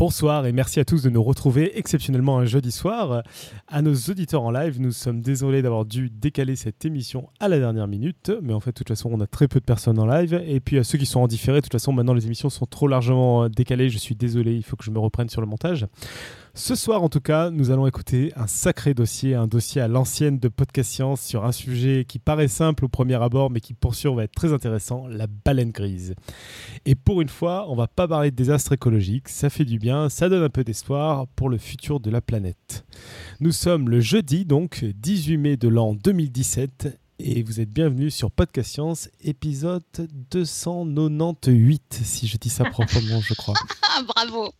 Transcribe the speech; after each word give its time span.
Bonsoir 0.00 0.46
et 0.46 0.52
merci 0.52 0.78
à 0.78 0.84
tous 0.84 1.02
de 1.02 1.10
nous 1.10 1.24
retrouver 1.24 1.76
exceptionnellement 1.76 2.38
un 2.38 2.44
jeudi 2.44 2.70
soir. 2.70 3.24
À 3.66 3.82
nos 3.82 3.96
auditeurs 3.96 4.44
en 4.44 4.52
live, 4.52 4.80
nous 4.80 4.92
sommes 4.92 5.22
désolés 5.22 5.60
d'avoir 5.60 5.84
dû 5.84 6.08
décaler 6.08 6.54
cette 6.54 6.84
émission 6.84 7.30
à 7.40 7.48
la 7.48 7.58
dernière 7.58 7.88
minute, 7.88 8.30
mais 8.40 8.52
en 8.52 8.60
fait, 8.60 8.70
de 8.70 8.74
toute 8.74 8.86
façon, 8.86 9.10
on 9.12 9.18
a 9.20 9.26
très 9.26 9.48
peu 9.48 9.58
de 9.58 9.64
personnes 9.64 9.98
en 9.98 10.06
live. 10.06 10.40
Et 10.46 10.60
puis 10.60 10.78
à 10.78 10.84
ceux 10.84 10.98
qui 10.98 11.06
sont 11.06 11.18
en 11.18 11.26
différé, 11.26 11.56
de 11.56 11.62
toute 11.62 11.72
façon, 11.72 11.92
maintenant 11.92 12.14
les 12.14 12.26
émissions 12.26 12.48
sont 12.48 12.66
trop 12.66 12.86
largement 12.86 13.48
décalées. 13.48 13.90
Je 13.90 13.98
suis 13.98 14.14
désolé, 14.14 14.54
il 14.54 14.62
faut 14.62 14.76
que 14.76 14.84
je 14.84 14.92
me 14.92 15.00
reprenne 15.00 15.28
sur 15.28 15.40
le 15.40 15.48
montage. 15.48 15.84
Ce 16.58 16.74
soir, 16.74 17.04
en 17.04 17.08
tout 17.08 17.20
cas, 17.20 17.50
nous 17.50 17.70
allons 17.70 17.86
écouter 17.86 18.32
un 18.34 18.48
sacré 18.48 18.92
dossier, 18.92 19.36
un 19.36 19.46
dossier 19.46 19.80
à 19.80 19.86
l'ancienne 19.86 20.40
de 20.40 20.48
Podcast 20.48 20.90
Science 20.90 21.20
sur 21.20 21.44
un 21.44 21.52
sujet 21.52 22.04
qui 22.04 22.18
paraît 22.18 22.48
simple 22.48 22.84
au 22.84 22.88
premier 22.88 23.14
abord, 23.14 23.48
mais 23.48 23.60
qui 23.60 23.74
pour 23.74 23.94
sûr 23.94 24.16
va 24.16 24.24
être 24.24 24.34
très 24.34 24.52
intéressant, 24.52 25.06
la 25.06 25.28
baleine 25.28 25.70
grise. 25.70 26.16
Et 26.84 26.96
pour 26.96 27.20
une 27.20 27.28
fois, 27.28 27.66
on 27.70 27.76
va 27.76 27.86
pas 27.86 28.08
parler 28.08 28.32
de 28.32 28.36
désastre 28.36 28.72
écologique, 28.72 29.28
ça 29.28 29.50
fait 29.50 29.64
du 29.64 29.78
bien, 29.78 30.08
ça 30.08 30.28
donne 30.28 30.42
un 30.42 30.48
peu 30.48 30.64
d'espoir 30.64 31.28
pour 31.28 31.48
le 31.48 31.58
futur 31.58 32.00
de 32.00 32.10
la 32.10 32.20
planète. 32.20 32.84
Nous 33.38 33.52
sommes 33.52 33.88
le 33.88 34.00
jeudi, 34.00 34.44
donc 34.44 34.84
18 34.84 35.36
mai 35.38 35.56
de 35.56 35.68
l'an 35.68 35.94
2017, 35.94 36.98
et 37.20 37.44
vous 37.44 37.60
êtes 37.60 37.70
bienvenus 37.70 38.12
sur 38.12 38.32
Podcast 38.32 38.72
Science, 38.72 39.08
épisode 39.20 39.84
298, 40.32 42.00
si 42.02 42.26
je 42.26 42.36
dis 42.36 42.50
ça 42.50 42.64
proprement, 42.64 43.20
je 43.20 43.34
crois. 43.34 43.54
Bravo 44.08 44.50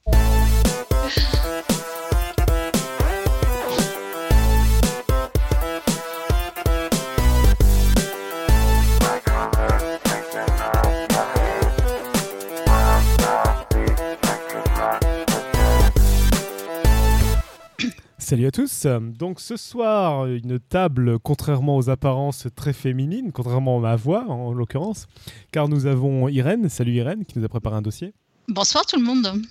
Salut 18.28 18.46
à 18.46 18.50
tous. 18.50 18.86
Donc 19.18 19.40
ce 19.40 19.56
soir, 19.56 20.26
une 20.26 20.60
table 20.60 21.18
contrairement 21.18 21.78
aux 21.78 21.88
apparences 21.88 22.46
très 22.54 22.74
féminines, 22.74 23.32
contrairement 23.32 23.78
à 23.78 23.80
ma 23.80 23.96
voix 23.96 24.26
en 24.28 24.52
l'occurrence, 24.52 25.06
car 25.50 25.66
nous 25.66 25.86
avons 25.86 26.28
Irène, 26.28 26.68
salut 26.68 26.92
Irène, 26.92 27.24
qui 27.24 27.38
nous 27.38 27.44
a 27.46 27.48
préparé 27.48 27.76
un 27.76 27.80
dossier. 27.80 28.12
Bonsoir 28.46 28.84
tout 28.84 28.98
le 28.98 29.02
monde. 29.02 29.42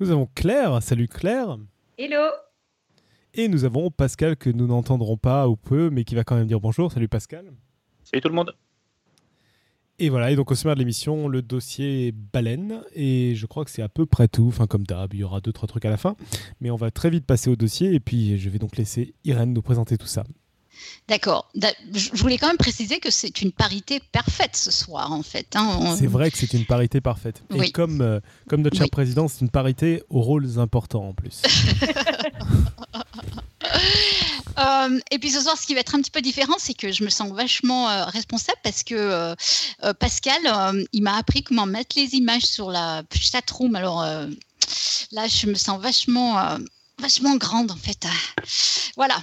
Nous 0.00 0.12
avons 0.12 0.28
Claire, 0.32 0.80
salut 0.80 1.08
Claire. 1.08 1.58
Hello. 1.98 2.30
Et 3.34 3.48
nous 3.48 3.64
avons 3.64 3.90
Pascal 3.90 4.36
que 4.36 4.48
nous 4.48 4.68
n'entendrons 4.68 5.16
pas 5.16 5.48
ou 5.48 5.56
peu, 5.56 5.90
mais 5.90 6.04
qui 6.04 6.14
va 6.14 6.22
quand 6.22 6.36
même 6.36 6.46
dire 6.46 6.60
bonjour. 6.60 6.92
Salut 6.92 7.08
Pascal. 7.08 7.52
Salut 8.04 8.20
tout 8.20 8.28
le 8.28 8.34
monde. 8.36 8.54
Et 9.98 10.08
voilà, 10.08 10.30
et 10.30 10.36
donc 10.36 10.52
au 10.52 10.54
sommaire 10.54 10.76
de 10.76 10.78
l'émission, 10.78 11.26
le 11.26 11.42
dossier 11.42 12.12
baleine, 12.12 12.84
et 12.94 13.34
je 13.34 13.46
crois 13.46 13.64
que 13.64 13.72
c'est 13.72 13.82
à 13.82 13.88
peu 13.88 14.06
près 14.06 14.28
tout, 14.28 14.46
enfin 14.46 14.68
comme 14.68 14.84
d'hab, 14.84 15.12
il 15.12 15.18
y 15.18 15.24
aura 15.24 15.40
deux, 15.40 15.52
trois 15.52 15.66
trucs 15.66 15.84
à 15.84 15.90
la 15.90 15.96
fin, 15.96 16.14
mais 16.60 16.70
on 16.70 16.76
va 16.76 16.92
très 16.92 17.10
vite 17.10 17.26
passer 17.26 17.50
au 17.50 17.56
dossier, 17.56 17.92
et 17.92 17.98
puis 17.98 18.38
je 18.38 18.48
vais 18.48 18.60
donc 18.60 18.76
laisser 18.76 19.16
Irène 19.24 19.52
nous 19.52 19.62
présenter 19.62 19.98
tout 19.98 20.06
ça. 20.06 20.22
D'accord. 21.08 21.50
Je 21.54 22.10
voulais 22.14 22.38
quand 22.38 22.48
même 22.48 22.56
préciser 22.56 22.98
que 22.98 23.10
c'est 23.10 23.40
une 23.42 23.52
parité 23.52 24.00
parfaite 24.12 24.56
ce 24.56 24.70
soir, 24.70 25.12
en 25.12 25.22
fait. 25.22 25.46
Hein. 25.54 25.96
C'est 25.98 26.06
vrai 26.06 26.30
que 26.30 26.38
c'est 26.38 26.52
une 26.52 26.66
parité 26.66 27.00
parfaite. 27.00 27.42
Et 27.54 27.70
comme, 27.70 28.00
euh, 28.00 28.20
comme 28.48 28.62
notre 28.62 28.76
cher 28.76 28.88
président, 28.90 29.28
c'est 29.28 29.40
une 29.40 29.50
parité 29.50 30.02
aux 30.10 30.20
rôles 30.20 30.58
importants 30.58 31.08
en 31.08 31.14
plus. 31.14 31.42
Euh, 34.58 34.98
et 35.10 35.18
puis 35.18 35.30
ce 35.30 35.40
soir, 35.40 35.56
ce 35.56 35.66
qui 35.66 35.74
va 35.74 35.80
être 35.80 35.94
un 35.94 36.00
petit 36.00 36.10
peu 36.10 36.20
différent, 36.20 36.54
c'est 36.58 36.74
que 36.74 36.90
je 36.90 37.04
me 37.04 37.10
sens 37.10 37.30
vachement 37.30 37.88
euh, 37.88 38.04
responsable 38.06 38.58
parce 38.64 38.82
que 38.82 38.94
euh, 38.94 39.34
Pascal, 40.00 40.40
il 40.92 41.02
m'a 41.02 41.16
appris 41.16 41.42
comment 41.42 41.66
mettre 41.66 41.96
les 41.96 42.14
images 42.14 42.42
sur 42.42 42.70
la 42.70 43.02
chatroom. 43.14 43.76
Alors 43.76 44.02
là, 44.02 45.28
je 45.28 45.46
me 45.46 45.54
sens 45.54 45.80
vachement, 45.80 46.58
vachement 46.98 47.36
grande 47.36 47.70
en 47.70 47.76
fait. 47.76 48.06
Voilà. 48.96 49.16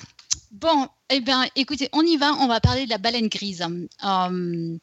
Bon, 0.61 0.88
eh 1.09 1.19
bien, 1.19 1.45
écoutez, 1.57 1.89
on 1.91 2.01
y 2.01 2.16
va. 2.16 2.31
On 2.39 2.47
va 2.47 2.61
parler 2.61 2.85
de 2.85 2.89
la 2.89 2.97
baleine 2.97 3.27
grise. 3.27 3.61
Euh, 3.61 4.77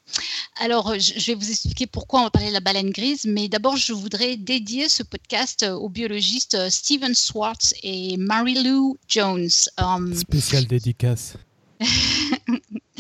alors, 0.60 0.98
je 0.98 1.26
vais 1.26 1.34
vous 1.34 1.50
expliquer 1.50 1.86
pourquoi 1.86 2.20
on 2.20 2.24
va 2.24 2.30
parler 2.30 2.48
de 2.48 2.52
la 2.52 2.60
baleine 2.60 2.90
grise, 2.90 3.24
mais 3.24 3.48
d'abord, 3.48 3.78
je 3.78 3.94
voudrais 3.94 4.36
dédier 4.36 4.90
ce 4.90 5.02
podcast 5.02 5.64
aux 5.64 5.88
biologistes 5.88 6.68
Steven 6.68 7.14
Swartz 7.14 7.72
et 7.82 8.18
Mary-Lou 8.18 8.98
Jones. 9.08 9.48
Euh, 9.80 10.14
Spécial 10.14 10.66
dédicace. 10.66 11.36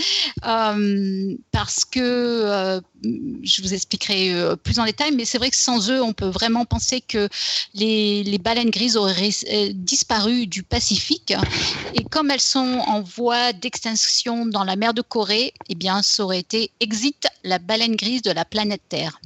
Euh, 0.44 1.36
parce 1.52 1.84
que 1.84 2.00
euh, 2.00 2.80
je 3.04 3.62
vous 3.62 3.74
expliquerai 3.74 4.34
euh, 4.34 4.56
plus 4.56 4.80
en 4.80 4.84
détail, 4.84 5.12
mais 5.12 5.24
c'est 5.24 5.38
vrai 5.38 5.50
que 5.50 5.56
sans 5.56 5.88
eux, 5.88 6.02
on 6.02 6.12
peut 6.12 6.28
vraiment 6.28 6.64
penser 6.64 7.00
que 7.00 7.28
les, 7.74 8.38
baleines 8.42 8.70
grises 8.70 8.96
auraient 8.96 9.30
disparu 9.72 10.48
du 10.48 10.64
Pacifique. 10.64 11.32
Et 11.94 12.02
comme 12.04 12.32
elles 12.32 12.40
sont 12.40 12.82
en 12.86 13.02
voie 13.02 13.52
d'extinction 13.52 14.46
dans 14.46 14.64
la 14.64 14.74
mer 14.74 14.94
de 14.94 15.02
Corée, 15.02 15.54
eh 15.68 15.76
bien, 15.76 16.02
ça 16.02 16.24
aurait 16.24 16.40
été 16.40 16.72
exit 16.80 17.28
la 17.44 17.60
baleine 17.60 17.94
grise 17.94 18.22
de 18.22 18.32
la 18.32 18.44
planète 18.44 18.82
Terre. 18.88 19.20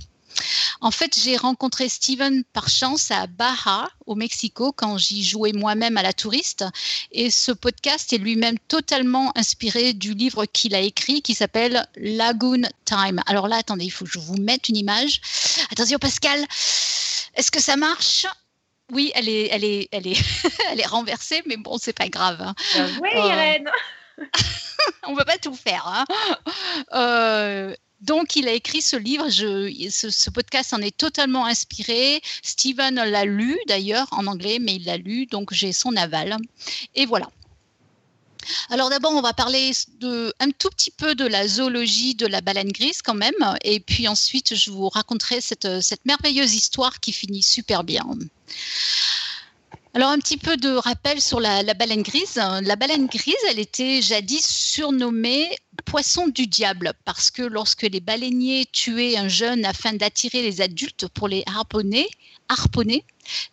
En 0.81 0.91
fait, 0.91 1.19
j'ai 1.23 1.37
rencontré 1.37 1.89
Steven 1.89 2.45
par 2.53 2.69
chance 2.69 3.11
à 3.11 3.27
Baja, 3.27 3.89
au 4.07 4.15
Mexico, 4.15 4.73
quand 4.73 4.99
j'y 4.99 5.25
jouais 5.25 5.53
moi-même 5.53 5.97
à 5.97 6.03
la 6.03 6.13
touriste. 6.13 6.65
Et 7.13 7.31
ce 7.31 7.53
podcast 7.53 8.13
est 8.13 8.19
lui-même 8.19 8.59
totalement 8.69 9.33
inspiré 9.37 9.93
du 9.93 10.15
livre 10.15 10.45
qu'il 10.45 10.75
a 10.75 10.81
écrit 10.81 11.23
qui 11.23 11.35
s'appelle 11.35 11.87
Lagoon 11.97 12.63
Time. 12.85 13.21
Alors 13.27 13.49
là, 13.49 13.57
attendez, 13.57 13.85
il 13.85 13.91
faut 13.91 14.05
que 14.05 14.11
je 14.11 14.19
vous 14.19 14.37
mette 14.37 14.69
une 14.69 14.77
image. 14.77 15.21
Attention, 15.71 15.99
Pascal, 15.99 16.41
est-ce 17.35 17.51
que 17.51 17.61
ça 17.61 17.77
marche? 17.77 18.27
Oui, 18.93 19.11
elle 19.15 19.29
est, 19.29 19.49
elle 19.51 19.65
est, 19.65 19.89
elle 19.93 20.07
est, 20.07 20.23
elle 20.71 20.81
est 20.81 20.87
renversée, 20.87 21.43
mais 21.47 21.57
bon, 21.57 21.79
c'est 21.79 21.93
pas 21.93 22.09
grave. 22.09 22.41
Hein. 22.41 22.55
Oui, 23.03 23.11
Irène. 23.15 23.71
on 25.07 25.13
ne 25.13 25.17
peut 25.17 25.25
pas 25.25 25.39
tout 25.39 25.55
faire. 25.55 25.87
Hein. 25.87 26.05
Euh, 26.93 27.75
donc, 28.07 28.37
il 28.37 28.47
a 28.47 28.53
écrit 28.53 28.83
ce 28.83 28.97
livre. 28.97 29.29
ce, 29.29 30.31
podcast 30.31 30.73
en 30.73 30.81
est 30.81 30.97
totalement 30.97 31.45
inspiré. 31.45 32.23
Steven 32.43 32.95
l'a 32.95 33.25
lu 33.25 33.59
d'ailleurs 33.67 34.07
en 34.13 34.27
anglais, 34.29 34.59
mais 34.61 34.77
il 34.77 34.85
l'a 34.85 34.97
lu, 34.97 35.27
donc 35.27 35.53
j'ai 35.53 35.73
son 35.73 35.97
aval. 35.97 36.37
Et 36.95 37.05
voilà. 37.05 37.29
Alors 38.71 38.91
d'abord, 38.91 39.13
on 39.13 39.23
va 39.23 39.33
parler 39.33 39.73
de, 39.99 40.33
un 40.39 40.51
tout 40.53 40.69
petit 40.71 40.93
peu 40.93 41.17
de 41.17 41.25
la 41.25 41.49
zoologie 41.49 42.15
de 42.15 42.27
la 42.27 42.41
baleine 42.41 42.71
grise 42.71 43.03
quand 43.03 43.15
même, 43.15 43.35
et 43.65 43.81
puis 43.81 44.07
ensuite 44.07 44.55
je 44.55 44.71
vous 44.71 44.89
raconterai 44.89 45.41
cette, 45.41 45.81
cette 45.81 46.05
merveilleuse 46.05 46.55
histoire 46.55 47.01
qui 47.01 47.13
finit 47.13 47.43
super 47.43 47.83
bien. 47.83 48.07
Alors 49.97 50.11
un 50.11 50.19
petit 50.19 50.37
peu 50.37 50.59
de 50.59 50.69
rappel 50.69 51.23
sur 51.23 51.41
la, 51.41 51.63
baleine 51.73 52.03
grise. 52.03 52.35
La 52.35 52.77
baleine 52.77 53.07
grise, 53.07 53.35
elle 53.49 53.59
était 53.59 54.03
jadis 54.03 54.47
surnommée 54.47 55.57
poisson 55.87 56.29
du 56.29 56.47
diable 56.47 56.93
parce 57.07 57.31
que 57.31 57.41
lorsque 57.41 57.81
les 57.81 58.01
baleiniers 58.01 58.67
tuaient 58.71 59.17
un 59.17 59.29
jeune 59.29 59.65
afin 59.65 59.95
d'attirer 59.95 60.43
les 60.43 60.61
adultes 60.61 61.09
pour 61.09 61.29
les 61.29 61.45
harponner, 61.47 62.11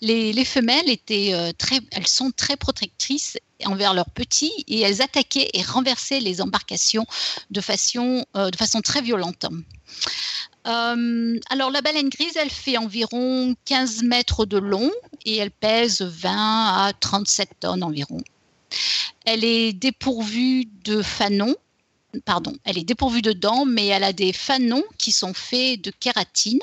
les, 0.01 0.43
femelles 0.43 0.89
étaient 0.89 1.33
euh, 1.33 1.53
elles 1.91 2.07
sont 2.07 2.31
très 2.31 2.57
protectrices 2.57 3.37
envers 3.63 3.93
leurs 3.93 4.09
petits 4.09 4.65
et 4.67 4.81
elles 4.81 5.01
attaquaient 5.01 5.49
et 5.53 5.61
renversaient 5.61 6.19
les 6.19 6.41
embarcations 6.41 7.05
de 7.51 7.61
façon, 7.61 8.25
euh, 8.35 8.49
de 8.49 8.57
façon 8.57 8.81
très 8.81 9.01
violente. 9.01 9.45
Euh, 10.65 11.39
alors 11.49 11.71
la 11.71 11.81
baleine 11.81 12.09
grise, 12.09 12.37
elle 12.37 12.49
fait 12.49 12.77
environ 12.77 13.55
15 13.65 14.03
mètres 14.03 14.45
de 14.45 14.57
long 14.57 14.91
et 15.25 15.37
elle 15.37 15.51
pèse 15.51 16.01
20 16.01 16.31
à 16.31 16.93
37 16.99 17.49
tonnes 17.59 17.83
environ. 17.83 18.21
Elle 19.25 19.43
est 19.43 19.73
dépourvue 19.73 20.65
de 20.83 21.01
fanons, 21.01 21.55
pardon, 22.25 22.53
elle 22.63 22.77
est 22.77 22.83
dépourvue 22.83 23.21
de 23.21 23.33
dents, 23.33 23.65
mais 23.65 23.87
elle 23.87 24.03
a 24.03 24.13
des 24.13 24.33
fanons 24.33 24.83
qui 24.97 25.11
sont 25.11 25.33
faits 25.33 25.81
de 25.81 25.91
kératine 25.91 26.59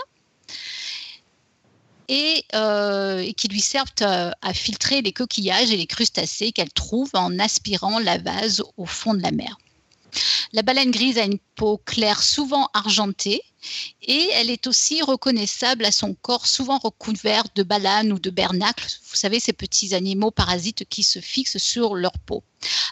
et, 2.09 2.45
euh, 2.55 3.31
qui 3.37 3.49
lui 3.49 3.61
servent 3.61 3.93
à, 4.01 4.35
à, 4.43 4.55
filtrer 4.55 5.03
les 5.03 5.13
coquillages 5.13 5.71
et 5.71 5.77
les 5.77 5.87
crustacés 5.87 6.53
qu'elle 6.53 6.73
trouve 6.73 7.11
en 7.15 7.39
aspirant 7.39 7.99
la 7.99 8.19
vase 8.19 8.63
au 8.77 8.87
fond 8.87 9.15
de 9.15 9.23
la 9.23 9.31
mer. 9.31 9.59
La 10.53 10.63
baleine 10.63 10.91
grise 10.91 11.19
a 11.19 11.25
une 11.25 11.39
peau 11.55 11.81
claire 11.85 12.23
souvent 12.23 12.69
argentée 12.75 13.43
et 14.03 14.31
elle 14.35 14.51
est 14.51 14.67
aussi 14.67 15.03
reconnaissable 15.03 15.85
à 15.85 15.93
son 15.93 16.15
corps 16.15 16.47
souvent 16.47 16.79
recouvert 16.79 17.45
de 17.55 17.63
balanes 17.63 18.13
ou 18.13 18.19
de 18.19 18.31
bernacles. 18.31 18.87
Vous 19.09 19.17
savez, 19.17 19.41
ces 19.41 19.53
petits 19.53 19.95
animaux 19.95 20.31
parasites 20.31 20.85
qui 20.89 21.03
se 21.03 21.21
fixent 21.21 21.59
sur 21.59 21.95
leur 21.95 22.13
peau. 22.27 22.43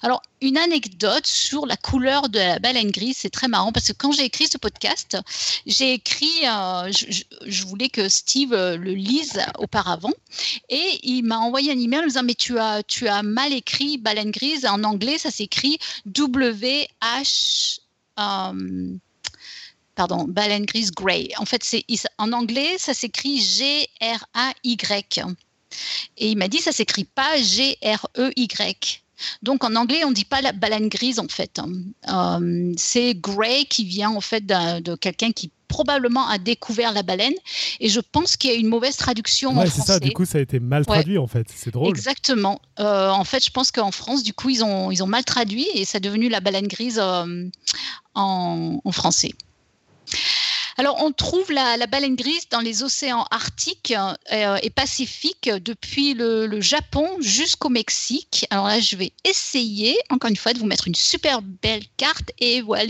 Alors, 0.03 0.23
une 0.41 0.56
anecdote 0.56 1.26
sur 1.26 1.67
la 1.67 1.76
couleur 1.76 2.29
de 2.29 2.38
la 2.38 2.59
baleine 2.59 2.91
grise, 2.91 3.19
c'est 3.19 3.31
très 3.31 3.49
marrant 3.49 3.73
parce 3.73 3.88
que 3.88 3.93
quand 3.93 4.12
j'ai 4.12 4.25
écrit 4.25 4.47
ce 4.47 4.56
podcast, 4.56 5.19
j'ai 5.67 5.93
écrit, 5.94 6.47
euh, 6.47 6.91
je, 6.91 7.67
voulais 7.67 7.88
que 7.88 8.09
Steve 8.09 8.53
euh, 8.53 8.76
le 8.76 8.93
lise 8.93 9.41
auparavant 9.59 10.12
et 10.69 11.00
il 11.03 11.23
m'a 11.23 11.38
envoyé 11.38 11.73
un 11.73 11.79
email 11.79 12.00
en 12.00 12.03
me 12.05 12.09
disant 12.09 12.23
mais 12.23 12.35
tu 12.35 12.59
as, 12.59 12.82
tu 12.82 13.09
as 13.09 13.23
mal 13.23 13.53
écrit 13.53 13.99
baleine 13.99 14.31
grise 14.31 14.65
en 14.65 14.85
anglais, 14.85 15.19
ça 15.19 15.31
s'écrit 15.31 15.79
W 16.06 16.88
H 17.03 17.81
euh, 18.19 18.99
pardon, 19.99 20.27
baleine 20.29 20.65
grise 20.65 20.93
gray. 20.93 21.29
En 21.39 21.45
fait, 21.45 21.65
c'est 21.65 21.85
en 22.19 22.33
anglais, 22.33 22.77
ça 22.79 22.95
s'écrit 22.95 23.41
G-R-A-Y. 23.41 25.25
Et 26.19 26.31
il 26.31 26.39
m'a 26.39 26.47
dit, 26.47 26.59
ça 26.59 26.71
s'écrit 26.71 27.03
pas 27.03 27.37
G-R-E-Y. 27.37 29.03
Donc 29.43 29.65
en 29.65 29.75
anglais, 29.75 30.05
on 30.05 30.11
ne 30.11 30.15
dit 30.15 30.25
pas 30.25 30.41
la 30.41 30.53
baleine 30.53 30.89
grise 30.89 31.19
en 31.19 31.27
fait. 31.27 31.61
Euh, 32.09 32.73
c'est 32.77 33.17
Grey 33.17 33.65
qui 33.65 33.85
vient 33.85 34.11
en 34.11 34.21
fait 34.21 34.47
de 34.47 34.95
quelqu'un 34.95 35.33
qui 35.33 35.50
probablement 35.67 36.29
a 36.29 36.39
découvert 36.39 36.93
la 36.93 37.03
baleine. 37.03 37.35
Et 37.81 37.89
je 37.89 37.99
pense 38.01 38.37
qu'il 38.37 38.51
y 38.51 38.53
a 38.55 38.56
une 38.56 38.69
mauvaise 38.69 38.97
traduction 38.97 39.51
en 39.51 39.55
français. 39.55 39.73
c'est 39.75 39.87
ça, 39.87 40.01
du 40.01 40.12
coup, 40.12 40.25
ça 40.25 40.39
a 40.39 40.41
été 40.41 40.61
mal 40.61 40.87
traduit 40.87 41.19
en 41.19 41.27
fait. 41.27 41.47
C'est 41.55 41.73
drôle. 41.73 41.89
Exactement. 41.89 42.61
Euh, 42.81 43.11
en 43.11 43.25
fait, 43.25 43.44
je 43.44 43.51
pense 43.51 43.71
qu'en 43.71 43.91
France, 43.91 44.23
du 44.23 44.33
coup, 44.33 44.49
ils 44.49 44.65
ont, 44.65 44.91
ils 44.91 45.03
ont 45.03 45.06
mal 45.06 45.25
traduit 45.25 45.67
et 45.75 45.85
ça 45.85 45.99
est 45.99 46.01
devenu 46.01 46.29
la 46.29 46.41
baleine 46.41 46.67
grise 46.67 46.99
euh, 47.03 47.49
en, 48.15 48.81
français. 48.93 49.35
Alors, 50.78 51.02
on 51.02 51.10
trouve 51.10 51.50
la, 51.50 51.87
baleine 51.88 52.14
grise 52.14 52.49
dans 52.50 52.60
les 52.60 52.84
océans 52.84 53.26
arctiques 53.32 53.93
euh, 54.32 54.56
et 54.62 54.70
pacifiques 54.70 55.50
depuis 55.50 56.14
le, 56.14 56.60
Japon 56.60 57.08
jusqu'au 57.20 57.69
Mexique. 57.69 58.46
Alors 58.50 58.69
là, 58.69 58.78
je 58.78 58.94
vais 58.94 59.12
essayer, 59.25 59.99
encore 60.08 60.31
une 60.31 60.37
fois, 60.37 60.52
de 60.52 60.60
vous 60.60 60.66
mettre 60.66 60.87
une 60.87 60.94
super 60.94 61.43
belle 61.43 61.82
carte 61.96 62.31
et 62.38 62.60
voilà. 62.60 62.84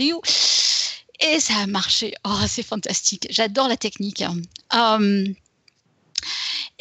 Et 1.19 1.39
ça 1.39 1.55
a 1.57 1.65
marché. 1.65 2.13
Oh, 2.25 2.37
c'est 2.47 2.63
fantastique. 2.63 3.25
J'adore 3.31 3.67
la 3.67 3.75
technique. 3.75 4.23
Euh, 4.75 5.25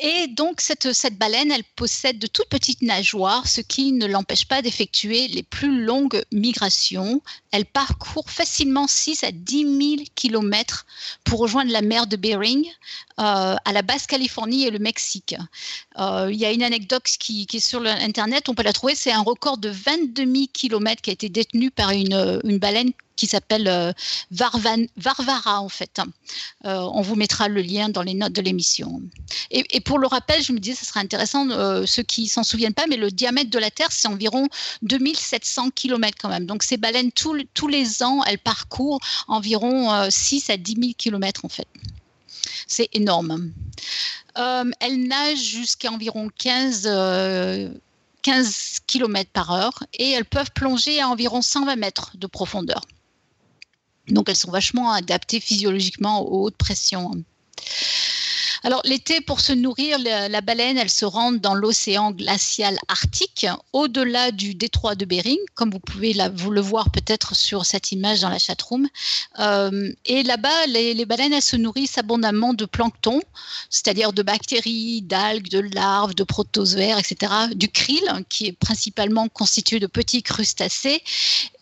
et 0.01 0.29
donc, 0.29 0.61
cette, 0.61 0.93
cette, 0.93 1.19
baleine, 1.19 1.51
elle 1.51 1.65
possède 1.65 2.21
de 2.21 2.29
toutes 2.29 2.49
petites 2.49 2.83
nageoires, 2.83 3.49
ce 3.49 3.61
qui 3.61 3.91
ne 3.91 4.07
l'empêche 4.07 4.45
pas 4.45 4.63
d'effectuer 4.63 5.27
les 5.27 5.43
plus 5.43 5.83
longues 5.83 6.23
migrations. 6.33 7.21
Elle 7.51 7.65
parcourt 7.65 8.31
facilement 8.31 8.87
6 8.87 9.25
à 9.25 9.33
10 9.33 9.63
000 9.63 10.03
km 10.15 10.87
pour 11.25 11.41
rejoindre 11.41 11.73
la 11.73 11.83
mer 11.83 12.07
de 12.07 12.15
Bering, 12.15 12.65
euh, 13.19 13.57
à 13.65 13.73
la 13.73 13.83
Basse-Californie 13.83 14.67
et 14.67 14.71
le 14.71 14.79
Mexique. 14.79 15.35
Euh, 15.99 16.29
il 16.31 16.39
y 16.39 16.45
a 16.45 16.53
une 16.53 16.63
anecdote 16.63 17.03
qui, 17.19 17.47
qui, 17.47 17.57
est 17.57 17.69
sur 17.69 17.85
Internet, 17.85 18.49
on 18.49 18.55
peut 18.55 18.63
la 18.63 18.73
trouver, 18.73 18.95
c'est 18.95 19.11
un 19.11 19.23
record 19.23 19.59
de 19.59 19.69
22 19.69 20.25
000 20.25 20.45
km 20.53 21.03
qui 21.03 21.11
a 21.11 21.13
été 21.13 21.29
détenu 21.29 21.73
par 21.73 21.91
une, 21.91 22.41
une 22.45 22.59
baleine 22.59 22.93
qui 23.19 23.27
s'appelle 23.27 23.69
euh, 23.69 23.93
Varvara 24.31 25.61
en 25.61 25.69
fait. 25.69 26.01
Euh, 26.65 26.79
on 26.95 27.03
vous 27.03 27.17
mettra 27.17 27.49
le 27.49 27.61
lien 27.61 27.91
dans 27.91 28.03
les 28.03 28.15
notes 28.15 28.33
de 28.33 28.41
l'émission. 28.41 29.03
Et, 29.51 29.81
pour 29.81 29.99
le 29.99 30.07
rappel, 30.07 30.43
je 30.43 30.53
me 30.53 30.59
disais, 30.59 30.77
ce 30.77 30.87
serait 30.87 31.01
intéressant, 31.01 31.51
euh, 31.51 31.85
ceux 31.85 32.03
qui 32.03 32.29
s'en 32.29 32.45
souviennent 32.45 32.75
pas, 32.75 32.87
mais 32.87 32.97
le 32.97 33.11
diamètre 33.11 33.51
de 33.51 33.59
la 33.59 33.71
Terre, 33.71 33.91
c'est 33.91 34.09
environ 34.09 34.49
2700 34.83 35.71
km 35.71 36.17
quand 36.19 36.29
même. 36.29 36.47
Donc 36.47 36.63
ces 36.63 36.77
baleines, 36.77 37.11
tous 37.13 37.69
les 37.69 38.03
ans, 38.03 38.23
elles 38.25 38.39
parcourent 38.39 39.01
environ 39.27 40.09
6 40.09 40.51
à 40.51 40.57
10 40.57 40.77
000 40.81 40.93
km 40.97 41.45
en 41.45 41.49
fait. 41.49 41.67
C'est 42.67 42.89
énorme. 42.93 43.53
elles 44.37 45.09
nagent 45.09 45.39
jusqu'à 45.39 45.91
environ 45.91 46.31
15 46.39 46.87
15 48.23 48.81
km 48.87 49.31
par 49.33 49.51
heure 49.53 49.85
et 49.95 50.11
elles 50.11 50.25
peuvent 50.25 50.53
plonger 50.53 51.01
à 51.01 51.09
environ 51.09 51.43
120 51.43 51.77
mètres 51.77 52.13
de 52.17 52.27
profondeur. 52.27 52.83
Donc 54.09 54.29
elles 54.29 54.37
sont 54.37 54.51
vachement 54.51 54.93
adaptées 54.93 55.41
physiologiquement 55.41 56.23
aux 56.23 56.45
hautes 56.45 56.57
pressions. 56.57 57.13
Alors 58.65 58.83
l'été, 58.85 59.21
pour 59.21 59.41
se 59.41 59.53
nourrir, 59.53 59.99
la, 59.99 60.41
baleine, 60.41 60.79
elle 60.79 60.91
se 60.91 61.05
rend 61.05 61.33
dans 61.33 61.55
l'océan 61.55 62.11
glacial 62.11 62.79
arctique, 62.89 63.47
au-delà 63.73 64.33
du 64.33 64.55
détroit 64.55 64.95
de 64.95 65.05
Bering, 65.05 65.39
comme 65.55 65.71
vous 65.71 65.79
pouvez 65.79 66.17
vous 66.35 66.51
le 66.51 66.61
voir 66.61 66.91
peut-être 66.91 67.35
sur 67.35 67.65
cette 67.65 67.93
image 67.93 68.21
dans 68.21 68.29
la 68.29 68.39
chatroom. 68.39 68.89
Euh, 69.39 69.93
et 70.07 70.23
là-bas, 70.23 70.67
les, 70.67 71.05
baleines, 71.05 71.33
elles 71.33 71.43
se 71.43 71.57
nourrissent 71.57 71.99
abondamment 71.99 72.55
de 72.55 72.65
plancton, 72.65 73.21
c'est-à-dire 73.71 74.13
de 74.13 74.23
bactéries, 74.23 75.03
d'algues, 75.03 75.49
de 75.49 75.61
larves, 75.61 76.15
de 76.15 76.25
protozoaires, 76.25 76.99
etc. 76.99 77.33
Du 77.55 77.69
krill, 77.69 78.25
qui 78.29 78.47
est 78.47 78.53
principalement 78.53 79.29
constitué 79.29 79.79
de 79.79 79.87
petits 79.87 80.23
crustacés, 80.23 81.03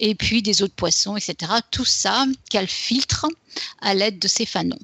et 0.00 0.14
puis 0.14 0.42
des 0.42 0.62
autres 0.62 0.74
poissons, 0.74 1.16
etc. 1.16 1.52
Tout 1.70 1.84
ça 1.84 2.24
qu'elles 2.50 2.68
filtrent 2.68 3.26
à 3.80 3.94
l'aide 3.94 4.18
de 4.18 4.28
ces 4.28 4.46
fanons. 4.46 4.78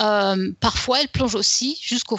Euh, 0.00 0.52
parfois, 0.60 1.00
elle 1.00 1.08
plonge 1.08 1.34
aussi 1.34 1.78
jusqu'au 1.80 2.18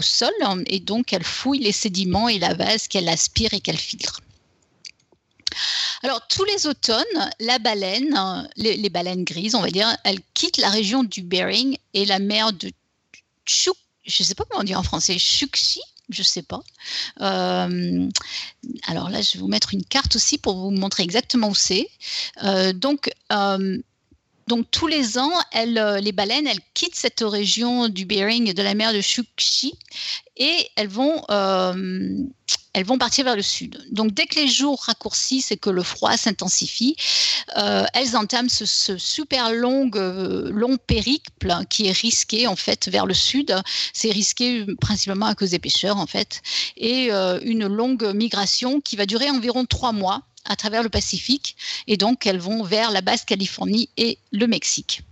sol 0.00 0.32
et 0.66 0.80
donc 0.80 1.12
elle 1.12 1.24
fouille 1.24 1.60
les 1.60 1.72
sédiments 1.72 2.28
et 2.28 2.38
la 2.38 2.54
vase 2.54 2.88
qu'elle 2.88 3.08
aspire 3.08 3.52
et 3.54 3.60
qu'elle 3.60 3.78
filtre. 3.78 4.20
Alors, 6.02 6.26
tous 6.26 6.44
les 6.44 6.66
automnes, 6.66 7.30
la 7.38 7.58
baleine, 7.58 8.48
les, 8.56 8.88
baleines 8.88 9.24
grises, 9.24 9.54
on 9.54 9.60
va 9.60 9.70
dire, 9.70 9.94
elles 10.04 10.20
quittent 10.34 10.56
la 10.56 10.70
région 10.70 11.04
du 11.04 11.22
Bering 11.22 11.76
et 11.94 12.06
la 12.06 12.18
mer 12.18 12.52
de 12.52 12.72
Chuk, 13.44 13.76
je 14.04 14.22
ne 14.22 14.26
sais 14.26 14.34
pas 14.34 14.44
comment 14.48 14.62
on 14.62 14.64
dit 14.64 14.74
en 14.74 14.82
français, 14.82 15.18
Chukchi, 15.18 15.80
je 16.08 16.20
ne 16.20 16.24
sais 16.24 16.42
pas. 16.42 16.60
Euh, 17.20 18.08
alors 18.86 19.10
là, 19.10 19.22
je 19.22 19.32
vais 19.32 19.38
vous 19.38 19.48
mettre 19.48 19.74
une 19.74 19.84
carte 19.84 20.16
aussi 20.16 20.38
pour 20.38 20.56
vous 20.56 20.70
montrer 20.70 21.04
exactement 21.04 21.48
où 21.48 21.54
c'est. 21.54 21.88
Euh, 22.42 22.72
donc, 22.72 23.12
donc 24.48 24.70
tous 24.70 24.86
les 24.86 25.18
ans, 25.18 25.32
euh, 25.56 26.00
les 26.00 26.12
baleines, 26.12 26.46
elles 26.46 26.60
quittent 26.74 26.96
cette 26.96 27.20
région 27.20 27.88
du 27.88 28.04
Bering 28.04 28.48
et 28.48 28.54
de 28.54 28.62
la 28.62 28.74
mer 28.74 28.92
de 28.92 29.00
Chukchi 29.00 29.74
et 30.36 30.68
elles 30.76 30.88
vont, 30.88 31.22
euh, 31.30 32.16
elles 32.72 32.84
vont 32.84 32.98
partir 32.98 33.24
vers 33.24 33.36
le 33.36 33.42
sud. 33.42 33.78
Donc 33.92 34.12
dès 34.12 34.26
que 34.26 34.40
les 34.40 34.48
jours 34.48 34.82
raccourcissent 34.84 35.52
et 35.52 35.56
que 35.56 35.70
le 35.70 35.82
froid 35.82 36.16
s'intensifie, 36.16 36.96
euh, 37.56 37.84
elles 37.94 38.16
entament 38.16 38.48
ce, 38.48 38.96
super 38.96 39.52
long, 39.52 39.90
long 39.92 40.76
périple 40.76 41.54
qui 41.70 41.86
est 41.86 41.92
risqué 41.92 42.46
en 42.46 42.56
fait 42.56 42.88
vers 42.88 43.06
le 43.06 43.14
sud. 43.14 43.54
C'est 43.92 44.10
risqué 44.10 44.66
principalement 44.80 45.26
à 45.26 45.34
cause 45.34 45.50
des 45.50 45.58
pêcheurs 45.58 45.98
en 45.98 46.06
fait 46.06 46.42
et 46.76 47.10
une 47.10 47.66
longue 47.66 48.12
migration 48.14 48.80
qui 48.80 48.96
va 48.96 49.06
durer 49.06 49.30
environ 49.30 49.66
trois 49.66 49.92
mois 49.92 50.22
à 50.52 50.56
travers 50.56 50.82
le 50.82 50.88
Pacifique 50.88 51.56
et 51.86 51.96
donc 51.96 52.26
elles 52.26 52.38
vont 52.38 52.62
vers 52.62 52.90
la 52.90 53.00
Basse-Californie 53.00 53.88
et 53.96 54.18
le 54.30 54.46
Mexique. 54.46 55.02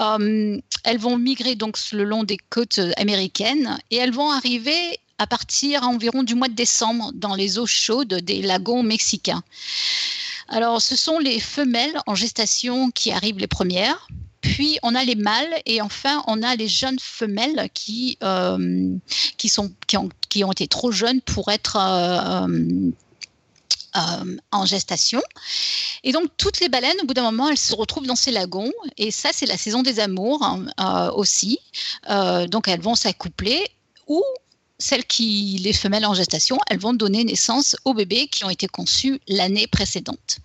Euh, 0.00 0.60
elles 0.82 0.98
vont 0.98 1.16
migrer 1.16 1.54
donc 1.54 1.78
le 1.92 2.04
long 2.04 2.24
des 2.24 2.38
côtes 2.50 2.80
américaines 2.96 3.78
et 3.90 3.96
elles 3.96 4.12
vont 4.12 4.30
arriver 4.30 4.98
à 5.18 5.26
partir 5.26 5.84
environ 5.84 6.22
du 6.24 6.34
mois 6.34 6.48
de 6.48 6.54
décembre 6.54 7.12
dans 7.14 7.34
les 7.34 7.58
eaux 7.58 7.66
chaudes 7.66 8.14
des 8.14 8.42
lagons 8.42 8.82
mexicains. 8.82 9.42
Alors 10.48 10.82
ce 10.82 10.96
sont 10.96 11.18
les 11.18 11.40
femelles 11.40 11.98
en 12.06 12.14
gestation 12.14 12.90
qui 12.90 13.12
arrivent 13.12 13.38
les 13.38 13.46
premières. 13.46 14.08
Puis 14.40 14.78
on 14.82 14.94
a 14.94 15.04
les 15.04 15.14
mâles 15.14 15.54
et 15.64 15.80
enfin 15.80 16.22
on 16.26 16.42
a 16.42 16.54
les 16.54 16.68
jeunes 16.68 16.98
femelles 17.00 17.70
qui, 17.72 18.18
euh, 18.22 18.94
qui, 19.38 19.48
sont, 19.48 19.72
qui, 19.86 19.96
ont, 19.96 20.10
qui 20.28 20.44
ont 20.44 20.52
été 20.52 20.68
trop 20.68 20.92
jeunes 20.92 21.22
pour 21.22 21.50
être 21.50 21.78
euh, 21.80 22.90
euh, 23.96 24.36
en 24.50 24.66
gestation. 24.66 25.22
Et 26.02 26.12
donc, 26.12 26.28
toutes 26.36 26.58
les 26.60 26.68
baleines, 26.68 26.96
au 27.02 27.06
bout 27.06 27.14
d'un 27.14 27.22
moment, 27.22 27.48
elles 27.48 27.58
se 27.58 27.74
retrouvent 27.74 28.06
dans 28.06 28.16
ces 28.16 28.32
lagons. 28.32 28.72
Et 28.96 29.10
ça, 29.10 29.30
c'est 29.32 29.46
la 29.46 29.56
saison 29.56 29.82
des 29.82 30.00
amours 30.00 30.42
hein, 30.42 30.66
euh, 30.80 31.12
aussi. 31.12 31.60
Euh, 32.10 32.48
donc, 32.48 32.66
elles 32.66 32.80
vont 32.80 32.96
s'accoupler 32.96 33.64
ou 34.08 34.22
celles 34.78 35.04
qui, 35.04 35.60
les 35.62 35.72
femelles 35.72 36.04
en 36.06 36.14
gestation, 36.14 36.58
elles 36.68 36.80
vont 36.80 36.92
donner 36.92 37.22
naissance 37.22 37.76
aux 37.84 37.94
bébés 37.94 38.26
qui 38.26 38.44
ont 38.44 38.50
été 38.50 38.66
conçus 38.66 39.20
l'année 39.28 39.68
précédente. 39.68 40.38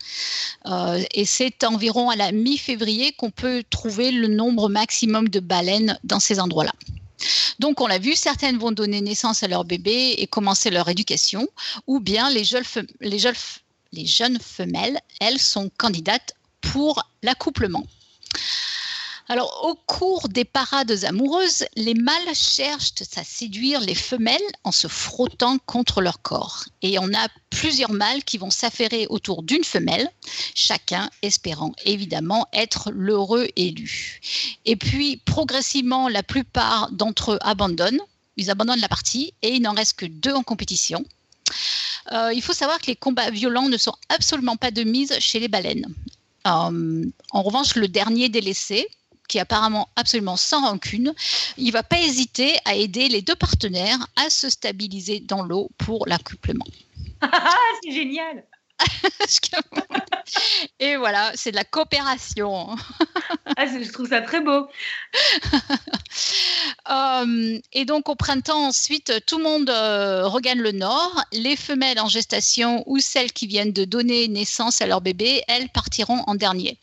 et 1.16 1.26
c'est 1.26 1.64
environ 1.64 2.12
à 2.12 2.16
la 2.16 2.32
mi-février 2.32 3.12
qu'on 3.14 3.32
peut 3.32 3.64
trouver 3.68 4.12
le 4.12 4.28
nombre 4.28 4.70
maximum 4.70 5.28
de 5.28 5.40
baleines 5.40 6.00
dans 6.04 6.20
ces 6.20 6.40
endroits-là. 6.40 6.74
Donc, 7.60 7.82
on 7.82 7.88
l'a 7.88 8.00
vu, 8.00 8.16
certaines 8.16 8.58
vont 8.58 8.72
donner 8.72 9.02
naissance 9.02 9.44
à 9.44 9.48
leur 9.48 9.66
bébé 9.66 10.16
et 10.18 10.28
commencer 10.28 10.70
leur 10.70 10.88
éducation, 10.90 11.48
ou 11.88 12.00
bien 12.00 12.30
les 12.30 12.44
jeunes, 12.44 12.64
les 13.02 13.20
jeunes, 13.20 13.36
les 13.92 14.06
jeunes 14.06 14.40
femelles, 14.40 15.00
elles, 15.20 15.40
sont 15.40 15.70
candidates 15.78 16.34
pour 16.62 17.04
l'accouplement. 17.24 17.86
Alors, 19.32 19.64
au 19.64 19.76
cours 19.76 20.28
des 20.28 20.44
parades 20.44 21.04
amoureuses, 21.04 21.64
les 21.76 21.94
mâles 21.94 22.34
cherchent 22.34 22.96
à 23.16 23.24
séduire 23.24 23.80
les 23.80 23.94
femelles 23.94 24.42
en 24.64 24.72
se 24.72 24.88
frottant 24.88 25.60
contre 25.68 26.02
leur 26.02 26.24
corps. 26.24 26.66
Et 26.82 26.98
on 26.98 27.14
a 27.14 27.28
plusieurs 27.52 27.92
mâles 27.92 28.24
qui 28.24 28.40
vont 28.40 28.50
s'affairer 28.50 29.06
autour 29.08 29.44
d'une 29.44 29.64
femelle, 29.64 30.10
chacun 30.56 31.12
espérant 31.22 31.74
évidemment 31.86 32.48
être 32.54 32.90
l'heureux 32.90 33.48
élu. 33.56 34.20
Et 34.66 34.76
puis, 34.76 35.18
progressivement, 35.18 36.10
la 36.10 36.24
plupart 36.24 36.90
d'entre 36.92 37.34
eux 37.34 37.40
abandonnent. 37.42 38.02
Ils 38.36 38.50
abandonnent 38.50 38.82
la 38.82 38.90
partie 38.90 39.36
et 39.44 39.50
il 39.50 39.62
n'en 39.62 39.76
reste 39.76 39.94
que 39.94 40.08
deux 40.08 40.34
en 40.34 40.42
compétition. 40.42 41.06
Euh, 42.14 42.34
il 42.34 42.42
faut 42.42 42.54
savoir 42.54 42.80
que 42.80 42.88
les 42.88 42.96
combats 42.96 43.30
violents 43.30 43.70
ne 43.70 43.78
sont 43.78 43.96
absolument 44.10 44.58
pas 44.58 44.72
de 44.72 44.82
mise 44.82 45.20
chez 45.20 45.40
les 45.40 45.50
baleines. 45.50 45.86
Euh, 46.48 47.06
en 47.32 47.44
revanche, 47.44 47.76
le 47.76 47.88
dernier 47.88 48.30
délaissé, 48.30 48.88
qui 49.30 49.38
est 49.38 49.42
apparemment 49.42 49.88
absolument 49.96 50.36
sans 50.36 50.62
rancune, 50.62 51.14
il 51.58 51.72
va 51.72 51.84
pas 51.84 52.02
hésiter 52.02 52.58
à 52.66 52.76
aider 52.76 53.08
les 53.08 53.22
deux 53.22 53.36
partenaires 53.36 54.06
à 54.18 54.30
se 54.30 54.50
stabiliser 54.50 55.22
dans 55.22 55.44
l'eau 55.44 55.70
pour 55.78 56.06
l'accouplement. 56.08 56.66
c'est 57.84 57.92
génial 57.92 58.44
Et 60.80 60.96
voilà, 60.96 61.32
c'est 61.36 61.52
de 61.52 61.56
la 61.56 61.64
coopération. 61.64 62.76
ah, 63.58 63.66
je 63.66 63.92
trouve 63.92 64.08
ça 64.08 64.22
très 64.22 64.42
beau. 64.42 64.68
Euh, 66.90 67.60
et 67.74 67.86
donc 67.86 68.10
au 68.10 68.16
printemps, 68.16 68.68
ensuite, 68.68 69.14
tout 69.26 69.38
le 69.38 69.44
monde 69.44 69.70
euh, 69.70 70.28
regagne 70.28 70.60
le 70.60 70.72
nord. 70.72 71.24
Les 71.32 71.56
femelles 71.56 72.00
en 72.00 72.08
gestation 72.08 72.84
ou 72.88 73.00
celles 73.00 73.32
qui 73.32 73.48
viennent 73.48 73.74
de 73.74 73.86
donner 73.86 74.28
naissance 74.28 74.82
à 74.82 74.88
leur 74.88 75.02
bébé, 75.02 75.44
elles 75.48 75.70
partiront 75.70 76.24
en 76.26 76.36
dernier. 76.36 76.78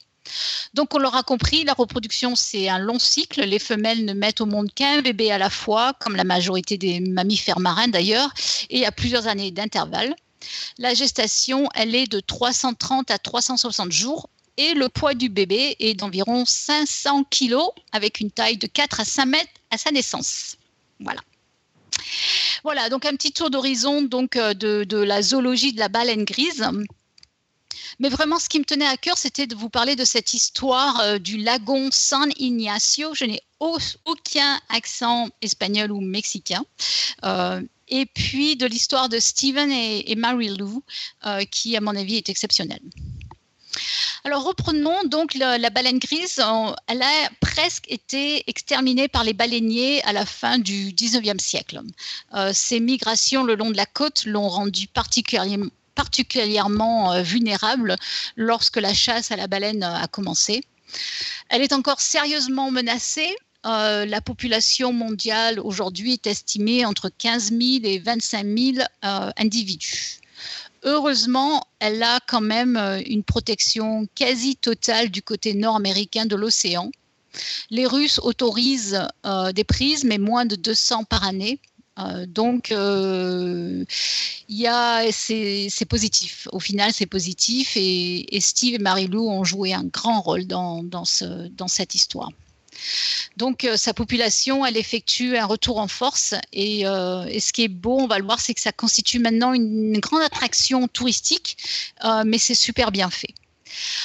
Donc 0.75 0.95
on 0.95 0.99
l'aura 0.99 1.23
compris, 1.23 1.64
la 1.64 1.73
reproduction 1.73 2.37
c'est 2.37 2.68
un 2.68 2.78
long 2.78 2.99
cycle. 2.99 3.42
Les 3.42 3.59
femelles 3.59 4.04
ne 4.04 4.12
mettent 4.12 4.40
au 4.40 4.47
monde 4.47 4.73
qu'un 4.75 5.02
bébé 5.02 5.30
à 5.30 5.38
la 5.38 5.50
fois, 5.50 5.95
comme 6.00 6.16
la 6.16 6.25
majorité 6.25 6.78
des 6.78 7.00
mammifères 7.00 7.61
marins 7.61 7.88
d'ailleurs, 7.88 8.33
et 8.71 8.87
a 8.87 8.92
plusieurs 8.92 9.26
années 9.26 9.50
d'intervalle. 9.50 10.14
La 10.78 10.95
gestation, 10.95 11.68
elle 11.75 11.95
est 11.95 12.11
de 12.11 12.21
330 12.21 13.11
à 13.11 13.18
360 13.18 13.90
jours 13.90 14.28
et 14.56 14.75
le 14.75 14.88
poids 14.88 15.14
du 15.14 15.28
bébé 15.28 15.76
est 15.80 15.95
d'environ 15.95 16.45
500 16.47 17.25
kg 17.25 17.56
avec 17.92 18.21
une 18.21 18.30
taille 18.30 18.56
de 18.56 18.66
4 18.66 19.00
à 19.00 19.04
5 19.04 19.26
mètres 19.26 19.50
à 19.71 19.78
sa 19.78 19.90
naissance. 19.90 20.56
Voilà. 21.00 21.21
Voilà, 22.62 22.88
donc 22.88 23.04
un 23.06 23.12
petit 23.12 23.33
tour 23.33 23.50
d'horizon 23.50 24.02
donc 24.02 24.37
euh, 24.37 24.54
de, 24.54 24.97
la 24.97 25.23
zoologie 25.23 25.73
de 25.73 25.78
la 25.78 25.88
baleine 25.88 26.25
grise. 26.25 26.66
Mais 27.98 28.08
vraiment, 28.08 28.38
ce 28.38 28.48
qui 28.48 28.58
me 28.58 28.64
tenait 28.64 28.86
à 28.86 28.96
cœur, 28.96 29.16
c'était 29.16 29.46
de 29.46 29.54
vous 29.54 29.70
parler 29.70 29.96
de 29.96 30.04
cette 30.04 30.34
histoire 30.34 31.00
euh, 31.00 31.18
du 31.18 31.38
lagon 31.38 31.88
San 31.90 32.30
Ignacio. 32.36 33.14
Je 33.14 33.24
n'ai 33.24 33.40
aucun 33.58 34.60
accent 34.68 35.28
espagnol 35.40 35.90
ou 35.92 36.00
mexicain. 36.00 36.64
Euh, 37.24 37.62
et 37.88 38.04
puis 38.04 38.56
de 38.56 38.66
l'histoire 38.66 39.08
de 39.08 39.18
Stephen 39.18 39.70
et, 39.70 40.14
Mary 40.16 40.54
Lou, 40.56 40.82
euh, 41.24 41.44
qui, 41.44 41.76
à 41.76 41.80
mon 41.80 41.96
avis, 41.96 42.16
est 42.16 42.28
exceptionnelle. 42.28 42.82
Alors 44.24 44.42
reprenons 44.42 45.04
donc 45.04 45.34
la, 45.34 45.70
baleine 45.70 45.98
grise. 45.98 46.42
Elle 46.88 47.02
a 47.02 47.30
presque 47.40 47.84
été 47.88 48.42
exterminée 48.48 49.06
par 49.06 49.22
les 49.22 49.34
baleiniers 49.34 50.02
à 50.02 50.12
la 50.12 50.26
fin 50.26 50.58
du 50.58 50.90
19e 50.92 51.38
siècle. 51.38 51.80
ces 52.52 52.80
migrations 52.80 53.44
le 53.44 53.54
long 53.54 53.70
de 53.70 53.76
la 53.76 53.86
côte 53.86 54.24
l'ont 54.24 54.48
rendue 54.48 54.88
particulièrement 54.88 55.66
particulièrement 55.96 57.12
euh, 57.12 57.22
vulnérable 57.22 57.96
lorsque 58.36 58.76
la 58.76 58.94
chasse 58.94 59.32
à 59.32 59.36
la 59.36 59.48
baleine 59.48 59.82
euh, 59.82 60.04
a 60.04 60.06
commencé. 60.06 60.60
Elle 61.48 61.62
est 61.62 61.72
encore 61.72 62.00
sérieusement 62.00 62.70
menacée. 62.70 63.34
Euh, 63.64 64.06
la 64.06 64.20
population 64.20 64.92
mondiale 64.92 65.58
aujourd'hui 65.58 66.12
est 66.12 66.28
estimée 66.28 66.84
entre 66.84 67.08
15 67.08 67.48
000 67.50 67.60
et 67.82 67.98
25 67.98 68.46
000 68.46 68.86
individus. 69.36 70.20
Heureusement, 70.84 71.66
elle 71.80 72.00
a 72.04 72.20
quand 72.28 72.42
même 72.42 72.76
une 73.06 73.24
protection 73.24 74.06
quasi 74.14 74.54
totale 74.54 75.10
du 75.10 75.20
côté 75.20 75.54
nord-américain 75.54 76.26
de 76.26 76.36
l'océan. 76.36 76.92
Les 77.70 77.86
Russes 77.86 78.20
autorisent 78.22 79.02
des 79.52 79.64
prises, 79.64 80.04
mais 80.04 80.18
moins 80.18 80.44
de 80.44 80.54
200 80.54 81.02
par 81.04 81.24
année. 81.24 81.58
Euh, 81.98 82.26
donc, 82.26 82.72
euh, 82.72 83.84
c'est 84.48 85.86
positif. 85.88 86.48
Au 86.52 86.60
final, 86.60 86.92
c'est 86.92 87.06
positif. 87.06 87.72
Et, 87.76 88.38
Steve 88.40 88.74
et 88.74 88.78
Marie-Lou 88.78 89.28
ont 89.28 89.44
joué 89.44 89.72
un 89.72 89.84
grand 89.84 90.20
rôle 90.20 90.46
dans, 90.46 91.04
cette 91.04 91.94
histoire. 91.94 92.30
Donc, 93.36 93.64
euh, 93.64 93.76
sa 93.76 93.94
population, 93.94 94.64
elle 94.66 94.76
effectue 94.76 95.36
un 95.36 95.46
retour 95.46 95.78
en 95.78 95.88
force. 95.88 96.34
Et, 96.52 96.82
ce 96.82 97.52
qui 97.52 97.64
est 97.64 97.68
beau, 97.68 97.98
on 98.00 98.06
va 98.06 98.18
le 98.18 98.24
voir, 98.24 98.40
c'est 98.40 98.54
que 98.54 98.60
ça 98.60 98.72
constitue 98.72 99.18
maintenant 99.18 99.52
une, 99.52 99.98
grande 99.98 100.22
attraction 100.22 100.88
touristique, 100.88 101.56
mais 102.24 102.38
c'est 102.38 102.54
super 102.54 102.92
bien 102.92 103.10
fait. 103.10 103.34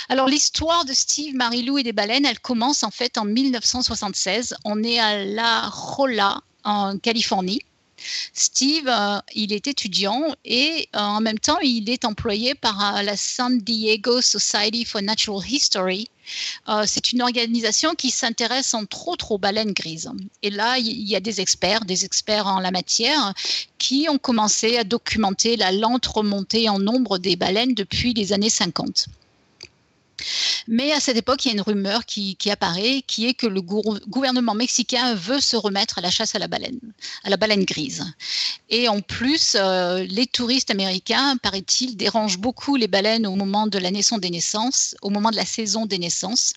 Alors 0.09 0.27
l'histoire 0.27 0.83
de 0.83 0.93
Steve, 0.93 1.35
Marie-Lou 1.35 1.77
et 1.77 1.83
des 1.83 1.93
baleines, 1.93 2.25
elle 2.25 2.39
commence 2.39 2.83
en 2.83 2.91
fait 2.91 3.17
en 3.17 3.23
1976. 3.23 4.55
On 4.65 4.83
est 4.83 4.99
à 4.99 5.23
La 5.23 5.71
Jolla, 5.71 6.41
en 6.63 6.97
Californie. 6.97 7.61
Steve, 8.33 8.87
euh, 8.87 9.19
il 9.33 9.53
est 9.53 9.67
étudiant 9.67 10.35
et 10.45 10.89
euh, 10.95 10.99
en 10.99 11.21
même 11.21 11.39
temps, 11.39 11.59
il 11.59 11.89
est 11.89 12.05
employé 12.05 12.55
par 12.55 12.97
euh, 12.97 13.01
la 13.01 13.17
San 13.17 13.59
Diego 13.59 14.21
Society 14.21 14.85
for 14.85 15.01
Natural 15.01 15.45
History. 15.47 16.09
c'est 16.85 17.11
une 17.11 17.21
organisation 17.21 17.93
qui 17.95 18.09
s'intéresse 18.09 18.73
entre 18.73 19.09
autres 19.09 19.31
aux 19.31 19.37
baleines 19.37 19.73
grises. 19.73 20.09
Et 20.43 20.49
là, 20.49 20.77
il 20.77 21.09
y 21.09 21.15
a 21.15 21.19
des 21.19 21.41
experts, 21.41 21.83
des 21.83 22.05
experts 22.05 22.47
en 22.47 22.59
la 22.59 22.71
matière, 22.71 23.33
qui 23.77 24.07
ont 24.09 24.17
commencé 24.17 24.77
à 24.77 24.83
documenter 24.83 25.57
la 25.57 25.71
lente 25.71 26.05
remontée 26.05 26.69
en 26.69 26.79
nombre 26.79 27.17
des 27.17 27.35
baleines 27.35 27.73
depuis 27.73 28.13
les 28.13 28.31
années 28.31 28.49
50. 28.49 29.07
Mais 30.67 30.91
à 30.91 30.99
cette 30.99 31.17
époque, 31.17 31.45
il 31.45 31.49
y 31.49 31.51
a 31.51 31.53
une 31.53 31.61
rumeur 31.61 32.05
qui, 32.05 32.37
apparaît, 32.49 33.03
qui 33.05 33.27
est 33.27 33.33
que 33.33 33.47
le 33.47 33.61
gouvernement 33.61 34.53
mexicain 34.53 35.15
veut 35.15 35.39
se 35.39 35.55
remettre 35.55 35.97
à 35.97 36.01
la 36.01 36.11
chasse 36.11 36.35
à 36.35 36.39
la 36.39 36.47
baleine, 36.47 36.79
à 37.23 37.29
la 37.29 37.37
baleine 37.37 37.65
grise. 37.65 38.05
Et 38.69 38.87
en 38.87 39.01
plus, 39.01 39.55
euh, 39.55 40.03
les 40.03 40.27
touristes 40.27 40.71
américains, 40.71 41.37
paraît-il, 41.37 41.97
dérangent 41.97 42.37
beaucoup 42.37 42.75
les 42.75 42.87
baleines 42.87 43.27
au 43.27 43.35
moment 43.35 43.67
de 43.67 43.77
la 43.77 43.91
naissance 43.91 44.19
des 44.19 44.29
naissances, 44.29 44.95
au 45.01 45.09
moment 45.09 45.31
de 45.31 45.35
la 45.35 45.45
saison 45.45 45.85
des 45.85 45.99
naissances. 45.99 46.53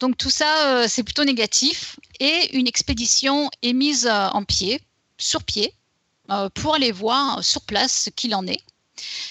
Donc 0.00 0.18
tout 0.18 0.30
ça, 0.30 0.68
euh, 0.68 0.86
c'est 0.88 1.02
plutôt 1.02 1.24
négatif. 1.24 1.96
Et 2.20 2.56
une 2.56 2.66
expédition 2.66 3.50
est 3.62 3.72
mise 3.72 4.06
euh, 4.06 4.28
en 4.28 4.44
pied, 4.44 4.80
sur 5.18 5.42
pied, 5.42 5.74
pour 6.54 6.74
aller 6.74 6.92
voir 6.92 7.44
sur 7.44 7.60
place 7.60 8.04
ce 8.04 8.10
qu'il 8.10 8.34
en 8.34 8.46
est. 8.46 8.62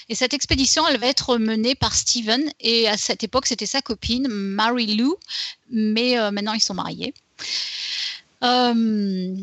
Et 0.08 0.14
cette 0.14 0.34
expédition, 0.34 0.86
elle 0.88 0.98
va 0.98 1.06
être 1.06 1.38
menée 1.38 1.74
par 1.74 1.94
Steven. 1.94 2.52
Et 2.60 2.88
à 2.88 2.96
cette 2.96 3.24
époque, 3.24 3.46
c'était 3.46 3.66
sa 3.66 3.82
copine, 3.82 4.28
Mary 4.28 4.96
Lou. 4.96 5.16
Mais 5.70 6.18
euh, 6.18 6.30
maintenant, 6.30 6.54
ils 6.54 6.60
sont 6.60 6.74
mariés. 6.74 7.14
Euh, 8.42 9.36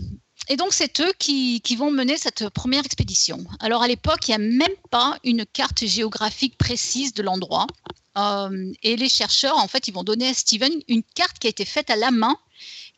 et 0.50 0.56
donc, 0.56 0.74
c'est 0.74 1.00
eux 1.00 1.14
qui, 1.20 1.62
vont 1.78 1.92
mener 1.92 2.18
cette 2.18 2.50
première 2.50 2.84
expédition. 2.84 3.46
Alors, 3.60 3.84
à 3.84 3.88
l'époque, 3.88 4.28
il 4.28 4.32
n'y 4.32 4.36
a 4.36 4.40
même 4.40 4.76
pas 4.90 5.18
une 5.24 5.46
carte 5.46 5.86
géographique 5.86 6.58
précise 6.58 7.14
de 7.14 7.22
l'endroit. 7.22 7.68
Euh, 8.18 8.74
et 8.82 8.96
les 8.98 9.10
chercheurs, 9.10 9.58
en 9.58 9.68
fait, 9.68 9.88
ils 9.88 9.94
vont 9.94 10.04
donner 10.04 10.28
à 10.28 10.34
Steven 10.34 10.72
une 10.88 11.04
carte 11.04 11.38
qui 11.38 11.48
a 11.48 11.52
été 11.52 11.66
faite 11.66 11.92
à 11.92 11.96
la 11.96 12.10
main 12.10 12.36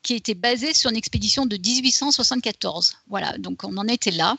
qui 0.04 0.14
était 0.16 0.34
basée 0.34 0.74
sur 0.74 0.90
une 0.90 0.98
expédition 0.98 1.46
de 1.46 1.58
1874. 1.58 2.94
Voilà, 3.10 3.38
donc 3.38 3.64
on 3.64 3.78
en 3.78 3.88
était 3.88 4.12
là. 4.12 4.38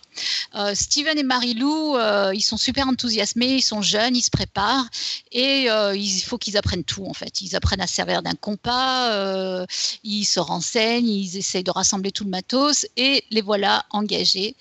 Euh, 0.55 0.75
Steven 0.75 1.19
et 1.19 1.23
Marie-Lou, 1.23 1.97
euh, 1.97 2.33
ils 2.35 2.43
sont 2.43 2.57
super 2.57 2.89
enthousiasmés, 2.89 3.57
ils 3.57 3.63
sont 3.63 3.83
jeunes, 3.83 4.17
ils 4.17 4.23
se 4.23 4.31
préparent 4.31 4.89
et 5.31 5.71
euh, 5.71 5.97
il 5.97 6.21
faut 6.23 6.39
qu'ils 6.39 6.57
apprennent 6.57 6.85
tout 6.85 7.07
en 7.07 7.15
fait. 7.15 7.41
Ils 7.41 7.55
apprennent 7.55 7.81
à 7.81 7.87
servir 7.87 8.23
d'un 8.23 8.35
compas, 8.35 9.67
ils 10.03 10.25
se 10.25 10.41
renseignent, 10.41 11.09
ils 11.09 11.37
essayent 11.37 11.65
de 11.65 11.71
rassembler 11.71 12.13
tout 12.13 12.25
le 12.25 12.31
matos 12.31 12.87
et 12.97 13.25
les 13.31 13.43
voilà 13.43 13.85
engagés 13.91 14.57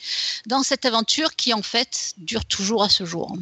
dans 0.46 0.64
cette 0.64 0.86
aventure 0.86 1.36
qui 1.36 1.54
en 1.54 1.62
fait 1.62 2.14
dure 2.18 2.46
toujours 2.46 2.84
à 2.84 2.90
ce 2.90 3.06
jour. 3.06 3.36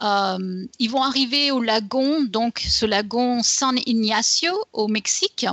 Ils 0.00 0.88
vont 0.88 1.02
arriver 1.02 1.50
au 1.50 1.62
lagon, 1.62 2.22
donc 2.24 2.64
ce 2.68 2.86
lagon 2.86 3.42
San 3.42 3.78
Ignacio 3.86 4.52
au 4.72 4.88
Mexique. 4.88 5.46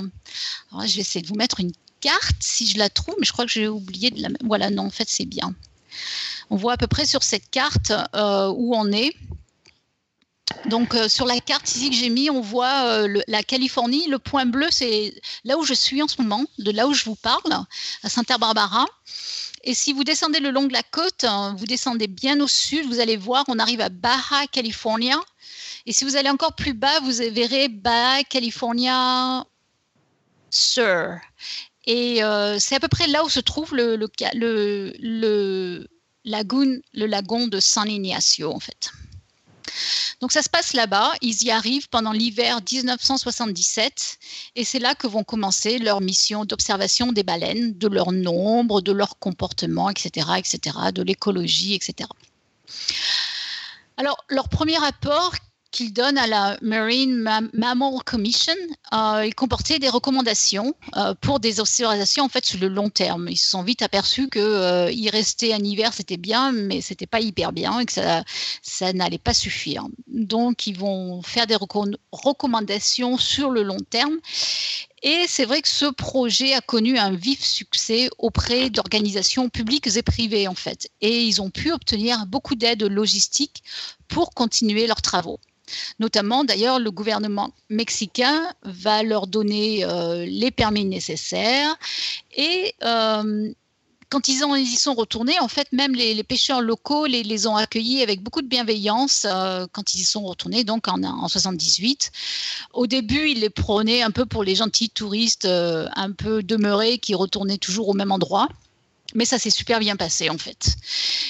je 0.71 0.95
vais 0.95 1.01
essayer 1.01 1.21
de 1.21 1.27
vous 1.27 1.35
mettre 1.35 1.59
une 1.59 1.71
carte 2.01 2.35
si 2.39 2.67
je 2.67 2.77
la 2.77 2.89
trouve, 2.89 3.15
mais 3.19 3.25
je 3.25 3.33
crois 3.33 3.45
que 3.45 3.51
j'ai 3.51 3.67
oublié 3.67 4.11
de 4.11 4.21
la. 4.21 4.29
Voilà, 4.43 4.69
non, 4.69 4.85
en 4.85 4.89
fait, 4.89 5.09
c'est 5.09 5.25
bien. 5.25 5.53
On 6.49 6.55
voit 6.55 6.73
à 6.73 6.77
peu 6.77 6.87
près 6.87 7.05
sur 7.05 7.23
cette 7.23 7.49
carte 7.49 7.91
euh, 8.15 8.47
où 8.55 8.75
on 8.75 8.91
est. 8.91 9.13
Donc 10.65 10.95
euh, 10.95 11.07
sur 11.07 11.25
la 11.25 11.39
carte 11.39 11.69
ici 11.69 11.89
que 11.89 11.95
j'ai 11.95 12.09
mis, 12.09 12.29
on 12.29 12.41
voit 12.41 12.85
euh, 12.85 13.21
la 13.27 13.43
Californie. 13.43 14.07
Le 14.07 14.19
point 14.19 14.45
bleu, 14.45 14.67
c'est 14.71 15.13
là 15.43 15.57
où 15.57 15.63
je 15.63 15.73
suis 15.73 16.01
en 16.01 16.07
ce 16.07 16.21
moment, 16.21 16.45
de 16.57 16.71
là 16.71 16.87
où 16.87 16.93
je 16.93 17.05
vous 17.05 17.15
parle, 17.15 17.65
à 18.03 18.09
Santa 18.09 18.37
Barbara. 18.37 18.85
Et 19.63 19.73
si 19.73 19.91
vous 19.91 20.03
descendez 20.03 20.39
le 20.39 20.51
long 20.51 20.65
de 20.65 20.73
la 20.73 20.83
côte, 20.83 21.23
hein, 21.23 21.55
vous 21.57 21.65
descendez 21.65 22.07
bien 22.07 22.39
au 22.39 22.47
sud, 22.47 22.85
vous 22.85 22.99
allez 22.99 23.17
voir, 23.17 23.43
on 23.47 23.59
arrive 23.59 23.81
à 23.81 23.89
Baja 23.89 24.47
California. 24.51 25.19
Et 25.85 25.93
si 25.93 26.05
vous 26.05 26.15
allez 26.15 26.29
encore 26.29 26.53
plus 26.53 26.73
bas, 26.73 26.99
vous 27.01 27.11
verrez 27.31 27.67
Baja 27.67 28.23
California 28.23 29.45
Sur. 30.49 31.19
Et 31.85 32.23
euh, 32.23 32.59
c'est 32.59 32.75
à 32.75 32.79
peu 32.79 32.89
près 32.89 33.07
là 33.07 33.23
où 33.23 33.29
se 33.29 33.39
trouve 33.39 33.73
le, 33.73 33.95
le, 33.95 35.87
lagoon, 36.25 36.81
le 36.93 37.05
lagon 37.05 37.47
de 37.47 37.59
San 37.59 37.89
Ignacio, 37.89 38.53
en 38.53 38.59
fait. 38.59 38.91
Donc 40.21 40.31
ça 40.31 40.41
se 40.41 40.50
passe 40.50 40.74
là-bas, 40.74 41.13
ils 41.21 41.43
y 41.43 41.51
arrivent 41.51 41.89
pendant 41.89 42.12
l'hiver 42.12 42.59
1977 42.71 44.17
et 44.55 44.63
c'est 44.63 44.79
là 44.79 44.95
que 44.95 45.07
vont 45.07 45.24
commencer 45.24 45.77
leur 45.77 46.01
mission 46.01 46.45
d'observation 46.45 47.12
des 47.12 47.24
baleines, 47.24 47.77
de 47.77 47.88
leur 47.88 48.12
nombre, 48.12 48.81
de 48.81 48.91
leur 48.91 49.19
comportement, 49.19 49.89
etc., 49.89 50.27
etc., 50.38 50.77
de 50.93 51.03
l'écologie, 51.03 51.75
etc. 51.75 52.09
Alors 53.97 54.24
leur 54.29 54.50
premier 54.50 54.77
rapport 54.77 55.33
qu'il 55.71 55.93
donne 55.93 56.17
à 56.17 56.27
la 56.27 56.57
Marine 56.62 57.15
Mammal 57.53 58.03
Commission, 58.05 58.53
euh, 58.93 59.24
il 59.25 59.36
comportait 59.36 59.79
des 59.79 59.89
recommandations 59.89 60.74
euh, 60.95 61.13
pour 61.19 61.39
des 61.39 61.59
observations 61.59 62.25
en 62.25 62.29
fait 62.29 62.45
sur 62.45 62.59
le 62.59 62.67
long 62.67 62.89
terme. 62.89 63.27
Ils 63.29 63.38
se 63.38 63.50
sont 63.50 63.63
vite 63.63 63.81
aperçus 63.81 64.27
que 64.29 64.39
euh, 64.39 64.91
y 64.91 65.09
rester 65.09 65.53
un 65.53 65.63
hiver 65.63 65.93
c'était 65.93 66.17
bien, 66.17 66.51
mais 66.51 66.81
c'était 66.81 67.07
pas 67.07 67.19
hyper 67.19 67.51
bien 67.51 67.79
et 67.79 67.86
que 67.86 67.93
ça, 67.93 68.24
ça 68.62 68.93
n'allait 68.93 69.17
pas 69.17 69.33
suffire. 69.33 69.86
Donc 70.07 70.67
ils 70.67 70.77
vont 70.77 71.21
faire 71.21 71.47
des 71.47 71.57
recommandations 72.12 73.17
sur 73.17 73.51
le 73.51 73.63
long 73.63 73.79
terme. 73.89 74.17
Et 75.03 75.25
c'est 75.27 75.45
vrai 75.45 75.62
que 75.62 75.69
ce 75.69 75.86
projet 75.86 76.53
a 76.53 76.62
connu 76.62 76.97
un 76.97 77.12
vif 77.12 77.43
succès 77.43 78.09
auprès 78.17 78.69
d'organisations 78.69 79.47
publiques 79.47 79.95
et 79.95 80.01
privées 80.01 80.47
en 80.47 80.55
fait. 80.55 80.89
Et 81.01 81.21
ils 81.21 81.41
ont 81.41 81.51
pu 81.51 81.71
obtenir 81.71 82.25
beaucoup 82.25 82.55
d'aide 82.55 82.83
logistique 82.83 83.63
pour 84.07 84.31
continuer 84.31 84.88
leurs 84.88 85.01
travaux. 85.01 85.39
Notamment, 86.00 86.43
d'ailleurs, 86.43 86.79
le 86.79 86.91
gouvernement 86.91 87.51
mexicain 87.69 88.53
va 88.63 89.03
leur 89.03 89.27
donner 89.27 89.83
euh, 89.83 90.25
les 90.25 90.51
permis 90.51 90.86
nécessaires 90.86 91.75
et 92.36 92.74
euh, 92.83 93.51
quand 94.09 94.29
ils, 94.29 94.41
y 94.62 94.75
sont 94.77 94.93
retournés, 94.93 95.38
en 95.39 95.50
fait, 95.50 95.67
même 95.74 95.93
les, 95.93 96.24
pêcheurs 96.24 96.62
locaux 96.62 97.07
les, 97.07 97.47
ont 97.47 97.57
accueillis 97.57 98.01
avec 98.01 98.21
beaucoup 98.21 98.41
de 98.41 98.47
bienveillance 98.47 99.25
euh, 99.29 99.65
quand 99.74 99.93
ils 99.93 100.01
y 100.01 100.05
sont 100.05 100.24
retournés, 100.24 100.63
donc 100.63 100.88
en, 100.88 101.03
en 101.03 101.27
78. 101.27 102.12
Au 102.74 102.88
début, 102.88 103.29
ils 103.29 103.41
les 103.41 103.50
prenaient 103.50 104.03
un 104.03 104.12
peu 104.12 104.25
pour 104.25 104.45
les 104.45 104.55
gentils 104.55 104.89
touristes 104.89 105.45
un 105.45 106.12
peu 106.13 106.41
demeurés 106.41 107.00
qui 107.00 107.15
retournaient 107.15 107.57
toujours 107.57 107.89
au 107.89 107.93
même 107.93 108.13
endroit. 108.13 108.47
Mais 109.13 109.25
ça 109.25 109.39
s'est 109.39 109.50
super 109.50 109.79
bien 109.79 109.95
passé 109.97 110.29
en 110.29 110.38
fait. 110.38 110.75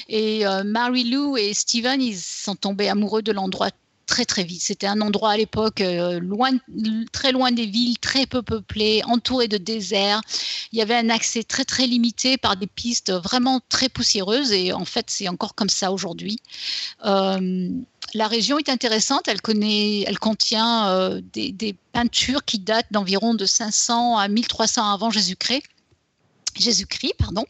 Et 0.08 0.44
Mary 0.64 1.04
Lou 1.04 1.36
et 1.36 1.54
Steven, 1.54 2.00
ils 2.00 2.18
sont 2.18 2.54
tombés 2.54 2.88
amoureux 2.88 3.22
de 3.22 3.32
l'endroit 3.32 3.70
très 4.08 4.24
très 4.24 4.42
vite. 4.42 4.62
C'était 4.62 4.88
un 4.88 5.00
endroit 5.00 5.32
à 5.32 5.36
l'époque 5.36 5.80
euh, 5.80 6.18
très 7.12 7.30
loin 7.30 7.52
des 7.52 7.66
villes, 7.66 7.98
très 7.98 8.26
peu 8.26 8.42
peuplé, 8.42 9.02
entouré 9.04 9.46
de 9.46 9.58
déserts. 9.58 10.20
Il 10.72 10.78
y 10.78 10.82
avait 10.82 10.96
un 10.96 11.10
accès 11.10 11.44
très 11.44 11.64
très 11.64 11.86
limité 11.86 12.36
par 12.38 12.56
des 12.56 12.66
pistes 12.66 13.12
vraiment 13.12 13.60
très 13.68 13.88
poussiéreuses 13.88 14.50
et 14.50 14.72
en 14.72 14.84
fait 14.84 15.06
c'est 15.08 15.28
encore 15.28 15.54
comme 15.54 15.68
ça 15.68 15.92
aujourd'hui. 15.92 16.38
Euh, 17.04 17.70
la 18.14 18.26
région 18.26 18.58
est 18.58 18.70
intéressante, 18.70 19.28
elle, 19.28 19.42
contient 20.18 20.88
euh, 20.88 21.20
des, 21.32 21.76
peintures 21.92 22.44
qui 22.44 22.58
datent 22.58 22.90
d'environ 22.90 23.34
de 23.34 23.44
500 23.44 24.16
à 24.16 24.28
1300 24.28 24.94
avant 24.94 25.10
Jésus-Christ. 25.10 25.62
Jésus-Christ, 26.58 27.14
pardon, 27.18 27.44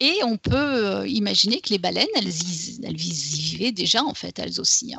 et 0.00 0.18
on 0.24 0.36
peut 0.36 1.06
imaginer 1.06 1.60
que 1.60 1.68
les 1.70 1.78
baleines, 1.78 2.08
elles, 2.16 2.32
elles, 2.82 2.96
vivaient 2.96 3.70
déjà 3.70 4.02
en 4.02 4.14
fait, 4.14 4.38
elles 4.40 4.60
aussi. 4.60 4.94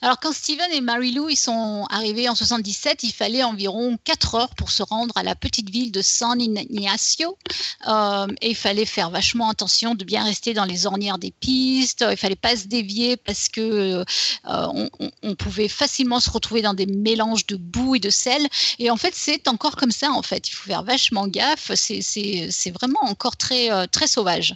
Alors 0.00 0.18
quand 0.20 0.32
Steven 0.32 0.70
et 0.72 0.80
Mary 0.80 1.12
Lou 1.12 1.34
sont 1.34 1.86
arrivés 1.90 2.28
en 2.28 2.34
77, 2.34 3.02
il 3.02 3.12
fallait 3.12 3.42
environ 3.42 3.98
4 4.04 4.34
heures 4.34 4.54
pour 4.54 4.70
se 4.70 4.82
rendre 4.82 5.16
à 5.16 5.22
la 5.22 5.34
petite 5.34 5.70
ville 5.70 5.92
de 5.92 6.02
San 6.02 6.40
Ignacio 6.40 7.38
euh, 7.86 8.26
et 8.40 8.50
il 8.50 8.56
fallait 8.56 8.86
faire 8.86 9.10
vachement 9.10 9.48
attention 9.48 9.94
de 9.94 10.04
bien 10.04 10.24
rester 10.24 10.54
dans 10.54 10.64
les 10.64 10.86
ornières 10.86 11.18
des 11.18 11.30
pistes. 11.30 12.04
Il 12.10 12.16
fallait 12.16 12.36
pas 12.36 12.56
se 12.56 12.66
dévier 12.66 13.16
parce 13.16 13.48
que 13.48 14.04
euh, 14.04 14.88
on, 15.22 15.34
pouvait 15.34 15.68
facilement 15.68 16.20
se 16.20 16.30
retrouver 16.30 16.62
dans 16.62 16.74
des 16.74 16.86
mélanges 16.86 17.46
de 17.46 17.56
boue 17.56 17.96
et 17.96 18.00
de 18.00 18.10
sel. 18.10 18.46
Et 18.78 18.90
en 18.90 18.96
fait 18.96 19.14
c'est 19.14 19.48
encore 19.48 19.76
comme 19.76 19.90
ça 19.90 20.10
en 20.10 20.22
fait. 20.22 20.48
Il 20.48 20.52
faut 20.52 20.68
faire 20.68 20.82
vachement 20.82 21.26
gaffe. 21.26 21.70
C'est 21.74 22.70
vraiment 22.70 23.02
encore 23.02 23.36
très 23.36 23.70
euh, 23.70 23.86
très 23.86 24.06
sauvage. 24.06 24.54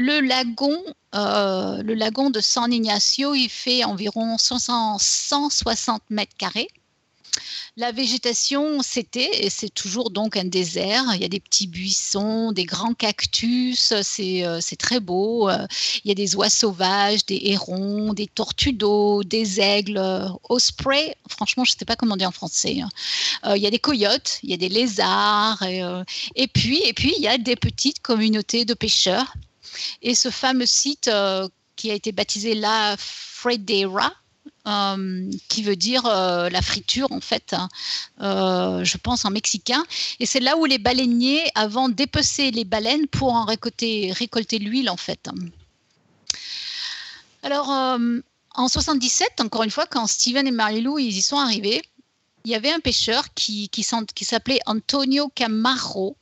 Le 0.00 0.20
lagon, 0.20 0.80
euh, 1.16 1.82
le 1.82 1.94
lagon 1.94 2.30
de 2.30 2.38
San 2.38 2.72
Ignacio, 2.72 3.34
il 3.34 3.48
fait 3.48 3.82
environ 3.82 4.38
160 4.38 6.02
mètres 6.08 6.36
carrés. 6.38 6.68
La 7.76 7.90
végétation, 7.90 8.80
c'était 8.80 9.44
et 9.44 9.50
c'est 9.50 9.74
toujours 9.74 10.10
donc 10.10 10.36
un 10.36 10.44
désert. 10.44 11.02
Il 11.16 11.20
y 11.20 11.24
a 11.24 11.28
des 11.28 11.40
petits 11.40 11.66
buissons, 11.66 12.52
des 12.52 12.64
grands 12.64 12.94
cactus, 12.94 13.92
c'est 14.02 14.46
euh, 14.46 14.60
très 14.78 15.00
beau. 15.00 15.50
Il 15.50 16.08
y 16.08 16.12
a 16.12 16.14
des 16.14 16.36
oies 16.36 16.48
sauvages, 16.48 17.26
des 17.26 17.40
hérons, 17.46 18.14
des 18.14 18.28
tortues 18.28 18.74
d'eau, 18.74 19.24
des 19.24 19.60
aigles, 19.60 20.00
ospreys. 20.48 21.16
Franchement, 21.28 21.64
je 21.64 21.72
ne 21.72 21.76
sais 21.76 21.84
pas 21.84 21.96
comment 21.96 22.16
dire 22.16 22.28
en 22.28 22.32
français. 22.32 22.82
Hein. 22.82 22.88
Euh, 23.46 23.56
il 23.56 23.64
y 23.64 23.66
a 23.66 23.70
des 23.70 23.80
coyotes, 23.80 24.38
il 24.44 24.50
y 24.50 24.54
a 24.54 24.58
des 24.58 24.68
lézards. 24.68 25.64
Et, 25.64 26.46
puis, 26.46 26.82
et 26.84 26.92
puis, 26.92 27.14
il 27.16 27.22
y 27.22 27.28
a 27.28 27.36
des 27.36 27.56
petites 27.56 28.00
communautés 28.00 28.64
de 28.64 28.74
pêcheurs 28.74 29.34
et 30.02 30.14
ce 30.14 30.30
fameux 30.30 30.66
site 30.66 31.08
euh, 31.08 31.48
qui 31.76 31.90
a 31.90 31.94
été 31.94 32.12
baptisé 32.12 32.54
La 32.54 32.96
Fredera, 32.98 34.12
euh, 34.66 35.30
qui 35.48 35.62
veut 35.62 35.76
dire 35.76 36.04
euh, 36.06 36.48
la 36.50 36.62
friture 36.62 37.10
en 37.12 37.20
fait, 37.20 37.54
hein, 37.54 37.68
je 38.84 38.96
pense 38.96 39.24
en 39.24 39.30
mexicain. 39.30 39.84
Et 40.20 40.26
c'est 40.26 40.40
là 40.40 40.56
où 40.56 40.64
les 40.64 40.78
baleiniers, 40.78 41.50
avant 41.54 41.88
d'épecer 41.88 42.50
les 42.50 42.64
baleines 42.64 43.06
pour 43.06 43.32
en 43.32 43.44
récolter, 43.44 44.12
récolter 44.12 44.58
l'huile 44.58 44.90
en 44.90 44.96
fait. 44.96 45.28
Alors 47.42 47.68
en 47.70 48.68
77, 48.68 49.40
encore 49.40 49.62
une 49.62 49.70
fois, 49.70 49.86
quand 49.86 50.06
Steven 50.06 50.46
et 50.46 50.50
Marilou 50.50 50.98
ils 50.98 51.16
y 51.16 51.22
sont 51.22 51.38
arrivés, 51.38 51.82
il 52.44 52.50
y 52.50 52.54
avait 52.54 52.72
un 52.72 52.80
pêcheur 52.80 53.32
qui, 53.34 53.68
qui, 53.68 53.82
s'appelait 53.82 54.60
Antonio 54.66 55.30
Camarro, 55.34 56.16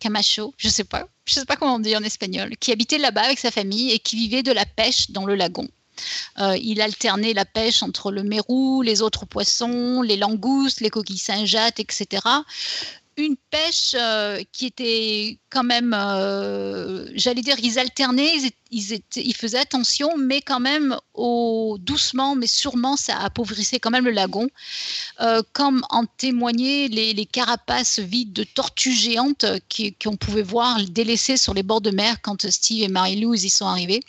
Camacho, 0.00 0.54
je 0.56 0.68
sais 0.68 0.84
pas, 0.84 1.06
je 1.26 1.34
sais 1.34 1.44
pas 1.44 1.56
comment 1.56 1.74
on 1.74 1.80
dit 1.80 1.96
en 1.96 2.02
espagnol, 2.02 2.56
qui 2.58 2.72
habitait 2.72 2.98
là-bas 2.98 3.22
avec 3.22 3.38
sa 3.38 3.50
famille 3.50 3.92
et 3.92 3.98
qui 3.98 4.16
vivait 4.16 4.42
de 4.42 4.52
la 4.52 4.64
pêche 4.64 5.10
dans 5.10 5.26
le 5.26 5.34
lagon. 5.34 5.68
Euh, 6.38 6.56
il 6.60 6.80
alternait 6.80 7.32
la 7.32 7.44
pêche 7.44 7.82
entre 7.82 8.10
le 8.10 8.22
mérou, 8.22 8.82
les 8.82 9.02
autres 9.02 9.24
poissons, 9.24 10.02
les 10.02 10.16
langoustes, 10.16 10.80
les 10.80 10.90
coquilles 10.90 11.18
Saint-Jacques, 11.18 11.80
etc 11.80 12.20
une 13.16 13.36
pêche 13.50 13.94
euh, 13.94 14.42
qui 14.52 14.66
était 14.66 15.38
quand 15.50 15.64
même, 15.64 15.94
euh, 15.94 17.06
j'allais 17.14 17.40
dire, 17.40 17.56
ils 17.62 17.78
alternaient, 17.78 18.32
ils, 18.70 19.34
faisaient 19.34 19.58
attention, 19.58 20.16
mais 20.18 20.42
quand 20.42 20.60
même 20.60 20.96
doucement, 21.78 22.34
mais 22.34 22.46
sûrement, 22.46 22.96
ça 22.96 23.18
appauvrissait 23.18 23.78
quand 23.78 23.90
même 23.90 24.04
le 24.04 24.10
lagon, 24.10 24.48
euh, 25.20 25.42
comme 25.52 25.82
en 25.88 26.04
témoignaient 26.04 26.88
les, 26.88 27.26
carapaces 27.26 27.98
vides 27.98 28.32
de 28.32 28.44
tortues 28.44 28.92
géantes 28.92 29.46
qu'on 30.02 30.16
pouvait 30.16 30.42
voir 30.42 30.78
délaissées 30.84 31.36
sur 31.36 31.54
les 31.54 31.62
bords 31.62 31.80
de 31.80 31.90
mer 31.90 32.20
quand 32.22 32.48
Steve 32.50 32.82
et 32.82 32.88
Marie-Lou 32.88 33.34
y 33.34 33.50
sont 33.50 33.66
arrivés. 33.66 34.00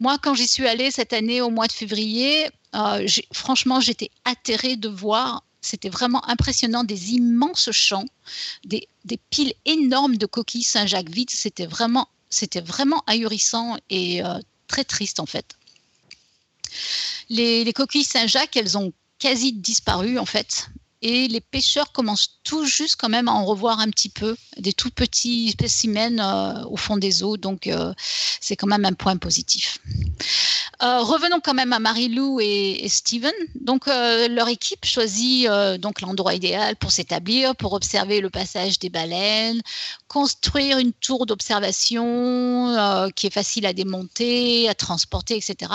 Moi, 0.00 0.18
quand 0.22 0.34
j'y 0.34 0.46
suis 0.46 0.66
allée 0.66 0.90
cette 0.90 1.12
année 1.12 1.40
au 1.40 1.50
mois 1.50 1.66
de 1.66 1.72
février, 1.72 2.48
franchement, 3.32 3.80
j'étais 3.80 4.10
atterrée 4.24 4.76
de 4.76 4.88
voir 4.88 5.42
c'était 5.60 5.88
vraiment 5.88 6.26
impressionnant, 6.28 6.84
des 6.84 7.12
immenses 7.12 7.70
champs, 7.72 8.06
des, 8.64 8.88
piles 9.30 9.54
énormes 9.64 10.16
de 10.16 10.26
coquilles 10.26 10.62
Saint-Jacques 10.62 11.10
vides. 11.10 11.30
C'était 11.30 11.66
vraiment, 11.66 12.08
ahurissant 13.06 13.76
et 13.90 14.24
euh, 14.24 14.38
très 14.66 14.84
triste 14.84 15.20
en 15.20 15.26
fait. 15.26 15.56
Les 17.28 17.72
coquilles 17.72 18.04
Saint-Jacques, 18.04 18.56
elles 18.56 18.78
ont 18.78 18.92
quasi 19.18 19.52
disparu 19.52 20.18
en 20.18 20.26
fait 20.26 20.68
et 21.02 21.28
les 21.28 21.40
pêcheurs 21.40 21.92
commencent 21.92 22.40
tout 22.42 22.64
juste 22.64 22.96
quand 22.96 23.08
même 23.08 23.28
à 23.28 23.32
en 23.32 23.44
revoir 23.44 23.78
un 23.80 23.90
petit 23.90 24.08
peu, 24.08 24.36
des 24.56 24.72
tout 24.72 24.90
petits 24.90 25.50
spécimens 25.50 26.18
euh, 26.18 26.64
au 26.64 26.76
fond 26.76 26.96
des 26.96 27.22
eaux, 27.22 27.36
donc 27.36 27.66
euh, 27.66 27.92
c'est 28.40 28.56
quand 28.56 28.66
même 28.66 28.84
un 28.84 28.94
point 28.94 29.16
positif. 29.16 29.78
Euh, 30.82 31.00
revenons 31.00 31.40
quand 31.40 31.54
même 31.54 31.72
à 31.72 31.78
Marie-Lou 31.78 32.40
et, 32.40 32.86
Steven. 32.88 33.32
Donc 33.60 33.86
leur 33.86 34.48
équipe 34.48 34.84
choisit 34.84 35.48
donc 35.80 36.00
l'endroit 36.00 36.34
idéal 36.34 36.76
pour 36.76 36.92
s'établir, 36.92 37.56
pour 37.56 37.72
observer 37.72 38.20
le 38.20 38.30
passage 38.30 38.78
des 38.78 38.88
baleines, 38.88 39.60
construire 40.06 40.78
une 40.78 40.92
tour 40.92 41.26
d'observation 41.26 43.10
qui 43.16 43.26
est 43.26 43.34
facile 43.34 43.66
à 43.66 43.72
démonter, 43.72 44.68
à 44.68 44.74
transporter, 44.74 45.36
etc. 45.36 45.72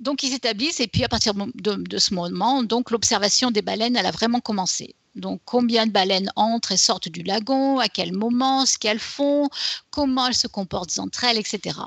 Donc 0.00 0.22
ils 0.22 0.30
s'établissent 0.30 0.80
et 0.80 0.86
puis 0.86 1.04
à 1.04 1.08
partir 1.08 1.34
de, 1.34 1.98
ce 1.98 2.14
moment, 2.14 2.62
donc 2.62 2.90
l'observation 2.90 3.50
des 3.50 3.62
baleines, 3.62 3.96
elle 3.96 4.06
a 4.06 4.10
vraiment 4.10 4.40
commencé. 4.40 4.94
Donc 5.16 5.40
combien 5.44 5.86
de 5.86 5.90
baleines 5.90 6.30
entrent 6.36 6.72
et 6.72 6.76
sortent 6.76 7.08
du 7.08 7.22
lagon, 7.22 7.78
à 7.78 7.88
quel 7.88 8.12
moment, 8.12 8.64
ce 8.64 8.78
qu'elles 8.78 9.00
font, 9.00 9.48
comment 9.90 10.28
elles 10.28 10.34
se 10.34 10.46
comportent 10.46 10.98
entre 10.98 11.24
elles, 11.24 11.38
etc. 11.38 11.80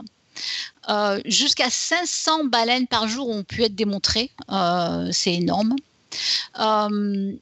Euh, 0.90 1.22
jusqu'à 1.26 1.70
500 1.70 2.46
baleines 2.46 2.88
par 2.88 3.08
jour 3.08 3.30
ont 3.30 3.44
pu 3.44 3.64
être 3.64 3.76
démontrées, 3.76 4.32
euh, 4.50 5.10
c'est 5.12 5.34
énorme. 5.34 5.76
Euh, 6.60 7.34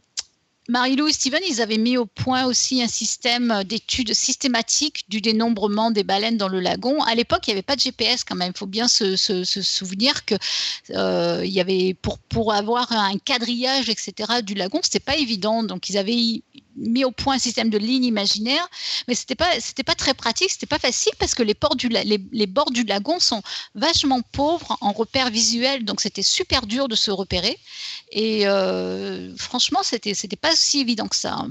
Marie-Lou 0.70 1.08
et 1.08 1.14
Steven, 1.14 1.42
ils 1.50 1.62
avaient 1.62 1.80
mis 1.80 1.98
au 1.98 2.06
point 2.06 2.46
aussi 2.46 2.84
un 2.84 2.88
système 2.88 3.64
d'études 3.64 4.14
systématiques 4.14 5.04
du 5.10 5.20
dénombrement 5.20 5.90
des 5.90 6.04
baleines 6.04 6.38
dans 6.38 6.48
le 6.48 6.60
lagon. 6.60 7.02
À 7.02 7.16
l'époque, 7.16 7.48
il 7.48 7.50
n'y 7.50 7.54
avait 7.54 7.64
pas 7.64 7.76
de 7.76 7.82
GPS 7.82 8.24
quand 8.24 8.36
même. 8.36 8.52
Il 8.56 8.58
faut 8.58 8.68
bien 8.68 8.88
se, 8.88 9.16
souvenir 9.16 10.26
que 10.26 10.36
euh, 10.92 11.42
il 11.44 11.52
y 11.52 11.60
avait 11.60 11.96
pour, 12.00 12.20
pour 12.20 12.54
avoir 12.54 12.92
un 12.92 13.18
quadrillage, 13.18 13.90
etc. 13.90 14.44
du 14.44 14.54
lagon, 14.54 14.80
c'était 14.84 15.00
pas 15.00 15.18
évident. 15.18 15.64
Donc, 15.64 15.90
ils 15.90 15.98
avaient 15.98 16.44
mis 16.76 17.04
au 17.04 17.12
point 17.12 17.36
un 17.36 17.40
système 17.40 17.70
de 17.70 17.78
lignes 17.78 18.06
imaginaires, 18.06 18.68
mais 19.08 19.16
c'était 19.16 19.36
pas 19.36 19.50
pas 19.86 19.96
très 19.96 20.14
pratique, 20.14 20.52
c'était 20.52 20.66
pas 20.66 20.80
facile 20.80 21.14
parce 21.20 21.34
que 21.34 21.44
les, 21.44 21.54
ports 21.54 21.76
du, 21.76 21.90
les, 21.90 22.20
les, 22.32 22.48
bords 22.48 22.72
du 22.72 22.84
lagon 22.84 23.20
sont 23.20 23.42
vachement 23.76 24.22
pauvres 24.22 24.78
en 24.82 24.92
repères 24.92 25.30
visuels, 25.30 25.84
donc 25.84 26.02
c'était 26.02 26.24
super 26.24 26.66
dur 26.68 26.88
de 26.88 26.96
se 26.96 27.12
repérer. 27.12 27.58
Et 28.12 28.48
euh, 28.48 29.36
franchement, 29.38 29.82
c'était 29.84 30.14
c'était 30.14 30.36
pas 30.36 30.56
si 30.56 30.82
évident 30.82 31.08
que 31.08 31.16
ça. 31.16 31.46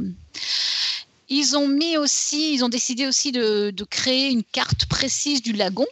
Ils 1.28 1.56
ont 1.56 1.68
mis 1.68 1.96
aussi, 1.96 2.54
ils 2.54 2.64
ont 2.64 2.68
décidé 2.68 3.06
aussi 3.06 3.32
de, 3.32 3.70
de 3.70 3.84
créer 3.84 4.30
une 4.30 4.44
carte 4.44 4.86
précise 4.86 5.42
du 5.42 5.52
lagon. 5.52 5.86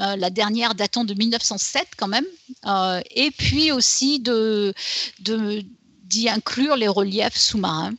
Euh, 0.00 0.14
la 0.14 0.30
dernière 0.30 0.76
datant 0.76 1.04
de 1.04 1.12
1907 1.12 1.88
quand 1.96 2.06
même, 2.06 2.24
euh, 2.66 3.00
et 3.10 3.32
puis 3.32 3.72
aussi 3.72 4.20
de, 4.20 4.72
d'y 5.18 6.28
inclure 6.28 6.76
les 6.76 6.86
reliefs 6.86 7.36
sous-marins. 7.36 7.94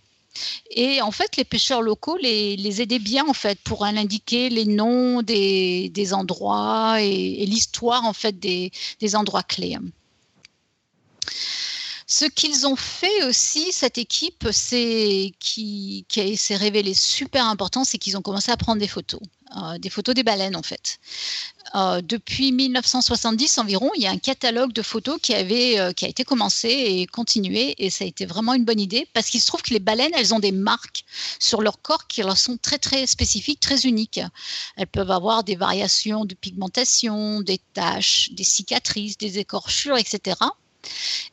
Et 0.72 1.02
en 1.02 1.12
fait, 1.12 1.38
les 1.38 1.44
pêcheurs 1.44 1.82
locaux 1.82 2.18
les, 2.18 2.82
aidaient 2.82 3.00
bien 3.00 3.28
en 3.28 3.34
fait 3.34 3.60
pour 3.60 3.84
indiquer 3.86 4.50
les 4.50 4.66
noms 4.66 5.22
des, 5.22 6.14
endroits 6.14 7.02
et, 7.02 7.46
l'histoire 7.46 8.06
en 8.06 8.14
fait 8.14 8.40
des 8.40 8.72
endroits 9.16 9.44
clés. 9.44 9.78
Ce 12.12 12.26
qu'ils 12.26 12.66
ont 12.66 12.76
fait 12.76 13.24
aussi, 13.26 13.72
cette 13.72 14.00
équipe, 14.00 14.48
c'est 14.52 15.32
qui, 15.40 16.08
s'est 16.38 16.56
révélé 16.56 16.96
super 16.96 17.46
important, 17.46 17.84
c'est 17.84 18.00
qu'ils 18.00 18.18
ont 18.18 18.24
commencé 18.24 18.50
à 18.52 18.58
prendre 18.58 18.80
des 18.80 18.88
photos, 18.88 19.20
euh, 19.56 19.78
des 19.78 19.92
photos 19.92 20.16
des 20.16 20.24
baleines 20.24 20.56
en 20.56 20.64
fait. 20.64 20.98
Euh, 21.76 22.02
depuis 22.02 22.52
1970 22.52 23.60
environ, 23.60 23.92
il 23.96 24.02
y 24.02 24.08
a 24.08 24.10
un 24.10 24.18
catalogue 24.18 24.74
de 24.74 24.82
photos 24.82 25.20
qui, 25.22 25.36
avait, 25.36 25.80
euh, 25.80 25.92
qui 25.94 26.06
a 26.06 26.08
été 26.08 26.24
commencé 26.24 26.70
et 26.70 27.06
continué, 27.06 27.76
et 27.78 27.92
ça 27.92 28.06
a 28.06 28.08
été 28.08 28.26
vraiment 28.26 28.56
une 28.56 28.66
bonne 28.66 28.80
idée 28.80 29.08
parce 29.14 29.30
qu'il 29.30 29.40
se 29.40 29.46
trouve 29.46 29.62
que 29.62 29.76
les 29.76 29.80
baleines, 29.80 30.12
elles 30.16 30.34
ont 30.34 30.40
des 30.40 30.52
marques 30.52 31.06
sur 31.38 31.62
leur 31.62 31.80
corps 31.80 32.08
qui 32.08 32.24
leur 32.24 32.40
sont 32.40 32.58
très 32.58 32.80
très 32.80 33.06
spécifiques, 33.06 33.60
très 33.60 33.82
uniques. 33.82 34.20
Elles 34.78 34.88
peuvent 34.88 35.12
avoir 35.12 35.44
des 35.44 35.56
variations 35.56 36.26
de 36.26 36.34
pigmentation, 36.34 37.42
des 37.42 37.62
taches, 37.76 38.32
des 38.32 38.44
cicatrices, 38.44 39.20
des 39.20 39.38
écorchures, 39.38 39.98
etc. 39.98 40.38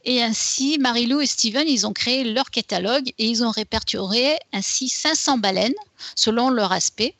Et 0.04 0.22
ainsi, 0.22 0.78
Marilou 0.78 1.20
et 1.20 1.26
Steven, 1.26 1.68
ils 1.68 1.86
ont 1.86 1.92
créé 1.92 2.24
leur 2.24 2.50
catalogue 2.50 3.08
et 3.18 3.26
ils 3.26 3.44
ont 3.44 3.50
répertorié 3.50 4.36
ainsi 4.52 4.88
500 4.88 5.38
baleines 5.38 5.74
selon 6.14 6.50
leur 6.50 6.72
aspect. 6.72 7.14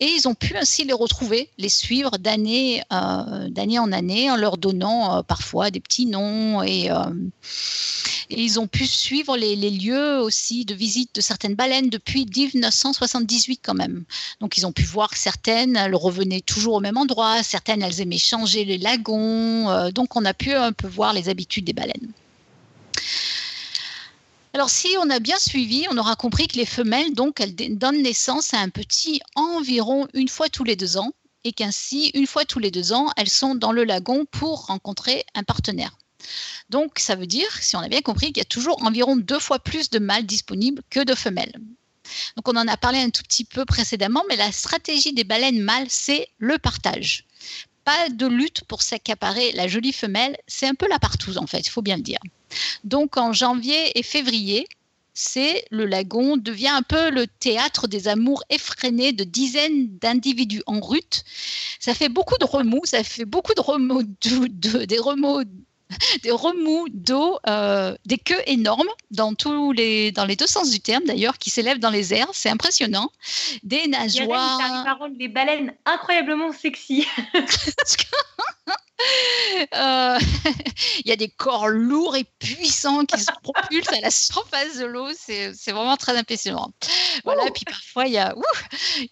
Et 0.00 0.06
ils 0.06 0.28
ont 0.28 0.34
pu 0.34 0.56
ainsi 0.56 0.84
les 0.84 0.92
retrouver, 0.92 1.48
les 1.56 1.68
suivre 1.68 2.18
d'année 2.18 2.82
euh, 2.92 3.48
en 3.78 3.92
année 3.92 4.30
en 4.30 4.36
leur 4.36 4.58
donnant 4.58 5.16
euh, 5.18 5.22
parfois 5.22 5.70
des 5.70 5.80
petits 5.80 6.06
noms 6.06 6.62
et, 6.62 6.90
euh, 6.90 7.04
et 8.28 8.42
ils 8.42 8.60
ont 8.60 8.66
pu 8.66 8.86
suivre 8.86 9.36
les, 9.36 9.56
les, 9.56 9.70
lieux 9.70 10.20
aussi 10.20 10.64
de 10.66 10.74
visite 10.74 11.14
de 11.14 11.20
certaines 11.20 11.54
baleines 11.54 11.88
depuis 11.88 12.26
1978 12.26 13.60
quand 13.62 13.74
même. 13.74 14.04
Donc 14.40 14.58
ils 14.58 14.66
ont 14.66 14.72
pu 14.72 14.82
voir 14.82 15.10
que 15.10 15.18
certaines, 15.18 15.76
elles 15.76 15.94
revenaient 15.94 16.42
toujours 16.42 16.74
au 16.74 16.80
même 16.80 16.98
endroit, 16.98 17.42
certaines, 17.42 17.82
elles 17.82 18.00
aimaient 18.00 18.18
changer 18.18 18.64
les 18.64 18.78
lagons. 18.78 19.90
Donc 19.90 20.16
on 20.16 20.24
a 20.24 20.34
pu 20.34 20.52
un 20.52 20.72
peu 20.72 20.88
voir 20.88 21.14
les 21.14 21.28
habitudes 21.28 21.64
des 21.64 21.72
baleines. 21.72 22.12
Alors, 24.56 24.70
si 24.70 24.96
on 24.98 25.10
a 25.10 25.18
bien 25.18 25.38
suivi, 25.38 25.84
on 25.90 25.98
aura 25.98 26.16
compris 26.16 26.48
que 26.48 26.56
les 26.56 26.64
femelles, 26.64 27.12
donc, 27.12 27.42
elles 27.42 27.54
donnent 27.76 28.00
naissance 28.00 28.54
à 28.54 28.58
un 28.60 28.70
petit 28.70 29.20
environ 29.34 30.08
une 30.14 30.28
fois 30.28 30.48
tous 30.48 30.64
les 30.64 30.76
deux 30.76 30.96
ans 30.96 31.12
et 31.44 31.52
qu'ainsi, 31.52 32.10
une 32.14 32.26
fois 32.26 32.46
tous 32.46 32.58
les 32.58 32.70
deux 32.70 32.94
ans, 32.94 33.10
elles 33.18 33.28
sont 33.28 33.54
dans 33.54 33.70
le 33.70 33.84
lagon 33.84 34.24
pour 34.24 34.64
rencontrer 34.64 35.26
un 35.34 35.42
partenaire. 35.42 35.98
Donc, 36.70 36.98
ça 36.98 37.16
veut 37.16 37.26
dire, 37.26 37.54
si 37.60 37.76
on 37.76 37.80
a 37.80 37.88
bien 37.88 38.00
compris, 38.00 38.28
qu'il 38.28 38.38
y 38.38 38.40
a 38.40 38.46
toujours 38.46 38.82
environ 38.82 39.16
deux 39.16 39.38
fois 39.38 39.58
plus 39.58 39.90
de 39.90 39.98
mâles 39.98 40.24
disponibles 40.24 40.80
que 40.88 41.00
de 41.04 41.14
femelles. 41.14 41.60
Donc, 42.36 42.48
on 42.48 42.56
en 42.56 42.66
a 42.66 42.78
parlé 42.78 43.00
un 43.00 43.10
tout 43.10 43.24
petit 43.24 43.44
peu 43.44 43.66
précédemment, 43.66 44.24
mais 44.30 44.36
la 44.36 44.52
stratégie 44.52 45.12
des 45.12 45.24
baleines 45.24 45.60
mâles, 45.60 45.90
c'est 45.90 46.28
le 46.38 46.56
partage. 46.56 47.26
Pas 47.84 48.08
de 48.08 48.26
lutte 48.26 48.64
pour 48.64 48.80
s'accaparer 48.80 49.52
la 49.52 49.68
jolie 49.68 49.92
femelle, 49.92 50.34
c'est 50.46 50.66
un 50.66 50.74
peu 50.74 50.88
la 50.88 50.98
partouze 50.98 51.36
en 51.36 51.46
fait, 51.46 51.60
il 51.60 51.70
faut 51.70 51.82
bien 51.82 51.96
le 51.96 52.02
dire. 52.02 52.20
Donc 52.84 53.16
en 53.16 53.32
janvier 53.32 53.98
et 53.98 54.02
février, 54.02 54.66
c'est 55.14 55.64
le 55.70 55.86
lagon 55.86 56.36
devient 56.36 56.68
un 56.68 56.82
peu 56.82 57.10
le 57.10 57.26
théâtre 57.26 57.88
des 57.88 58.06
amours 58.06 58.44
effrénés 58.50 59.12
de 59.12 59.24
dizaines 59.24 59.88
d'individus 59.98 60.62
en 60.66 60.80
rut. 60.80 61.24
Ça 61.80 61.94
fait 61.94 62.10
beaucoup 62.10 62.36
de 62.38 62.44
remous, 62.44 62.84
ça 62.84 63.02
fait 63.02 63.24
beaucoup 63.24 63.54
de 63.54 63.60
remous, 63.60 64.02
de, 64.02 64.46
de, 64.46 64.84
des 64.84 64.98
remous 64.98 65.42
des 66.22 66.30
remous 66.32 66.88
d'eau, 66.92 67.38
euh, 67.48 67.96
des 68.06 68.18
queues 68.18 68.42
énormes 68.46 68.88
dans 69.10 69.34
tous 69.34 69.72
les 69.72 70.12
dans 70.12 70.24
les 70.24 70.36
deux 70.36 70.46
sens 70.46 70.70
du 70.70 70.80
terme 70.80 71.04
d'ailleurs, 71.04 71.38
qui 71.38 71.50
s'élèvent 71.50 71.78
dans 71.78 71.90
les 71.90 72.12
airs, 72.12 72.28
c'est 72.32 72.50
impressionnant. 72.50 73.10
Des 73.62 73.86
nageoires. 73.86 74.58
Il 75.14 75.22
y 75.22 75.26
a 75.26 75.28
baleines 75.28 75.74
incroyablement 75.84 76.52
sexy. 76.52 77.06
Euh, 79.74 80.18
il 81.04 81.08
y 81.08 81.12
a 81.12 81.16
des 81.16 81.28
corps 81.28 81.68
lourds 81.68 82.16
et 82.16 82.24
puissants 82.38 83.04
qui 83.04 83.20
se 83.20 83.30
propulsent 83.42 83.92
à 83.92 84.00
la 84.00 84.10
surface 84.10 84.78
de 84.78 84.86
l'eau. 84.86 85.08
C'est, 85.16 85.52
vraiment 85.66 85.96
très 85.96 86.16
impressionnant. 86.16 86.72
Voilà, 87.24 87.46
et 87.46 87.50
puis 87.50 87.64
parfois, 87.64 88.06
il 88.06 88.12
y 88.12 88.18
a, 88.18 88.34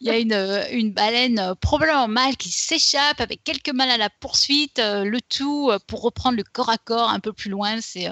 il 0.00 0.06
y 0.06 0.10
a 0.10 0.18
une, 0.18 0.66
une 0.70 0.92
baleine 0.92 1.54
probablement 1.60 2.08
mâle 2.08 2.36
qui 2.36 2.50
s'échappe 2.50 3.20
avec 3.20 3.42
quelques 3.44 3.72
mâles 3.72 3.90
à 3.90 3.96
la 3.96 4.10
poursuite. 4.10 4.78
Euh, 4.78 5.04
le 5.04 5.20
tout 5.20 5.70
euh, 5.70 5.78
pour 5.86 6.02
reprendre 6.02 6.36
le 6.36 6.44
corps 6.44 6.70
à 6.70 6.78
corps 6.78 7.10
un 7.10 7.20
peu 7.20 7.32
plus 7.32 7.50
loin. 7.50 7.80
C'est, 7.80 8.08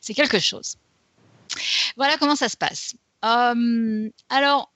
c'est 0.00 0.14
quelque 0.14 0.38
chose. 0.38 0.76
Voilà 1.96 2.16
comment 2.18 2.36
ça 2.36 2.48
se 2.48 2.56
passe. 2.56 2.94
alors, 3.22 4.72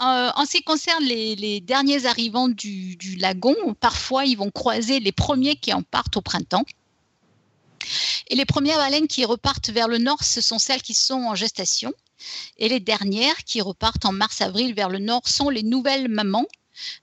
euh, 0.00 0.30
en 0.34 0.44
ce 0.44 0.56
qui 0.56 0.62
concerne 0.62 1.04
les, 1.04 1.60
derniers 1.60 2.06
arrivants 2.06 2.48
du, 2.48 2.96
du, 2.96 3.16
lagon, 3.16 3.54
parfois 3.78 4.24
ils 4.24 4.36
vont 4.36 4.50
croiser 4.50 4.98
les 4.98 5.12
premiers 5.12 5.54
qui 5.56 5.72
en 5.72 5.82
partent 5.82 6.16
au 6.16 6.20
printemps. 6.20 6.64
Et 8.28 8.34
les 8.34 8.44
premières 8.44 8.78
baleines 8.78 9.06
qui 9.06 9.24
repartent 9.24 9.70
vers 9.70 9.88
le 9.88 9.98
nord, 9.98 10.24
ce 10.24 10.40
sont 10.40 10.58
celles 10.58 10.82
qui 10.82 10.94
sont 10.94 11.22
en 11.24 11.34
gestation. 11.34 11.92
Et 12.56 12.68
les 12.68 12.80
dernières 12.80 13.44
qui 13.44 13.60
repartent 13.60 14.04
en 14.04 14.12
mars-avril 14.12 14.74
vers 14.74 14.88
le 14.88 14.98
nord 14.98 15.28
sont 15.28 15.50
les 15.50 15.62
nouvelles 15.62 16.08
mamans 16.08 16.46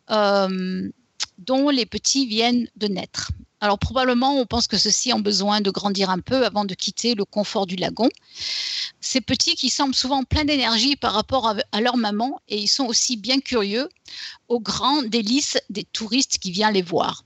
euh, 0.10 0.90
dont 1.38 1.70
les 1.70 1.86
petits 1.86 2.26
viennent 2.26 2.68
de 2.76 2.88
naître. 2.88 3.32
Alors 3.62 3.78
probablement, 3.78 4.40
on 4.40 4.48
pense 4.48 4.68
que 4.68 4.78
ceux-ci 4.78 5.14
ont 5.14 5.20
besoin 5.20 5.62
de 5.62 5.70
grandir 5.70 6.10
un 6.10 6.18
peu 6.18 6.44
avant 6.46 6.66
de 6.66 6.74
quitter 6.74 7.14
le 7.14 7.26
confort 7.26 7.68
du 7.68 7.76
lagon. 7.76 8.10
Ces 9.00 9.22
petits 9.22 9.54
qui 9.54 9.70
semblent 9.70 9.94
souvent 9.94 10.24
pleins 10.24 10.46
d'énergie 10.46 10.96
par 10.96 11.14
rapport 11.14 11.54
à, 11.72 11.82
leur 11.82 11.96
maman 11.96 12.42
et 12.50 12.58
ils 12.58 12.68
sont 12.68 12.86
aussi 12.86 13.18
bien 13.18 13.40
curieux 13.40 13.88
au 14.48 14.60
grand 14.60 15.04
délice 15.04 15.60
des 15.70 15.84
touristes 15.84 16.40
qui 16.40 16.52
viennent 16.52 16.74
les 16.74 16.82
voir. 16.82 17.24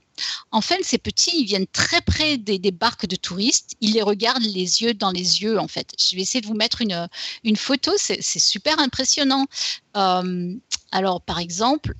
En 0.50 0.60
fait, 0.60 0.82
ces 0.82 0.98
petits, 0.98 1.32
ils 1.38 1.44
viennent 1.46 1.66
très 1.66 2.00
près 2.02 2.36
des, 2.36 2.58
des, 2.58 2.70
barques 2.70 3.06
de 3.06 3.16
touristes. 3.16 3.74
Ils 3.80 3.92
les 3.92 4.02
regardent 4.02 4.42
les 4.42 4.82
yeux 4.82 4.94
dans 4.94 5.10
les 5.10 5.42
yeux, 5.42 5.58
en 5.58 5.68
fait. 5.68 5.92
Je 5.98 6.16
vais 6.16 6.22
essayer 6.22 6.40
de 6.40 6.46
vous 6.46 6.54
mettre 6.54 6.80
une, 6.80 7.08
une 7.44 7.56
photo. 7.56 7.92
C'est 7.98 8.22
super 8.22 8.78
impressionnant. 8.78 9.46
Euh, 9.96 10.54
alors, 10.90 11.20
par 11.20 11.38
exemple, 11.38 11.94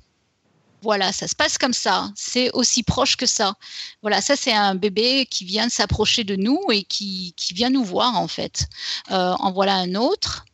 voilà, 0.87 1.11
ça 1.11 1.27
se 1.27 1.35
passe 1.35 1.57
comme 1.57 1.73
ça. 1.73 2.13
C'est 2.15 2.49
aussi 2.53 2.81
proche 2.81 3.17
que 3.17 3.25
ça. 3.25 3.55
Voilà, 4.01 4.21
ça 4.21 4.37
c'est 4.37 4.53
un 4.53 4.73
bébé 4.73 5.25
qui 5.29 5.43
vient 5.43 5.67
s'approcher 5.67 6.23
de 6.23 6.37
nous 6.37 6.61
et 6.71 6.83
qui, 6.83 7.35
vient 7.51 7.69
nous 7.69 7.83
voir 7.83 8.15
en 8.15 8.29
fait. 8.29 8.67
Euh, 9.11 9.33
en 9.37 9.51
voilà 9.51 9.75
un 9.75 9.95
autre. 9.95 10.45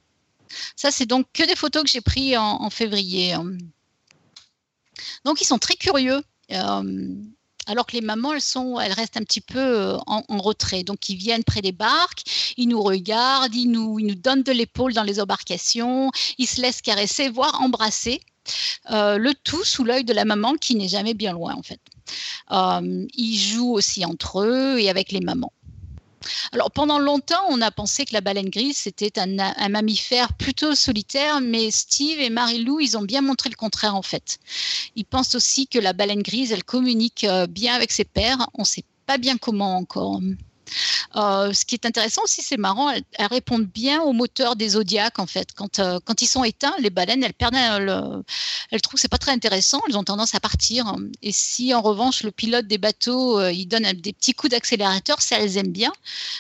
Ça 0.76 0.90
c'est 0.90 1.06
donc 1.06 1.28
que 1.34 1.44
des 1.44 1.56
photos 1.56 1.84
que 1.84 1.90
j'ai 1.92 2.02
prises 2.02 2.36
en, 2.36 2.72
février. 2.72 3.36
Donc 5.24 5.40
ils 5.40 5.46
sont 5.46 5.60
très 5.60 5.76
curieux. 5.76 6.24
Euh, 6.52 7.14
alors 7.68 7.86
que 7.86 7.94
les 7.94 8.02
mamans, 8.02 8.34
elles, 8.34 8.42
sont, 8.42 8.80
elles 8.80 8.92
restent 8.92 9.18
un 9.18 9.24
petit 9.24 9.40
peu 9.40 9.60
euh, 9.60 9.98
en, 10.08 10.40
retrait. 10.40 10.84
Donc, 10.84 11.08
ils 11.08 11.16
viennent 11.16 11.46
près 11.46 11.62
des 11.62 11.72
barques, 11.72 12.24
ils 12.58 12.68
nous 12.68 12.82
regardent, 12.82 13.56
ils 13.56 13.72
nous 13.72 14.02
donnent 14.16 14.44
de 14.44 14.52
l'épaule 14.52 14.94
dans 14.94 15.04
les 15.04 15.22
embarcations, 15.22 16.12
ils 16.38 16.48
se 16.48 16.60
laissent 16.60 16.82
caresser, 16.82 17.30
voire 17.30 17.62
embrasser. 17.62 18.20
Euh, 18.92 19.18
le 19.18 19.34
tout 19.34 19.64
sous 19.64 19.84
l'œil 19.84 20.04
de 20.04 20.14
la 20.14 20.26
maman 20.26 20.56
qui 20.56 20.76
n'est 20.76 20.88
jamais 20.88 21.14
bien 21.14 21.34
loin 21.34 21.56
en 21.56 21.64
fait. 21.64 21.80
Euh, 22.52 23.06
ils 23.16 23.38
jouent 23.38 23.74
aussi 23.74 24.06
entre 24.06 24.42
eux 24.42 24.80
et 24.80 24.90
avec 24.90 25.12
les 25.12 25.22
mamans. 25.22 25.54
Alors 26.54 26.72
pendant 26.72 27.00
longtemps, 27.00 27.44
on 27.50 27.62
a 27.62 27.72
pensé 27.72 28.06
que 28.06 28.14
la 28.14 28.22
baleine 28.22 28.50
grise 28.50 28.78
c'était 28.78 29.20
un, 29.20 29.40
un, 29.40 29.70
mammifère 29.70 30.34
plutôt 30.34 30.76
solitaire, 30.76 31.42
mais 31.42 31.72
Steve 31.72 32.20
et 32.20 32.30
Marie-Lou, 32.30 32.80
ils 32.80 32.98
ont 32.98 33.02
bien 33.02 33.22
montré 33.22 33.50
le 33.50 33.56
contraire 33.56 33.96
en 33.96 34.02
fait. 34.02 34.40
Ils 34.96 35.06
pensent 35.06 35.36
aussi 35.36 35.68
que 35.68 35.80
la 35.80 35.94
baleine 35.94 36.22
grise, 36.22 36.52
elle 36.52 36.64
communique 36.64 37.24
euh, 37.24 37.48
bien 37.48 37.74
avec 37.74 37.92
ses 37.92 38.06
pères. 38.06 38.48
On 38.54 38.62
ne 38.62 38.68
sait 38.68 38.86
pas 39.06 39.18
bien 39.18 39.38
comment 39.38 39.78
encore. 39.78 40.20
Euh, 41.16 41.54
ce 41.54 41.66
qui 41.66 41.76
est 41.76 41.86
intéressant 41.86 42.24
aussi, 42.24 42.42
c'est 42.42 42.58
marrant, 42.58 42.90
elles, 42.90 43.04
répondent 43.28 43.66
bien 43.66 44.02
au 44.02 44.14
moteur 44.14 44.56
des 44.56 44.70
zodiaques 44.70 45.20
en 45.20 45.26
fait. 45.26 45.50
Quand, 45.56 45.80
euh, 45.80 46.00
quand 46.04 46.22
ils 46.22 46.28
sont 46.28 46.44
éteints, 46.44 46.74
les 46.80 46.90
baleines, 46.90 47.24
elles 47.24 47.34
elles, 48.72 48.82
trouvent 48.82 49.00
c'est 49.00 49.08
pas 49.08 49.18
très 49.18 49.32
intéressant, 49.32 49.82
elles 49.88 49.98
ont 49.98 50.04
tendance 50.04 50.36
à 50.36 50.40
partir. 50.40 50.96
Et 51.22 51.32
si 51.32 51.74
en 51.74 51.82
revanche 51.82 52.24
le 52.24 52.32
pilote 52.32 52.68
des 52.68 52.78
bateaux, 52.78 53.40
euh, 53.40 53.52
il 53.52 53.68
donne 53.68 53.92
des 53.94 54.14
petits 54.14 54.34
coups 54.34 54.52
d'accélérateur, 54.52 55.22
ça 55.22 55.40
elles 55.40 55.58
aiment 55.58 55.72
bien, 55.72 55.92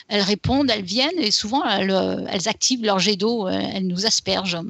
elles 0.07 0.21
répondent, 0.21 0.69
elles 0.69 0.83
viennent 0.83 1.19
et 1.19 1.31
souvent 1.31 1.63
elles, 1.65 2.27
elles 2.29 2.47
activent 2.47 2.83
leur 2.83 2.99
jet 2.99 3.15
d'eau, 3.15 3.47
elles 3.47 3.87
nous 3.87 4.05
aspergent. 4.05 4.63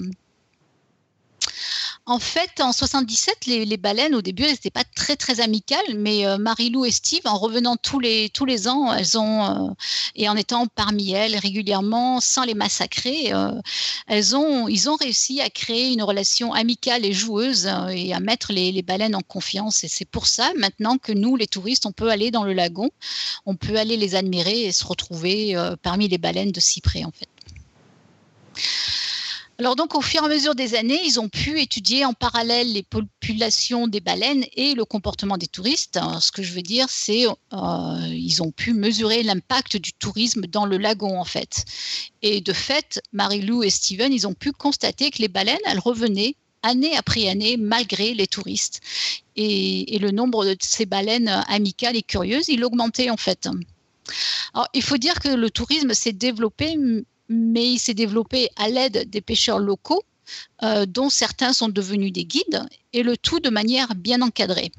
En 2.06 2.20
fait, 2.20 2.60
en 2.60 2.74
77, 2.74 3.46
les, 3.46 3.78
baleines, 3.78 4.14
au 4.14 4.22
début, 4.22 4.44
elles 4.44 4.52
n'étaient 4.52 4.70
pas 4.70 4.84
très, 4.84 5.16
très 5.16 5.40
amicales, 5.40 5.96
mais 5.96 6.26
euh, 6.26 6.38
Marie-Lou 6.38 6.84
et 6.84 6.92
Steve, 6.92 7.22
en 7.24 7.38
revenant 7.38 7.78
tous 7.78 8.02
les, 8.02 8.30
tous 8.30 8.44
les 8.44 8.68
ans, 8.68 8.94
elles 8.94 9.18
ont, 9.18 9.46
euh, 9.46 9.74
et 10.18 10.28
en 10.28 10.36
étant 10.36 10.68
parmi 10.68 11.12
elles 11.14 11.38
régulièrement, 11.38 12.20
sans 12.20 12.44
les 12.44 12.56
massacrer, 12.56 13.32
euh, 13.32 13.54
elles 14.08 14.36
ont, 14.36 14.68
ils 14.68 14.90
ont 14.90 14.98
réussi 14.98 15.40
à 15.40 15.50
créer 15.50 15.94
une 15.94 16.04
relation 16.04 16.52
amicale 16.52 17.06
et 17.06 17.14
joueuse 17.14 17.70
et 17.94 18.14
à 18.14 18.20
mettre 18.20 18.52
les, 18.52 18.74
les 18.74 18.82
baleines 18.82 19.16
en 19.16 19.22
confiance. 19.22 19.86
Et 19.86 19.88
c'est 19.88 20.04
pour 20.04 20.28
ça, 20.28 20.52
maintenant, 20.58 20.98
que 20.98 21.14
nous, 21.14 21.38
les 21.38 21.48
touristes, 21.48 21.86
on 21.86 21.94
peut 21.94 22.10
aller 22.10 22.32
dans 22.32 22.44
le 22.44 22.52
lagon, 22.52 22.90
on 23.46 23.56
peut 23.56 23.78
aller 23.78 23.96
les 23.96 24.16
admirer 24.16 24.66
et 24.66 24.74
se 24.74 24.84
retrouver 24.84 25.56
parmi 25.82 26.10
les 26.10 26.18
baleines 26.18 26.52
de 26.52 26.60
cyprès, 26.60 27.06
en 27.06 27.12
fait. 27.12 27.30
Alors 29.60 29.76
donc 29.76 29.94
au 29.94 30.02
fur 30.02 30.24
et 30.24 30.26
à 30.26 30.30
mesure 30.30 30.56
des 30.56 30.74
années, 30.74 31.00
ils 31.06 31.20
ont 31.20 31.30
pu 31.30 31.62
étudier 31.62 32.06
en 32.06 32.14
parallèle 32.14 32.74
les 32.74 32.82
populations 32.82 33.88
des 33.88 34.00
baleines 34.00 34.44
et 34.56 34.74
le 34.74 34.84
comportement 34.84 35.38
des 35.38 35.48
touristes. 35.48 36.00
ce 36.20 36.32
que 36.32 36.42
je 36.42 36.54
veux 36.54 36.64
dire, 36.64 36.88
c'est 36.90 37.28
euh, 37.28 38.08
ils 38.10 38.42
ont 38.42 38.52
pu 38.52 38.74
mesurer 38.74 39.22
l'impact 39.22 39.78
du 39.78 39.94
tourisme 39.94 40.48
dans 40.48 40.66
le 40.66 40.78
lagon 40.78 41.20
en 41.20 41.24
fait. 41.24 41.66
Et 42.24 42.42
de 42.42 42.52
fait, 42.52 43.00
Marie-Lou 43.14 43.62
et 43.62 43.70
Steven, 43.70 44.12
ils 44.12 44.26
ont 44.26 44.34
pu 44.34 44.52
constater 44.54 45.12
que 45.12 45.22
les 45.22 45.28
baleines, 45.28 45.60
elles 45.66 45.80
revenaient 45.80 46.36
année 46.64 46.96
après 46.98 47.28
année 47.28 47.56
malgré 47.58 48.16
les 48.16 48.26
touristes. 48.26 48.82
Et, 49.36 50.00
le 50.00 50.10
nombre 50.10 50.46
de 50.46 50.56
ces 50.60 50.88
baleines 50.88 51.44
amicales 51.48 51.96
et 51.96 52.02
curieuses, 52.02 52.50
il 52.50 52.64
augmentait 52.64 53.12
en 53.12 53.18
fait. 53.18 53.48
Alors, 54.54 54.68
il 54.74 54.82
faut 54.82 54.98
dire 54.98 55.20
que 55.20 55.30
le 55.30 55.50
tourisme 55.50 55.94
s'est 55.94 56.14
développé 56.14 56.76
mais 57.34 57.74
il 57.74 57.80
s'est 57.80 57.94
développé 57.94 58.50
à 58.56 58.70
l'aide 58.70 59.10
des 59.10 59.22
pêcheurs 59.22 59.60
locaux, 59.60 60.04
euh, 60.64 60.86
dont 60.86 61.10
certains 61.10 61.54
sont 61.54 61.70
devenus 61.70 62.14
des 62.14 62.26
guides, 62.26 62.64
et 62.94 63.04
le 63.04 63.18
tout 63.18 63.40
de 63.40 63.50
manière 63.50 63.96
bien 63.96 64.22
encadrée. 64.22 64.72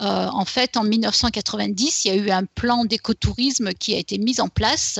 Euh, 0.00 0.26
en 0.26 0.44
fait, 0.44 0.76
en 0.76 0.84
1990, 0.84 2.04
il 2.04 2.08
y 2.08 2.10
a 2.10 2.16
eu 2.16 2.30
un 2.30 2.44
plan 2.44 2.84
d'écotourisme 2.84 3.72
qui 3.72 3.94
a 3.94 3.98
été 3.98 4.18
mis 4.18 4.38
en 4.40 4.48
place 4.48 4.98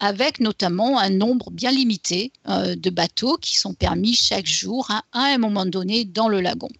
avec 0.00 0.40
notamment 0.40 0.98
un 0.98 1.10
nombre 1.10 1.50
bien 1.50 1.70
limité 1.70 2.32
euh, 2.48 2.74
de 2.76 2.90
bateaux 2.90 3.36
qui 3.36 3.58
sont 3.58 3.74
permis 3.74 4.14
chaque 4.14 4.46
jour 4.46 4.90
à 4.90 5.02
un 5.12 5.38
moment 5.38 5.66
donné 5.66 6.06
dans 6.06 6.28
le 6.28 6.40
lagon. 6.40 6.70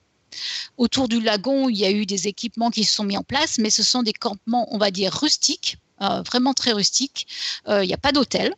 Autour 0.79 1.09
du 1.09 1.21
lagon, 1.21 1.69
il 1.69 1.77
y 1.77 1.85
a 1.85 1.91
eu 1.91 2.07
des 2.07 2.27
équipements 2.27 2.71
qui 2.71 2.85
se 2.85 2.95
sont 2.95 3.05
mis 3.05 3.17
en 3.17 3.23
place, 3.23 3.59
mais 3.59 3.71
ce 3.71 3.83
sont 3.83 4.03
des 4.03 4.13
campements, 4.13 4.67
on 4.75 4.79
va 4.79 4.91
dire, 4.91 5.13
rustiques, 5.13 5.77
vraiment 6.01 6.55
très 6.55 6.73
rustiques. 6.73 7.27
il 7.69 7.87
n'y 7.87 7.95
a 7.95 7.99
pas 7.99 8.13
d'hôtel, 8.13 8.55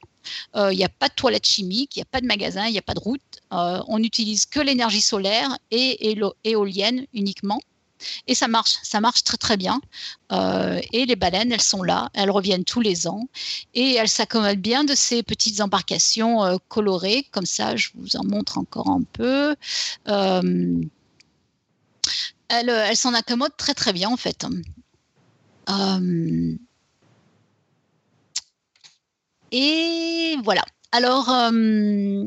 euh, 0.57 0.73
il 0.73 0.77
n'y 0.77 0.85
a 0.85 0.89
pas 0.89 1.09
de 1.09 1.15
toilettes 1.15 1.47
chimiques, 1.47 1.97
il 1.97 2.01
n'y 2.01 2.03
a 2.03 2.07
pas 2.07 2.21
de 2.21 2.27
magasin, 2.27 2.67
il 2.67 2.73
n'y 2.73 2.79
a 2.79 2.83
pas 2.83 2.95
de 2.95 3.01
route. 3.01 3.21
Euh, 3.53 3.83
on 3.89 3.99
n'utilise 3.99 4.47
que 4.47 4.61
l'énergie 4.61 5.01
solaire 5.01 5.57
et, 5.71 6.17
éolienne 6.45 7.07
uniquement. 7.13 7.61
Et 8.27 8.35
ça 8.35 8.47
marche, 8.47 8.75
ça 8.83 9.01
marche 9.01 9.25
très 9.25 9.39
très 9.39 9.57
bien. 9.57 9.81
Euh, 10.33 10.81
et 10.93 11.07
les 11.07 11.17
baleines, 11.17 11.51
elles 11.51 11.63
sont 11.63 11.83
là, 11.83 12.11
elles 12.13 12.31
reviennent 12.31 12.65
tous 12.65 12.83
les 12.83 13.09
ans 13.09 13.27
et 13.75 13.95
elles 13.95 14.09
s'accommodent 14.09 14.61
bien 14.61 14.85
de 14.85 14.95
ces 14.95 15.23
petites 15.23 15.61
embarcations 15.61 16.59
colorées. 16.69 17.27
Comme 17.31 17.47
ça, 17.47 17.75
je 17.77 17.89
vous 17.95 18.17
en 18.17 18.25
montre 18.25 18.59
encore 18.59 18.91
un 18.91 19.03
peu. 19.03 19.57
elles, 22.49 22.97
s'en 22.97 23.15
accommodent 23.15 23.57
très 23.57 23.75
très 23.75 23.95
bien 23.95 24.11
en 24.11 24.19
fait. 24.19 24.45
Et 29.53 30.37
voilà. 30.45 30.63
Alors, 30.93 31.31
euh, 31.31 32.25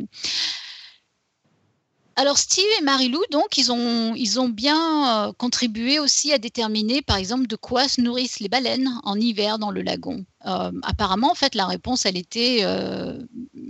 Steve 2.35 2.65
et 2.79 2.83
Marie-Lou, 2.83 3.21
donc, 3.31 3.57
ils 3.57 3.71
ont, 3.71 4.13
ils 4.15 4.39
ont 4.39 4.49
bien 4.49 5.27
euh, 5.27 5.33
contribué 5.33 5.99
aussi 5.99 6.31
à 6.33 6.37
déterminer, 6.37 7.01
par 7.01 7.17
exemple, 7.17 7.47
de 7.47 7.55
quoi 7.55 7.87
se 7.87 8.01
nourrissent 8.01 8.39
les 8.39 8.49
baleines 8.49 8.89
en 9.03 9.15
hiver 9.19 9.59
dans 9.59 9.71
le 9.71 9.81
lagon. 9.81 10.25
Euh, 10.45 10.71
apparemment, 10.83 11.31
en 11.31 11.35
fait, 11.35 11.53
la 11.53 11.65
réponse, 11.65 12.05
elle 12.05 12.17
était, 12.17 12.59
euh, 12.61 13.17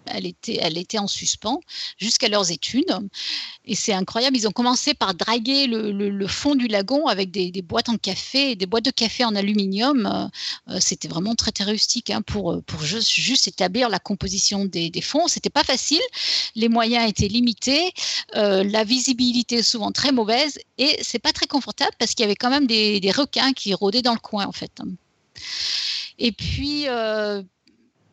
elle 0.06 0.28
était, 0.28 0.60
elle 0.62 0.78
était 0.78 1.00
en 1.00 1.08
suspens 1.08 1.62
jusqu'à 1.98 2.30
leurs 2.30 2.52
études. 2.52 2.96
Et 3.66 3.76
c'est 3.76 3.94
incroyable. 3.94 4.38
Ils 4.38 4.48
ont 4.48 4.52
commencé 4.52 4.94
par 4.94 5.14
draguer 5.14 5.68
le, 5.68 6.28
fond 6.28 6.56
du 6.56 6.68
lagon 6.68 7.08
avec 7.08 7.32
des, 7.32 7.52
boîtes 7.62 7.90
en 7.90 7.98
café, 7.98 8.56
des 8.56 8.66
boîtes 8.68 8.86
de 8.86 8.92
café 8.92 9.26
en 9.26 9.36
aluminium. 9.36 10.30
Euh, 10.70 10.78
c'était 10.80 11.08
vraiment 11.08 11.36
très, 11.36 11.52
très 11.52 11.64
rustique 11.64 12.12
hein, 12.12 12.22
pour, 12.22 12.62
pour 12.64 12.82
juste, 12.84 13.48
établir 13.48 13.90
la 13.90 14.00
composition 14.00 14.66
des, 14.66 14.90
des 14.90 15.02
fonds. 15.02 15.28
C'était 15.28 15.50
pas 15.50 15.64
facile. 15.64 16.02
Les 16.56 16.70
moyens 16.70 17.10
étaient 17.10 17.28
limités. 17.28 17.94
la 18.34 18.84
visibilité 18.84 19.58
est 19.58 19.64
souvent 19.64 19.92
très 19.92 20.12
mauvaise 20.12 20.60
et 20.78 21.00
c'est 21.02 21.20
pas 21.20 21.32
très 21.32 21.48
confortable 21.48 21.92
parce 21.98 22.14
qu'il 22.14 22.24
y 22.24 22.26
avait 22.26 22.36
quand 22.36 22.50
même 22.50 22.68
des, 22.68 23.00
des 23.00 23.12
requins 23.12 23.54
qui 23.54 23.74
rôdaient 23.74 24.02
dans 24.02 24.14
le 24.14 24.20
coin, 24.20 24.46
en 24.46 24.52
fait. 24.52 24.72
Et 26.20 26.34
puis, 26.34 26.84
euh, 26.88 27.42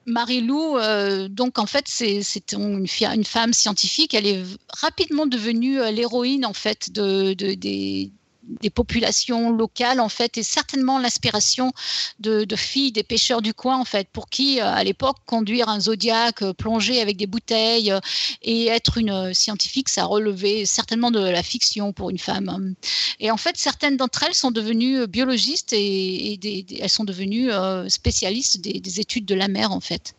Marie-Lou, 0.07 0.79
euh, 0.79 1.29
donc 1.29 1.59
en 1.59 1.67
fait, 1.67 1.87
c'est 1.89 2.53
une, 2.53 2.87
femme 3.25 3.53
scientifique. 3.53 4.15
Elle 4.15 4.27
est 4.27 4.43
rapidement 4.81 5.27
devenue 5.27 5.81
euh, 5.81 5.91
l'héroïne 5.91 6.47
en 6.47 6.53
fait 6.53 6.93
de, 6.93 7.35
des, 7.35 8.13
des 8.61 8.71
populations 8.71 9.51
locales 9.51 10.01
en 10.01 10.09
fait 10.09 10.39
et 10.39 10.43
certainement 10.43 10.99
l'inspiration 10.99 11.73
de, 12.21 12.47
filles 12.57 12.93
des 12.93 13.03
pêcheurs 13.03 13.43
du 13.43 13.55
coin 13.55 13.79
en 13.79 13.85
fait 13.85 14.09
pour 14.13 14.29
qui 14.29 14.61
euh, 14.61 14.65
à 14.65 14.83
l'époque 14.85 15.17
conduire 15.27 15.69
un 15.69 15.81
zodiaque 15.81 16.43
euh, 16.43 16.53
plonger 16.53 17.01
avec 17.01 17.17
des 17.17 17.27
bouteilles 17.27 17.93
euh, 17.93 18.01
et 18.43 18.67
être 18.67 18.99
une 18.99 19.35
scientifique 19.35 19.89
ça 19.89 20.05
relevait 20.05 20.65
certainement 20.65 21.11
de 21.11 21.21
la 21.21 21.43
fiction 21.43 21.93
pour 21.93 22.11
une 22.11 22.19
femme. 22.19 22.75
Et 23.21 23.31
en 23.31 23.37
fait 23.37 23.57
certaines 23.57 23.97
d'entre 23.97 24.23
elles 24.23 24.35
sont 24.35 24.51
devenues 24.51 25.07
biologistes 25.07 25.73
et, 25.73 26.39
elles 26.81 26.91
sont 26.91 27.05
devenues 27.05 27.51
spécialistes 27.89 28.61
des, 28.61 29.01
études 29.01 29.27
de 29.27 29.35
la 29.35 29.49
mer 29.49 29.73
en 29.73 29.81
fait 29.81 30.15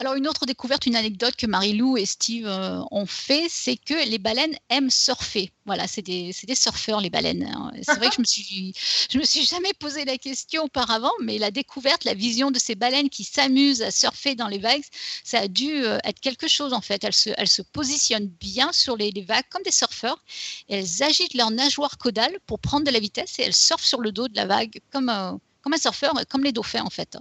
alors 0.00 0.14
une 0.14 0.28
autre 0.28 0.46
découverte, 0.46 0.86
une 0.86 0.96
anecdote 0.96 1.36
que 1.36 1.46
Marie-Lou 1.46 1.96
et 1.96 2.06
Steve 2.06 2.46
euh, 2.46 2.80
ont 2.90 3.06
fait, 3.06 3.46
c'est 3.48 3.76
que 3.76 4.08
les 4.08 4.18
baleines 4.18 4.54
aiment 4.68 4.90
surfer. 4.90 5.52
Voilà, 5.66 5.86
c'est 5.86 6.02
des, 6.02 6.34
des, 6.44 6.54
surfeurs 6.54 7.00
les 7.00 7.10
baleines. 7.10 7.44
Hein. 7.44 7.72
C'est 7.82 7.96
vrai 7.96 8.08
que 8.08 8.14
je 8.14 8.20
me 8.20 8.24
suis, 8.24 8.72
je 9.10 9.18
me 9.18 9.24
suis 9.24 9.44
jamais 9.44 9.72
posé 9.74 10.04
la 10.04 10.16
question 10.16 10.64
auparavant, 10.64 11.12
mais 11.20 11.38
la 11.38 11.50
découverte, 11.50 12.04
la 12.04 12.14
vision 12.14 12.50
de 12.50 12.58
ces 12.58 12.74
baleines 12.74 13.10
qui 13.10 13.24
s'amusent 13.24 13.82
à 13.82 13.90
surfer 13.90 14.34
dans 14.34 14.48
les 14.48 14.58
vagues, 14.58 14.84
ça 15.24 15.40
a 15.40 15.48
dû 15.48 15.84
euh, 15.84 15.98
être 16.04 16.20
quelque 16.20 16.48
chose 16.48 16.72
en 16.72 16.80
fait. 16.80 17.04
Elles 17.04 17.12
se, 17.12 17.30
elles 17.36 17.48
se 17.48 17.62
positionnent 17.62 18.30
bien 18.40 18.72
sur 18.72 18.96
les, 18.96 19.12
vagues 19.26 19.44
comme 19.50 19.62
des 19.62 19.72
surfeurs. 19.72 20.22
Elles 20.68 21.02
agitent 21.02 21.34
leur 21.34 21.50
nageoire 21.50 21.98
caudale 21.98 22.38
pour 22.46 22.60
prendre 22.60 22.86
de 22.86 22.90
la 22.90 23.00
vitesse 23.00 23.38
et 23.38 23.42
elles 23.42 23.54
surfent 23.54 23.84
sur 23.84 24.00
le 24.00 24.12
dos 24.12 24.28
de 24.28 24.36
la 24.36 24.46
vague 24.46 24.80
comme, 24.90 25.08
euh, 25.10 25.32
comme 25.62 25.74
un 25.74 25.78
surfeur, 25.78 26.14
comme 26.28 26.44
les 26.44 26.52
dauphins 26.52 26.84
en 26.84 26.90
fait. 26.90 27.18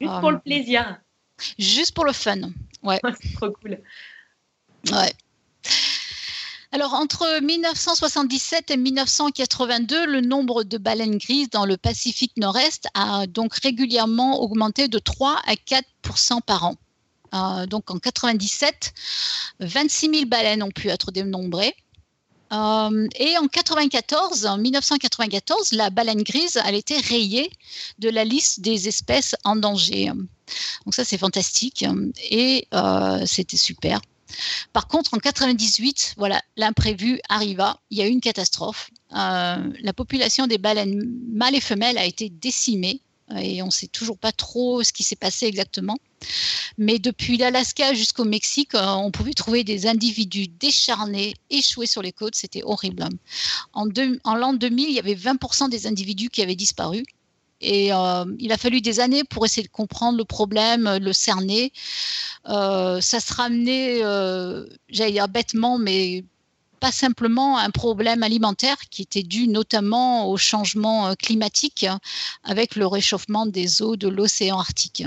Juste 0.00 0.20
pour 0.20 0.30
le 0.30 0.38
plaisir. 0.38 1.00
Juste 1.58 1.94
pour 1.94 2.04
le 2.04 2.12
fun. 2.12 2.50
Ouais. 2.82 3.00
c'est 3.20 3.34
trop 3.34 3.50
cool. 3.50 3.78
Ouais. 4.90 5.12
Alors, 6.72 6.94
entre 6.94 7.40
1977 7.42 8.70
et 8.70 8.76
1982, 8.76 10.06
le 10.06 10.20
nombre 10.20 10.62
de 10.62 10.78
baleines 10.78 11.18
grises 11.18 11.50
dans 11.50 11.64
le 11.64 11.76
Pacifique 11.76 12.36
Nord-Est 12.36 12.86
a 12.94 13.26
donc 13.26 13.54
régulièrement 13.56 14.40
augmenté 14.40 14.86
de 14.86 14.98
3 15.00 15.40
à 15.46 15.56
4 15.56 15.84
par 16.46 16.64
an. 16.64 16.76
Euh, 17.34 17.66
donc, 17.66 17.90
en 17.90 17.98
97, 17.98 18.92
26 19.58 20.10
000 20.10 20.24
baleines 20.26 20.62
ont 20.62 20.70
pu 20.70 20.88
être 20.88 21.10
dénombrées. 21.10 21.74
Euh, 22.52 23.08
et 23.16 23.38
en 23.38 23.46
94, 23.46 24.46
en 24.46 24.58
1994, 24.58 25.72
la 25.72 25.90
baleine 25.90 26.22
grise 26.22 26.56
a 26.56 26.72
été 26.72 26.98
rayée 26.98 27.50
de 27.98 28.08
la 28.08 28.24
liste 28.24 28.60
des 28.60 28.88
espèces 28.88 29.36
en 29.44 29.56
danger. 29.56 30.06
Donc 30.84 30.94
ça, 30.94 31.04
c'est 31.04 31.18
fantastique 31.18 31.84
et 32.30 32.66
euh, 32.74 33.24
c'était 33.26 33.56
super. 33.56 34.00
Par 34.72 34.88
contre, 34.88 35.14
en 35.14 35.18
98, 35.18 36.14
voilà, 36.16 36.40
l'imprévu 36.56 37.20
arriva. 37.28 37.78
Il 37.90 37.98
y 37.98 38.02
a 38.02 38.06
eu 38.06 38.10
une 38.10 38.20
catastrophe. 38.20 38.90
Euh, 39.12 39.72
la 39.80 39.92
population 39.92 40.46
des 40.46 40.58
baleines 40.58 41.02
mâles 41.32 41.56
et 41.56 41.60
femelles 41.60 41.98
a 41.98 42.04
été 42.04 42.28
décimée 42.28 43.00
et 43.38 43.62
on 43.62 43.66
ne 43.66 43.70
sait 43.70 43.86
toujours 43.86 44.18
pas 44.18 44.32
trop 44.32 44.82
ce 44.82 44.92
qui 44.92 45.04
s'est 45.04 45.16
passé 45.16 45.46
exactement. 45.46 45.98
Mais 46.78 46.98
depuis 46.98 47.36
l'Alaska 47.36 47.94
jusqu'au 47.94 48.24
Mexique, 48.24 48.74
euh, 48.74 48.86
on 48.86 49.10
pouvait 49.10 49.32
trouver 49.32 49.64
des 49.64 49.86
individus 49.86 50.48
décharnés, 50.48 51.34
échoués 51.50 51.86
sur 51.86 52.02
les 52.02 52.12
côtes. 52.12 52.34
C'était 52.34 52.62
horrible. 52.62 53.06
En, 53.72 53.84
l'an 54.34 54.52
2000, 54.54 54.88
il 54.88 54.94
y 54.94 54.98
avait 54.98 55.14
20% 55.14 55.68
des 55.68 55.86
individus 55.86 56.30
qui 56.30 56.42
avaient 56.42 56.56
disparu. 56.56 57.04
Et 57.62 57.92
euh, 57.92 58.24
il 58.38 58.52
a 58.52 58.56
fallu 58.56 58.80
des 58.80 59.00
années 59.00 59.24
pour 59.24 59.44
essayer 59.44 59.66
de 59.66 59.72
comprendre 59.72 60.16
le 60.16 60.24
problème, 60.24 60.98
le 60.98 61.12
cerner. 61.12 61.72
Euh, 62.48 63.00
ça 63.02 63.20
se 63.20 63.34
ramenait, 63.34 64.00
j'allais 64.88 65.12
dire 65.12 65.28
bêtement, 65.28 65.76
mais 65.78 66.24
pas 66.80 66.92
simplement 66.92 67.58
un 67.58 67.70
problème 67.70 68.22
alimentaire 68.22 68.76
qui 68.90 69.02
était 69.02 69.22
dû 69.22 69.48
notamment 69.48 70.28
au 70.28 70.36
changement 70.36 71.14
climatique 71.14 71.86
avec 72.42 72.74
le 72.74 72.86
réchauffement 72.86 73.46
des 73.46 73.82
eaux 73.82 73.96
de 73.96 74.08
l'océan 74.08 74.58
Arctique. 74.58 75.04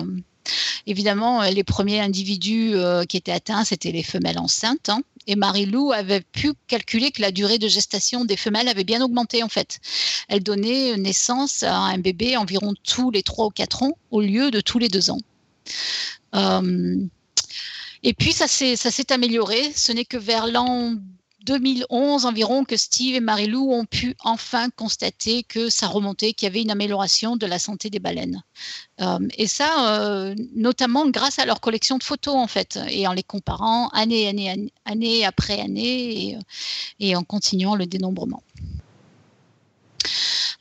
Évidemment, 0.85 1.41
les 1.43 1.63
premiers 1.63 1.99
individus 1.99 2.75
qui 3.07 3.17
étaient 3.17 3.31
atteints, 3.31 3.63
c'était 3.63 3.91
les 3.91 4.03
femelles 4.03 4.39
enceintes. 4.39 4.89
Hein. 4.89 5.01
et 5.27 5.35
Marie-Lou 5.35 5.93
avait 5.93 6.21
pu 6.21 6.53
calculer 6.67 7.11
que 7.11 7.21
la 7.21 7.31
durée 7.31 7.57
de 7.57 7.67
gestation 7.67 8.25
des 8.25 8.37
femelles 8.37 8.67
avait 8.67 8.83
bien 8.83 9.01
augmenté 9.01 9.41
en 9.41 9.49
fait. 9.49 9.79
Elle 10.27 10.43
donnait 10.43 10.97
naissance 10.97 11.63
à 11.63 11.75
un 11.75 11.97
bébé 11.97 12.37
environ 12.37 12.73
tous 12.83 13.09
les 13.11 13.23
3 13.23 13.47
ou 13.47 13.49
4 13.49 13.83
ans 13.83 13.97
au 14.11 14.21
lieu 14.21 14.51
de 14.51 14.61
tous 14.61 14.79
les 14.79 14.89
2 14.89 15.11
ans. 15.11 15.19
et 18.03 18.13
puis 18.13 18.33
ça 18.33 18.47
s'est 18.47 19.11
amélioré. 19.11 19.71
Ce 19.75 19.91
n'est 19.91 20.05
que 20.05 20.17
vers 20.17 20.47
l'an 20.47 20.95
2011 21.43 22.25
environ 22.25 22.63
que 22.63 22.77
Steve 22.77 23.15
et 23.15 23.19
Marie-Lou 23.19 23.71
ont 23.71 23.85
pu 23.85 24.15
enfin 24.23 24.69
constater 24.69 25.43
que 25.43 25.69
ça 25.69 25.87
remontait, 25.87 26.33
qu'il 26.33 26.45
y 26.45 26.49
avait 26.49 26.61
une 26.61 26.71
amélioration 26.71 27.35
de 27.35 27.45
la 27.45 27.59
santé 27.59 27.89
des 27.89 27.99
baleines. 27.99 28.41
Euh, 29.01 29.19
et 29.37 29.47
ça, 29.47 29.99
euh, 29.99 30.35
notamment 30.55 31.07
grâce 31.09 31.39
à 31.39 31.45
leur 31.45 31.59
collection 31.59 31.97
de 31.97 32.03
photos 32.03 32.35
en 32.35 32.47
fait, 32.47 32.79
et 32.89 33.07
en 33.07 33.13
les 33.13 33.23
comparant 33.23 33.89
année, 33.89 34.27
année, 34.27 34.71
année, 34.85 35.25
après 35.25 35.59
année, 35.59 36.37
et, 36.99 37.15
en 37.15 37.23
continuant 37.23 37.75
le 37.75 37.85
dénombrement. 37.87 38.41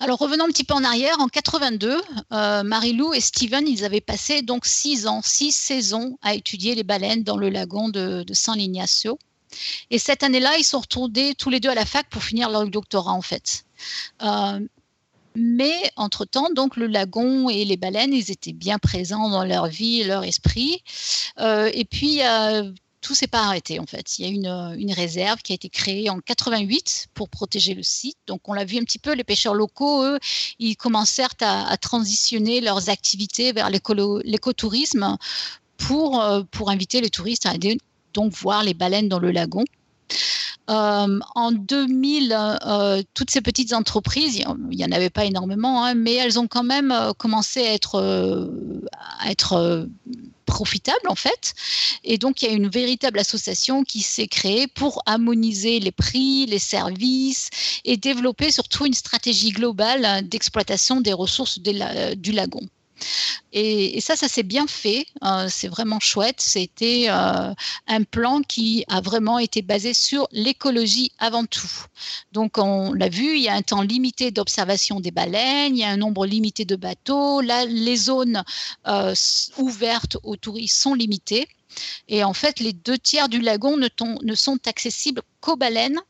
Alors 0.01 0.18
revenons 0.18 0.47
un 0.47 0.49
petit 0.49 0.64
peu 0.64 0.75
en 0.75 0.83
arrière, 0.83 1.14
en 1.21 1.29
82, 1.29 2.03
euh, 2.33 2.62
Marie-Lou 2.64 3.14
et 3.14 3.21
Steven, 3.21 3.68
ils 3.68 3.85
avaient 3.85 4.01
passé 4.01 4.42
donc 4.42 4.66
six 4.66 5.07
ans, 5.07 5.21
six 5.23 5.53
saisons 5.53 6.18
à 6.23 6.35
étudier 6.35 6.75
les 6.75 6.83
baleines 6.83 7.23
dans 7.23 7.37
le 7.37 7.51
lagon 7.51 7.88
de 7.88 8.25
San 8.33 8.61
Ignacio. 8.61 9.16
Et 9.90 9.98
cette 9.98 10.22
année-là, 10.22 10.56
ils 10.58 10.64
sont 10.64 10.80
retournés 10.80 11.34
tous 11.34 11.50
les 11.50 11.60
deux 11.60 11.70
à 11.70 11.74
la 11.74 11.86
fac 11.86 12.08
pour 12.08 12.22
finir 12.22 12.50
leur 12.50 12.66
doctorat, 12.66 13.12
en 13.12 13.22
fait. 13.22 13.64
Euh, 14.22 14.60
mais 15.34 15.90
entre-temps, 15.96 16.50
donc 16.54 16.76
le 16.76 16.86
lagon 16.86 17.48
et 17.48 17.64
les 17.64 17.76
baleines, 17.76 18.12
ils 18.12 18.30
étaient 18.30 18.52
bien 18.52 18.78
présents 18.78 19.30
dans 19.30 19.44
leur 19.44 19.66
vie, 19.66 20.04
leur 20.04 20.24
esprit. 20.24 20.82
Euh, 21.38 21.70
et 21.72 21.84
puis, 21.84 22.20
tout 23.02 23.14
s'est 23.14 23.26
pas 23.26 23.42
arrêté 23.42 23.78
en 23.78 23.86
fait. 23.86 24.18
Il 24.18 24.24
y 24.24 24.28
a 24.28 24.30
une, 24.30 24.80
une, 24.80 24.92
réserve 24.92 25.42
qui 25.42 25.52
a 25.52 25.56
été 25.56 25.68
créée 25.68 26.08
en 26.08 26.20
88 26.20 27.08
pour 27.12 27.28
protéger 27.28 27.74
le 27.74 27.82
site. 27.82 28.16
Donc 28.26 28.48
on 28.48 28.54
l'a 28.54 28.64
vu 28.64 28.78
un 28.78 28.84
petit 28.84 29.00
peu, 29.00 29.12
les 29.12 29.24
pêcheurs 29.24 29.54
locaux, 29.54 30.04
eux, 30.04 30.18
ils 30.58 30.76
commencèrent 30.76 31.34
à, 31.40 31.68
à 31.68 31.76
transitionner 31.76 32.60
leurs 32.60 32.88
activités 32.88 33.52
vers 33.52 33.68
l'écotourisme 33.70 35.18
pour, 35.76 36.22
euh, 36.22 36.42
pour 36.50 36.70
inviter 36.70 37.00
les 37.00 37.10
touristes 37.10 37.46
à 37.46 37.50
donc 38.12 38.33
voir 38.33 38.62
les 38.64 38.75
baleines 38.75 39.09
dans 39.09 39.18
le 39.18 39.31
lagon. 39.31 39.64
Euh, 40.70 41.18
en 41.35 41.53
2000, 41.53 42.35
euh, 42.64 43.03
toutes 43.14 43.31
ces 43.31 43.40
petites 43.40 43.72
entreprises, 43.72 44.37
il 44.37 44.77
n'y 44.77 44.85
en 44.85 44.92
avait 44.92 45.11
pas 45.11 45.25
énormément, 45.25 45.85
hein, 45.85 45.94
mais 45.94 46.14
elles 46.14 46.38
ont 46.38 46.46
quand 46.46 46.62
même 46.62 46.92
euh, 46.92 47.12
commencé 47.12 47.61
à 47.66 47.72
être, 47.72 48.51
à 49.18 49.31
être 49.31 49.88
profitables 50.46 51.09
en 51.09 51.16
fait. 51.16 51.55
Et 52.05 52.16
donc 52.16 52.42
il 52.42 52.48
y 52.48 52.53
a 52.53 52.55
une 52.55 52.68
véritable 52.68 53.18
association 53.18 53.83
qui 53.83 54.03
s'est 54.03 54.29
créée 54.29 54.68
pour 54.68 55.03
harmoniser 55.07 55.81
les 55.81 55.92
prix, 55.92 56.46
les 56.46 56.61
services 56.61 57.48
et 57.85 57.96
développer 57.96 58.53
surtout 58.53 58.87
une 58.87 58.94
stratégie 58.94 59.51
globale 59.51 60.29
d'exploitation 60.29 61.01
des 61.01 61.12
ressources 61.12 61.59
du 61.59 62.33
lagon. 62.33 62.68
Et, 63.52 64.00
ça, 64.00 64.16
ça 64.16 64.28
s'est 64.28 64.42
bien 64.42 64.66
fait. 64.66 65.06
Euh, 65.24 65.46
c'est 65.48 65.68
vraiment 65.68 66.00
chouette. 66.00 66.40
C'était 66.40 67.06
euh, 67.08 67.52
un 67.86 68.02
plan 68.04 68.40
qui 68.42 68.84
a 68.88 69.00
vraiment 69.00 69.38
été 69.38 69.62
basé 69.62 69.94
sur 69.94 70.26
l'écologie 70.32 71.12
avant 71.18 71.44
tout. 71.44 71.70
Donc, 72.32 72.58
on 72.58 72.92
l'a 72.92 73.08
vu, 73.08 73.36
il 73.36 73.42
y 73.42 73.48
a 73.48 73.54
un 73.54 73.62
temps 73.62 73.82
limité 73.82 74.30
d'observation 74.30 75.00
des 75.00 75.10
baleines, 75.10 75.76
il 75.76 75.80
y 75.80 75.84
a 75.84 75.90
un 75.90 75.96
nombre 75.96 76.26
limité 76.26 76.64
de 76.64 76.76
bateaux. 76.76 77.40
Là, 77.40 77.64
les 77.66 77.96
zones 77.96 78.42
euh, 78.86 79.14
ouvertes 79.58 80.16
aux 80.22 80.36
touristes 80.36 80.80
sont 80.80 80.94
limitées. 80.94 81.46
Et 82.08 82.24
en 82.24 82.34
fait, 82.34 82.60
les 82.60 82.72
deux 82.72 82.98
tiers 82.98 83.28
du 83.28 83.40
lagon 83.40 83.76
ne, 83.76 83.88
ne 84.22 84.34
sont 84.34 84.58
accessibles 84.66 85.22
qu'aux 85.40 85.56
baleines, 85.56 86.00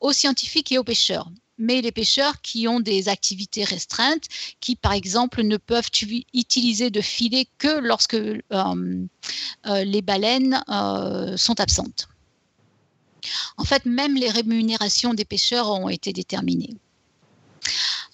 aux 0.00 0.12
scientifiques 0.12 0.72
et 0.72 0.78
aux 0.78 0.84
pêcheurs 0.84 1.28
mais 1.58 1.80
les 1.80 1.92
pêcheurs 1.92 2.40
qui 2.40 2.66
ont 2.68 2.80
des 2.80 3.08
activités 3.08 3.64
restreintes, 3.64 4.26
qui 4.60 4.76
par 4.76 4.92
exemple 4.92 5.42
ne 5.42 5.56
peuvent 5.56 5.90
utiliser 6.34 6.90
de 6.90 7.00
filet 7.00 7.46
que 7.58 7.78
lorsque 7.80 8.14
euh, 8.14 8.40
euh, 8.50 9.84
les 9.84 10.02
baleines 10.02 10.62
euh, 10.68 11.36
sont 11.36 11.60
absentes. 11.60 12.08
En 13.56 13.64
fait, 13.64 13.84
même 13.86 14.16
les 14.16 14.30
rémunérations 14.30 15.14
des 15.14 15.24
pêcheurs 15.24 15.70
ont 15.70 15.88
été 15.88 16.12
déterminées. 16.12 16.74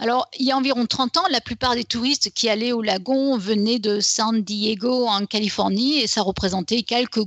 Alors, 0.01 0.29
il 0.39 0.47
y 0.47 0.53
a 0.53 0.57
environ 0.57 0.87
30 0.87 1.17
ans, 1.17 1.25
la 1.31 1.41
plupart 1.41 1.75
des 1.75 1.83
touristes 1.83 2.31
qui 2.33 2.49
allaient 2.49 2.71
au 2.71 2.83
lagon 2.83 3.37
venaient 3.37 3.81
de 3.81 3.99
San 3.99 4.43
Diego 4.43 5.09
en 5.09 5.27
Californie 5.27 5.99
et 5.99 6.07
ça 6.07 6.23
représentait 6.23 6.83
quelques 6.83 7.21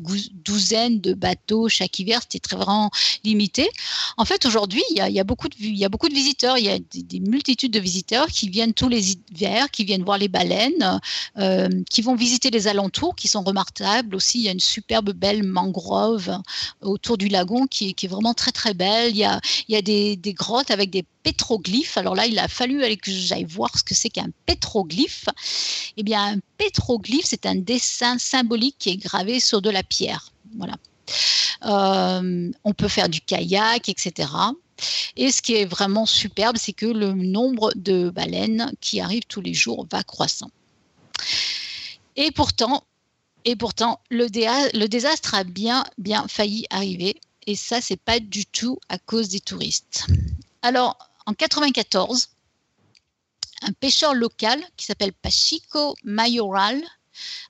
douzaines 0.46 1.02
de 1.02 1.14
bateaux 1.14 1.68
chaque 1.68 2.00
hiver. 2.00 2.22
C'était 2.22 2.40
très 2.40 2.56
vraiment 2.56 2.90
limité. 3.26 3.70
En 4.16 4.24
fait, 4.24 4.46
aujourd'hui, 4.46 4.82
il, 4.90 4.98
y 4.98 5.20
a 5.20 5.24
beaucoup 5.26 5.50
de, 5.50 6.14
visiteurs. 6.14 6.58
Il 6.58 6.66
y 6.66 6.70
a 6.70 6.80
des, 6.80 7.20
multitudes 7.20 7.74
de 7.74 7.80
visiteurs 7.80 8.28
qui 8.28 8.48
viennent 8.48 8.74
tous 8.74 8.88
les 8.88 9.12
hivers, 9.12 9.70
qui 9.70 9.84
viennent 9.84 10.04
voir 10.04 10.18
les 10.18 10.30
baleines, 10.30 11.02
euh, 11.38 11.68
qui 11.90 12.02
vont 12.02 12.16
visiter 12.16 12.52
les 12.52 12.70
alentours, 12.70 13.16
qui 13.16 13.28
sont 13.28 13.42
remarquables 13.42 14.16
aussi. 14.16 14.40
Il 14.40 14.46
y 14.46 14.50
a 14.50 14.54
une 14.54 14.62
superbe 14.62 15.12
belle 15.12 15.44
mangrove 15.44 16.38
autour 16.82 17.18
du 17.18 17.28
lagon 17.28 17.68
qui, 17.68 17.90
est 18.02 18.08
vraiment 18.08 18.34
très 18.34 18.52
très 18.52 18.74
belle. 18.74 19.12
Il 19.12 19.18
y 19.18 19.26
a, 19.26 19.42
il 19.68 19.76
y 19.76 19.78
a 19.78 19.82
des, 19.82 20.16
des 20.16 20.34
grottes 20.34 20.72
avec 20.72 20.90
des 20.90 21.04
pétroglyphes. 21.24 21.98
Alors 21.98 22.16
là, 22.16 22.26
il 22.26 22.40
a 22.40 22.48
fallu 22.48 22.80
que 22.98 23.12
j'aille 23.12 23.46
voir 23.46 23.78
ce 23.78 23.84
que 23.84 23.96
c'est 23.96 24.10
qu'un 24.10 24.30
pétroglyphe. 24.46 25.26
Eh 25.98 26.04
bien, 26.04 26.36
un 26.36 26.40
pétroglyphe, 26.58 27.26
c'est 27.26 27.46
un 27.46 27.56
dessin 27.56 28.18
symbolique 28.18 28.76
qui 28.80 28.90
est 28.90 28.98
gravé 28.98 29.40
sur 29.40 29.62
de 29.62 29.70
la 29.70 29.84
pierre. 29.84 30.32
Voilà. 30.58 30.76
Euh, 31.66 32.52
on 32.64 32.74
peut 32.74 32.88
faire 32.88 33.10
du 33.10 33.22
kayak, 33.22 33.90
etc. 33.90 34.30
Et 35.16 35.32
ce 35.32 35.42
qui 35.42 35.54
est 35.56 35.66
vraiment 35.66 36.06
superbe, 36.06 36.58
c'est 36.58 36.74
que 36.74 36.86
le 36.86 37.14
nombre 37.14 37.72
de 37.76 38.10
baleines 38.10 38.72
qui 38.82 39.00
arrivent 39.00 39.28
tous 39.28 39.42
les 39.42 39.54
jours 39.54 39.86
va 39.92 40.04
croissant. 40.04 40.50
Et 42.16 42.32
pourtant, 42.32 42.84
et 43.46 43.56
pourtant 43.56 44.00
le, 44.10 44.26
le 44.26 44.88
désastre 44.88 45.36
a 45.36 45.44
bien, 45.44 45.84
bien 45.98 46.28
failli 46.28 46.66
arriver. 46.70 47.20
Et 47.48 47.56
ça, 47.56 47.82
c'est 47.82 48.00
pas 48.00 48.20
du 48.20 48.46
tout 48.46 48.78
à 48.90 48.98
cause 48.98 49.30
des 49.30 49.40
touristes. 49.40 50.06
Alors, 50.62 50.98
en 51.32 51.34
94, 51.34 52.28
un 53.62 53.72
pêcheur 53.72 54.13
local 54.13 54.62
qui 54.76 54.86
s'appelle 54.86 55.13
Pachico 55.13 55.96
Mayoral 56.04 56.82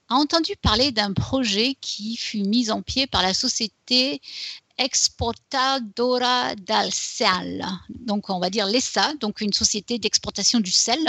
a 0.07 0.15
entendu 0.15 0.55
parler 0.61 0.91
d'un 0.91 1.13
projet 1.13 1.75
qui 1.81 2.15
fut 2.15 2.43
mis 2.43 2.69
en 2.69 2.83
pied 2.83 3.07
par 3.07 3.23
la 3.23 3.33
société 3.33 4.21
Exportadora 4.77 6.55
del 6.55 6.91
Sal, 6.91 7.65
donc 7.89 8.29
on 8.29 8.39
va 8.39 8.49
dire 8.51 8.67
l'ESA, 8.67 9.13
donc 9.15 9.41
une 9.41 9.53
société 9.53 9.97
d'exportation 9.99 10.59
du 10.59 10.71
sel, 10.71 10.99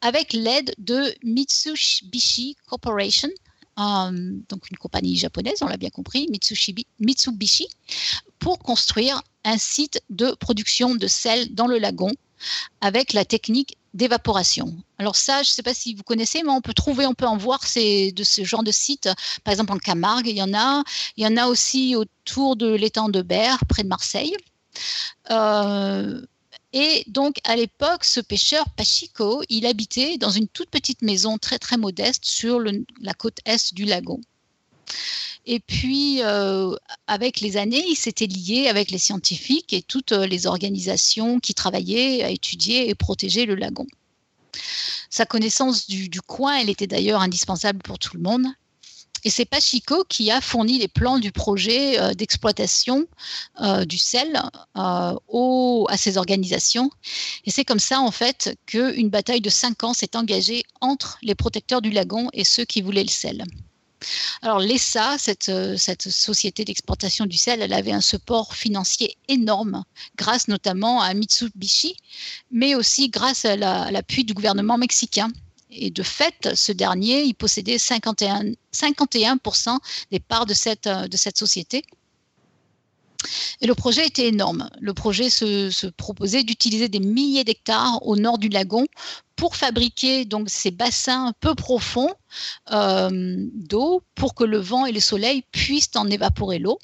avec 0.00 0.32
l'aide 0.32 0.74
de 0.78 1.14
Mitsubishi 1.24 2.56
Corporation, 2.66 3.28
euh, 3.78 4.10
donc 4.48 4.70
une 4.70 4.76
compagnie 4.78 5.16
japonaise, 5.16 5.62
on 5.62 5.66
l'a 5.66 5.76
bien 5.76 5.90
compris, 5.90 6.28
Mitsubishi, 6.98 7.68
pour 8.38 8.58
construire 8.58 9.22
un 9.44 9.58
site 9.58 10.00
de 10.10 10.32
production 10.32 10.94
de 10.94 11.06
sel 11.06 11.54
dans 11.54 11.66
le 11.66 11.78
lagon 11.78 12.10
avec 12.80 13.12
la 13.12 13.24
technique 13.24 13.76
d'évaporation. 13.94 14.76
Alors 14.98 15.16
ça, 15.16 15.42
je 15.42 15.50
ne 15.50 15.54
sais 15.54 15.62
pas 15.62 15.74
si 15.74 15.94
vous 15.94 16.02
connaissez, 16.02 16.42
mais 16.42 16.50
on 16.50 16.60
peut 16.60 16.74
trouver, 16.74 17.06
on 17.06 17.14
peut 17.14 17.26
en 17.26 17.36
voir 17.36 17.66
ces, 17.66 18.12
de 18.12 18.22
ce 18.22 18.44
genre 18.44 18.62
de 18.62 18.70
sites. 18.70 19.08
Par 19.44 19.52
exemple, 19.52 19.72
en 19.72 19.78
Camargue, 19.78 20.28
il 20.28 20.36
y 20.36 20.42
en 20.42 20.54
a. 20.54 20.84
Il 21.16 21.24
y 21.24 21.26
en 21.26 21.36
a 21.36 21.46
aussi 21.46 21.96
autour 21.96 22.56
de 22.56 22.68
l'étang 22.68 23.08
de 23.08 23.22
Berre, 23.22 23.64
près 23.68 23.82
de 23.82 23.88
Marseille. 23.88 24.36
Euh, 25.30 26.20
et 26.72 27.04
donc, 27.06 27.38
à 27.44 27.56
l'époque, 27.56 28.04
ce 28.04 28.20
pêcheur 28.20 28.66
Pachico, 28.76 29.42
il 29.48 29.66
habitait 29.66 30.18
dans 30.18 30.30
une 30.30 30.48
toute 30.48 30.70
petite 30.70 31.02
maison 31.02 31.38
très, 31.38 31.58
très 31.58 31.78
modeste 31.78 32.24
sur 32.24 32.60
la 32.60 33.14
côte 33.14 33.38
est 33.46 33.74
du 33.74 33.84
lagon. 33.84 34.20
Et 35.50 35.60
puis, 35.60 36.18
euh, 36.22 36.76
avec 37.06 37.40
les 37.40 37.56
années, 37.56 37.82
il 37.88 37.96
s'était 37.96 38.26
lié 38.26 38.68
avec 38.68 38.90
les 38.90 38.98
scientifiques 38.98 39.72
et 39.72 39.80
toutes 39.80 40.12
euh, 40.12 40.26
les 40.26 40.46
organisations 40.46 41.40
qui 41.40 41.54
travaillaient 41.54 42.22
à 42.22 42.28
étudier 42.28 42.90
et 42.90 42.94
protéger 42.94 43.46
le 43.46 43.54
lagon. 43.54 43.86
Sa 45.08 45.24
connaissance 45.24 45.88
du, 45.88 46.20
coin, 46.20 46.58
elle 46.58 46.68
était 46.68 46.86
d'ailleurs 46.86 47.22
indispensable 47.22 47.78
pour 47.78 47.98
tout 47.98 48.14
le 48.14 48.22
monde. 48.22 48.44
Et 49.24 49.30
c'est 49.30 49.46
Pachico 49.46 50.04
qui 50.06 50.30
a 50.30 50.42
fourni 50.42 50.78
les 50.78 50.86
plans 50.86 51.18
du 51.18 51.32
projet 51.32 51.98
euh, 51.98 52.12
d'exploitation 52.12 53.06
du 53.86 53.96
sel 53.96 54.38
à 54.74 55.16
ces 55.96 56.18
organisations. 56.18 56.90
Et 57.46 57.50
c'est 57.50 57.64
comme 57.64 57.80
ça, 57.80 58.00
en 58.00 58.10
fait, 58.10 58.54
qu'une 58.66 59.08
bataille 59.08 59.40
de 59.40 59.48
cinq 59.48 59.82
ans 59.82 59.94
s'est 59.94 60.14
engagée 60.14 60.64
entre 60.82 61.16
les 61.22 61.34
protecteurs 61.34 61.80
du 61.80 61.90
lagon 61.90 62.28
et 62.34 62.44
ceux 62.44 62.66
qui 62.66 62.82
voulaient 62.82 63.02
le 63.02 63.08
sel. 63.08 63.46
Alors 64.42 64.60
l'ESA, 64.60 65.16
euh, 65.48 65.76
cette, 65.76 66.10
société 66.10 66.64
d'exportation 66.64 67.26
du 67.26 67.36
sel, 67.36 67.62
elle 67.62 67.72
avait 67.72 67.92
un 67.92 68.00
support 68.00 68.54
financier 68.54 69.16
énorme, 69.28 69.84
grâce 70.16 70.48
notamment 70.48 71.00
à 71.00 71.14
Mitsubishi, 71.14 71.96
mais 72.50 72.74
aussi 72.74 73.08
grâce 73.08 73.44
à 73.44 73.56
l'appui 73.90 74.24
du 74.24 74.34
gouvernement 74.34 74.78
mexicain. 74.78 75.28
Et 75.70 75.90
de 75.90 76.02
fait, 76.02 76.54
ce 76.54 76.72
dernier, 76.72 77.24
il 77.24 77.34
possédait 77.34 77.78
51, 77.78 78.52
51% 78.72 79.78
des 80.10 80.20
parts 80.20 80.46
de 80.46 80.54
cette, 80.54 80.88
de 80.88 81.16
cette 81.16 81.36
société. 81.36 81.82
Et 83.60 83.66
le 83.66 83.74
projet 83.74 84.06
était 84.06 84.28
énorme. 84.28 84.70
Le 84.80 84.94
projet 84.94 85.30
se, 85.30 85.86
proposait 85.88 86.44
d'utiliser 86.44 86.88
des 86.88 87.00
milliers 87.00 87.44
d'hectares 87.44 87.98
au 88.06 88.16
nord 88.16 88.38
du 88.38 88.48
lagon 88.48 88.86
pour 89.36 89.56
fabriquer 89.56 90.24
donc 90.24 90.48
ces 90.48 90.70
bassins 90.70 91.32
peu 91.40 91.54
profonds 91.54 92.12
euh, 92.72 93.36
d'eau 93.54 94.02
pour 94.14 94.34
que 94.34 94.44
le 94.44 94.58
vent 94.58 94.86
et 94.86 94.92
le 94.92 95.00
soleil 95.00 95.42
puissent 95.52 95.90
en 95.96 96.08
évaporer 96.08 96.58
l'eau. 96.58 96.78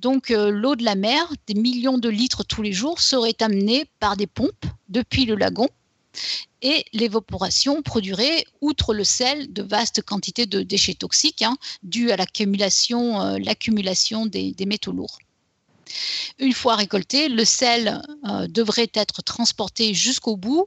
Donc 0.00 0.30
euh, 0.30 0.50
l'eau 0.50 0.76
de 0.76 0.84
la 0.84 0.96
mer, 0.96 1.32
des 1.46 1.54
millions 1.54 1.98
de 1.98 2.08
litres 2.08 2.44
tous 2.44 2.62
les 2.62 2.72
jours, 2.72 3.00
serait 3.00 3.36
amenée 3.40 3.86
par 4.00 4.16
des 4.16 4.26
pompes 4.26 4.66
depuis 4.88 5.24
le 5.24 5.36
lagon 5.36 5.68
et 6.62 6.84
l'évaporation 6.92 7.82
produirait, 7.82 8.44
outre 8.60 8.94
le 8.94 9.04
sel, 9.04 9.52
de 9.52 9.62
vastes 9.62 10.02
quantités 10.02 10.46
de 10.46 10.62
déchets 10.62 10.94
toxiques 10.94 11.42
hein, 11.42 11.56
dus 11.82 12.10
à 12.10 12.16
l'accumulation, 12.16 13.20
euh, 13.20 13.38
l'accumulation 13.38 14.26
des, 14.26 14.54
métaux 14.66 14.92
lourds. 14.92 15.18
Une 16.38 16.52
fois 16.52 16.76
récolté, 16.76 17.28
le 17.28 17.44
sel 17.44 18.02
euh, 18.28 18.46
devrait 18.48 18.90
être 18.94 19.22
transporté 19.22 19.94
jusqu'au 19.94 20.36
bout 20.36 20.66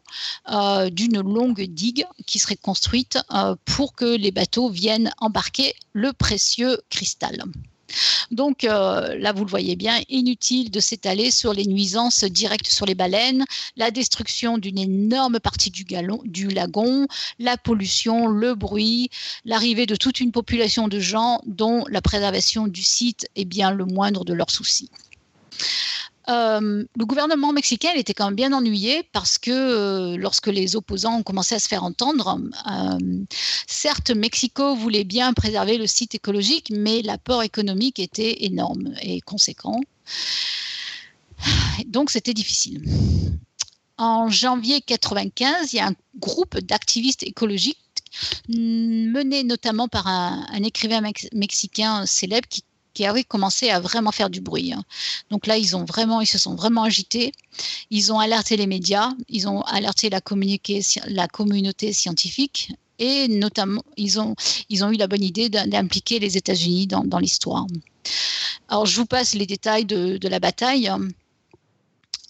euh, 0.49 0.89
d'une 0.89 1.21
longue 1.21 1.61
digue 1.61 2.05
qui 2.25 2.39
serait 2.39 2.55
construite 2.55 3.19
euh, 3.33 3.55
pour 3.65 3.93
que 3.93 4.05
les 4.05 4.31
bateaux 4.31 4.69
viennent 4.69 5.11
embarquer 5.17 5.73
le 5.93 6.13
précieux 6.13 6.79
cristal. 6.89 7.43
Donc 8.31 8.63
là, 8.63 9.31
vous 9.33 9.45
le 9.45 9.49
voyez 9.49 9.77
bien, 9.77 10.01
inutile 10.09 10.69
de 10.69 10.81
s'étaler 10.81 11.31
sur 11.31 11.53
les 11.53 11.65
nuisances 11.65 12.25
directes 12.25 12.69
sur 12.69 12.85
les 12.85 12.95
baleines, 12.95 13.45
la 13.77 13.91
destruction 13.91 14.57
d'une 14.57 14.77
énorme 14.77 15.39
partie 15.39 15.71
du, 15.71 15.85
du, 16.25 16.47
lagon, 16.49 17.07
la 17.39 17.55
pollution, 17.55 18.27
le 18.27 18.55
bruit, 18.55 19.09
l'arrivée 19.45 19.85
de 19.85 19.95
toute 19.95 20.19
une 20.19 20.33
population 20.33 20.89
de 20.89 20.99
gens 20.99 21.39
dont 21.45 21.85
la 21.89 22.01
préservation 22.01 22.67
du 22.67 22.83
site 22.83 23.25
est 23.37 23.45
bien 23.45 23.71
le 23.71 23.85
moindre 23.85 24.25
de 24.25 24.33
leurs 24.33 24.51
soucis. 24.51 24.91
Euh, 26.29 26.83
le 26.97 27.05
gouvernement 27.05 27.53
mexicain 27.53 27.93
était 27.95 28.13
quand 28.13 28.25
même 28.25 28.35
bien 28.35 28.51
ennuyé 28.51 29.03
parce 29.13 29.37
que 29.37 29.51
euh, 29.51 30.17
lorsque 30.17 30.47
les 30.47 30.75
opposants 30.75 31.19
ont 31.19 31.23
commencé 31.23 31.55
à 31.55 31.59
se 31.59 31.69
faire 31.69 31.85
entendre, 31.85 32.41
euh, 32.69 32.97
certes, 33.65 34.11
Mexico 34.11 34.75
voulait 34.75 35.05
bien 35.05 35.31
préserver 35.33 35.77
le 35.77 35.87
site 35.87 36.15
écologique, 36.15 36.71
mais 36.75 37.01
l'apport 37.01 37.43
économique 37.43 37.99
était 37.99 38.43
énorme 38.43 38.93
et 39.01 39.21
conséquent. 39.21 39.79
Donc 41.85 42.09
c'était 42.09 42.33
difficile. 42.33 42.83
En 43.97 44.29
janvier 44.29 44.75
1995, 44.75 45.73
il 45.73 45.75
y 45.77 45.79
a 45.79 45.87
un 45.87 45.95
groupe 46.19 46.57
d'activistes 46.59 47.23
écologiques 47.23 47.77
mené 48.49 49.43
notamment 49.43 49.87
par 49.87 50.07
un, 50.07 50.45
un 50.49 50.63
écrivain 50.63 51.01
mexicain 51.33 52.05
célèbre 52.05 52.47
qui 52.47 52.63
qui 52.97 53.05
avaient 53.05 53.23
commencé 53.23 53.69
à 53.69 53.79
vraiment 53.79 54.11
faire 54.11 54.31
du 54.31 54.41
bruit. 54.41 54.73
Hein. 54.73 54.83
Donc 55.29 55.45
là, 55.45 55.55
ils 55.55 55.75
ont 55.75 55.85
vraiment, 55.85 56.19
ils 56.19 56.25
se 56.25 56.39
sont 56.39 56.55
vraiment 56.55 56.81
agités. 56.81 57.31
Ils 57.91 58.11
ont 58.11 58.17
alerté 58.17 58.57
les 58.57 58.65
médias, 58.65 59.11
ils 59.29 59.47
ont 59.47 59.61
alerté 59.61 60.09
la, 60.09 60.19
communauté 60.19 61.93
scientifique 61.93 62.71
et 62.97 63.27
notamment, 63.27 63.83
ils 63.97 64.19
ont, 64.19 64.33
eu 64.71 64.97
la 64.97 65.05
bonne 65.05 65.21
idée 65.21 65.47
d'impliquer 65.47 66.17
les 66.17 66.37
États-Unis 66.37 66.87
dans, 66.87 67.19
l'histoire. 67.19 67.67
Alors, 68.67 68.87
je 68.87 68.95
vous 68.99 69.05
passe 69.05 69.35
les 69.35 69.45
détails 69.45 69.85
de, 69.85 70.27
la 70.27 70.39
bataille. 70.39 70.89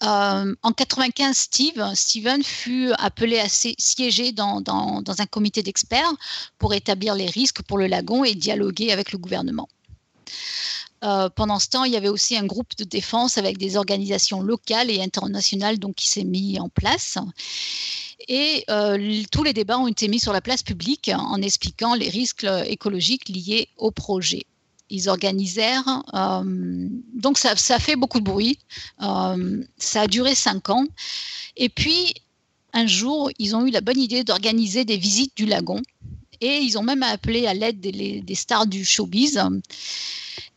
Euh, 0.02 0.54
en 0.62 0.72
95, 0.72 1.34
Steve, 1.34 1.82
Steven 1.94 2.44
fut 2.44 2.92
appelé 2.98 3.38
à 3.38 3.48
siéger 3.48 4.32
dans 4.32 4.62
un 4.66 5.26
comité 5.26 5.62
d'experts 5.62 6.12
pour 6.58 6.74
établir 6.74 7.14
les 7.14 7.30
risques 7.30 7.62
pour 7.62 7.78
le 7.78 7.86
lagon 7.86 8.22
et 8.22 8.34
dialoguer 8.34 8.92
avec 8.92 9.12
le 9.12 9.18
gouvernement. 9.18 9.66
Euh, 11.04 11.28
pendant 11.28 11.58
ce 11.58 11.68
temps, 11.68 11.84
il 11.84 11.92
y 11.92 11.96
avait 11.96 12.08
aussi 12.08 12.36
un 12.36 12.44
groupe 12.44 12.76
de 12.76 12.84
défense 12.84 13.38
avec 13.38 13.56
des 13.58 13.76
organisations 13.76 14.40
locales 14.40 14.90
et 14.90 15.00
internationales 15.00 15.78
donc, 15.78 15.94
qui 15.94 16.08
s'est 16.08 16.24
mis 16.24 16.58
en 16.58 16.68
place. 16.68 17.18
Et 18.26 18.64
euh, 18.68 19.22
tous 19.30 19.44
les 19.44 19.52
débats 19.52 19.78
ont 19.78 19.86
été 19.86 20.08
mis 20.08 20.18
sur 20.18 20.32
la 20.32 20.40
place 20.40 20.62
publique 20.62 21.10
en 21.14 21.40
expliquant 21.40 21.94
les 21.94 22.08
risques 22.08 22.46
écologiques 22.66 23.28
liés 23.28 23.68
au 23.76 23.90
projet. 23.90 24.44
Ils 24.90 25.08
organisèrent, 25.08 26.02
euh, 26.14 26.88
donc 27.14 27.38
ça, 27.38 27.54
ça, 27.56 27.78
fait 27.78 27.94
beaucoup 27.94 28.20
de 28.20 28.24
bruit, 28.24 28.58
ça 28.98 30.00
a 30.00 30.06
duré 30.08 30.34
cinq 30.34 30.70
ans. 30.70 30.86
Et 31.56 31.68
puis, 31.68 32.14
un 32.72 32.86
jour, 32.86 33.30
ils 33.38 33.54
ont 33.54 33.66
eu 33.66 33.70
la 33.70 33.82
bonne 33.82 34.00
idée 34.00 34.24
d'organiser 34.24 34.84
des 34.84 34.96
visites 34.96 35.36
du 35.36 35.46
lagon. 35.46 35.82
Et 36.40 36.58
ils 36.58 36.78
ont 36.78 36.82
même 36.82 37.02
appelé 37.02 37.46
à 37.46 37.54
l'aide 37.54 37.80
des, 37.80 38.34
stars 38.34 38.66
du 38.66 38.84
showbiz. 38.84 39.40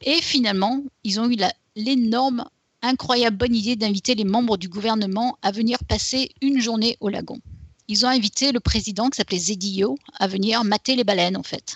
Et 0.02 0.22
finalement, 0.22 0.84
ils 1.04 1.20
ont 1.20 1.30
eu 1.30 1.38
l'énorme, 1.76 2.46
incroyable 2.82 3.38
bonne 3.38 3.56
idée 3.56 3.76
d'inviter 3.76 4.16
les 4.16 4.24
membres 4.24 4.58
du 4.58 4.70
gouvernement 4.70 5.38
à 5.42 5.52
venir 5.52 5.78
passer 5.88 6.32
une 6.42 6.60
journée 6.60 6.98
au 7.00 7.10
lagon. 7.10 7.40
Ils 7.88 8.06
ont 8.06 8.10
invité 8.10 8.52
le 8.52 8.60
président 8.60 9.10
qui 9.10 9.18
s'appelait 9.18 9.38
Zedillo 9.38 9.98
à 10.20 10.28
venir 10.28 10.64
mater 10.64 10.96
les 10.96 11.04
baleines 11.04 11.38
en 11.38 11.44
fait. 11.44 11.76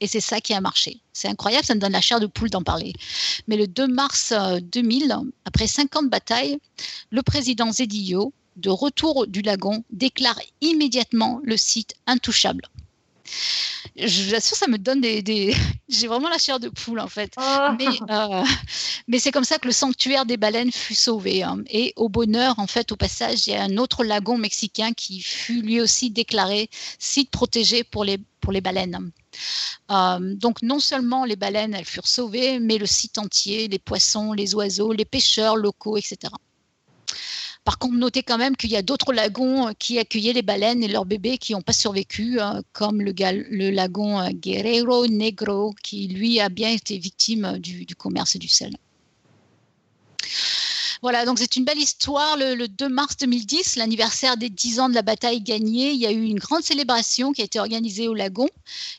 Et 0.00 0.06
c'est 0.06 0.20
ça 0.20 0.40
qui 0.40 0.52
a 0.52 0.60
marché. 0.60 1.00
C'est 1.12 1.28
incroyable, 1.28 1.64
ça 1.64 1.74
me 1.74 1.80
donne 1.80 1.92
la 1.92 2.00
chair 2.00 2.20
de 2.20 2.26
poule 2.26 2.50
d'en 2.50 2.62
parler. 2.62 2.92
Mais 3.48 3.56
le 3.56 3.66
2 3.66 3.86
mars 3.86 4.34
2000, 4.60 5.10
euh, 5.10 5.30
après 5.46 5.66
50 5.66 6.10
batailles, 6.10 6.58
le 7.10 7.22
président 7.22 7.72
Zedillo, 7.72 8.32
de 8.56 8.70
retour 8.70 9.26
du 9.26 9.42
lagon, 9.42 9.84
déclare 9.90 10.38
immédiatement 10.60 11.40
le 11.42 11.56
site 11.56 11.94
intouchable 12.06 12.68
j'assure, 13.96 14.56
ça 14.56 14.66
me 14.68 14.78
donne 14.78 15.00
des. 15.00 15.54
J'ai 15.88 16.06
vraiment 16.08 16.28
la 16.28 16.38
chair 16.38 16.58
de 16.58 16.68
poule, 16.68 17.00
en 17.00 17.08
fait. 17.08 17.32
Oh. 17.38 17.68
Mais, 17.78 17.86
euh, 18.10 18.44
mais 19.06 19.18
c'est 19.18 19.30
comme 19.30 19.44
ça 19.44 19.58
que 19.58 19.66
le 19.66 19.72
sanctuaire 19.72 20.26
des 20.26 20.36
baleines 20.36 20.72
fut 20.72 20.94
sauvé. 20.94 21.42
Hein. 21.42 21.62
Et 21.70 21.92
au 21.96 22.08
bonheur, 22.08 22.58
en 22.58 22.66
fait, 22.66 22.90
au 22.92 22.96
passage, 22.96 23.46
il 23.46 23.50
y 23.50 23.56
a 23.56 23.62
un 23.62 23.76
autre 23.76 24.04
lagon 24.04 24.36
mexicain 24.38 24.92
qui 24.92 25.20
fut 25.20 25.62
lui 25.62 25.80
aussi 25.80 26.10
déclaré 26.10 26.68
site 26.98 27.30
protégé 27.30 27.84
pour 27.84 28.04
les, 28.04 28.18
pour 28.40 28.52
les 28.52 28.60
baleines. 28.60 29.10
Euh, 29.90 30.34
donc 30.34 30.62
non 30.62 30.80
seulement 30.80 31.24
les 31.24 31.36
baleines, 31.36 31.74
elles 31.74 31.84
furent 31.84 32.08
sauvées, 32.08 32.58
mais 32.58 32.78
le 32.78 32.86
site 32.86 33.18
entier, 33.18 33.68
les 33.68 33.78
poissons, 33.78 34.32
les 34.32 34.54
oiseaux, 34.54 34.92
les 34.92 35.04
pêcheurs 35.04 35.56
locaux, 35.56 35.96
etc. 35.96 36.32
Par 37.66 37.78
contre, 37.78 37.96
notez 37.96 38.22
quand 38.22 38.38
même 38.38 38.56
qu'il 38.56 38.70
y 38.70 38.76
a 38.76 38.82
d'autres 38.82 39.12
lagons 39.12 39.66
euh, 39.66 39.72
qui 39.76 39.98
accueillaient 39.98 40.32
les 40.32 40.42
baleines 40.42 40.84
et 40.84 40.88
leurs 40.88 41.04
bébés 41.04 41.36
qui 41.36 41.52
n'ont 41.52 41.62
pas 41.62 41.72
survécu, 41.72 42.40
euh, 42.40 42.62
comme 42.72 43.02
le, 43.02 43.70
lagon 43.70 44.20
euh, 44.20 44.28
Guerrero 44.30 45.08
Negro, 45.08 45.74
qui 45.82 46.06
lui 46.06 46.38
a 46.38 46.48
bien 46.48 46.70
été 46.70 46.96
victime 46.96 47.58
du, 47.58 47.84
du 47.84 47.96
commerce 47.96 48.36
du 48.36 48.46
sel. 48.46 48.76
Voilà, 51.02 51.24
donc 51.24 51.38
c'est 51.38 51.56
une 51.56 51.64
belle 51.64 51.78
histoire. 51.78 52.36
Le, 52.36 52.66
2 52.66 52.88
mars 52.88 53.16
2010, 53.18 53.76
l'anniversaire 53.76 54.36
des 54.36 54.48
10 54.48 54.80
ans 54.80 54.88
de 54.88 54.94
la 54.94 55.02
bataille 55.02 55.40
gagnée, 55.40 55.90
il 55.92 56.00
y 56.00 56.06
a 56.06 56.12
eu 56.12 56.22
une 56.22 56.38
grande 56.38 56.62
célébration 56.62 57.32
qui 57.32 57.42
a 57.42 57.44
été 57.44 57.60
organisée 57.60 58.08
au 58.08 58.14
lagon 58.14 58.48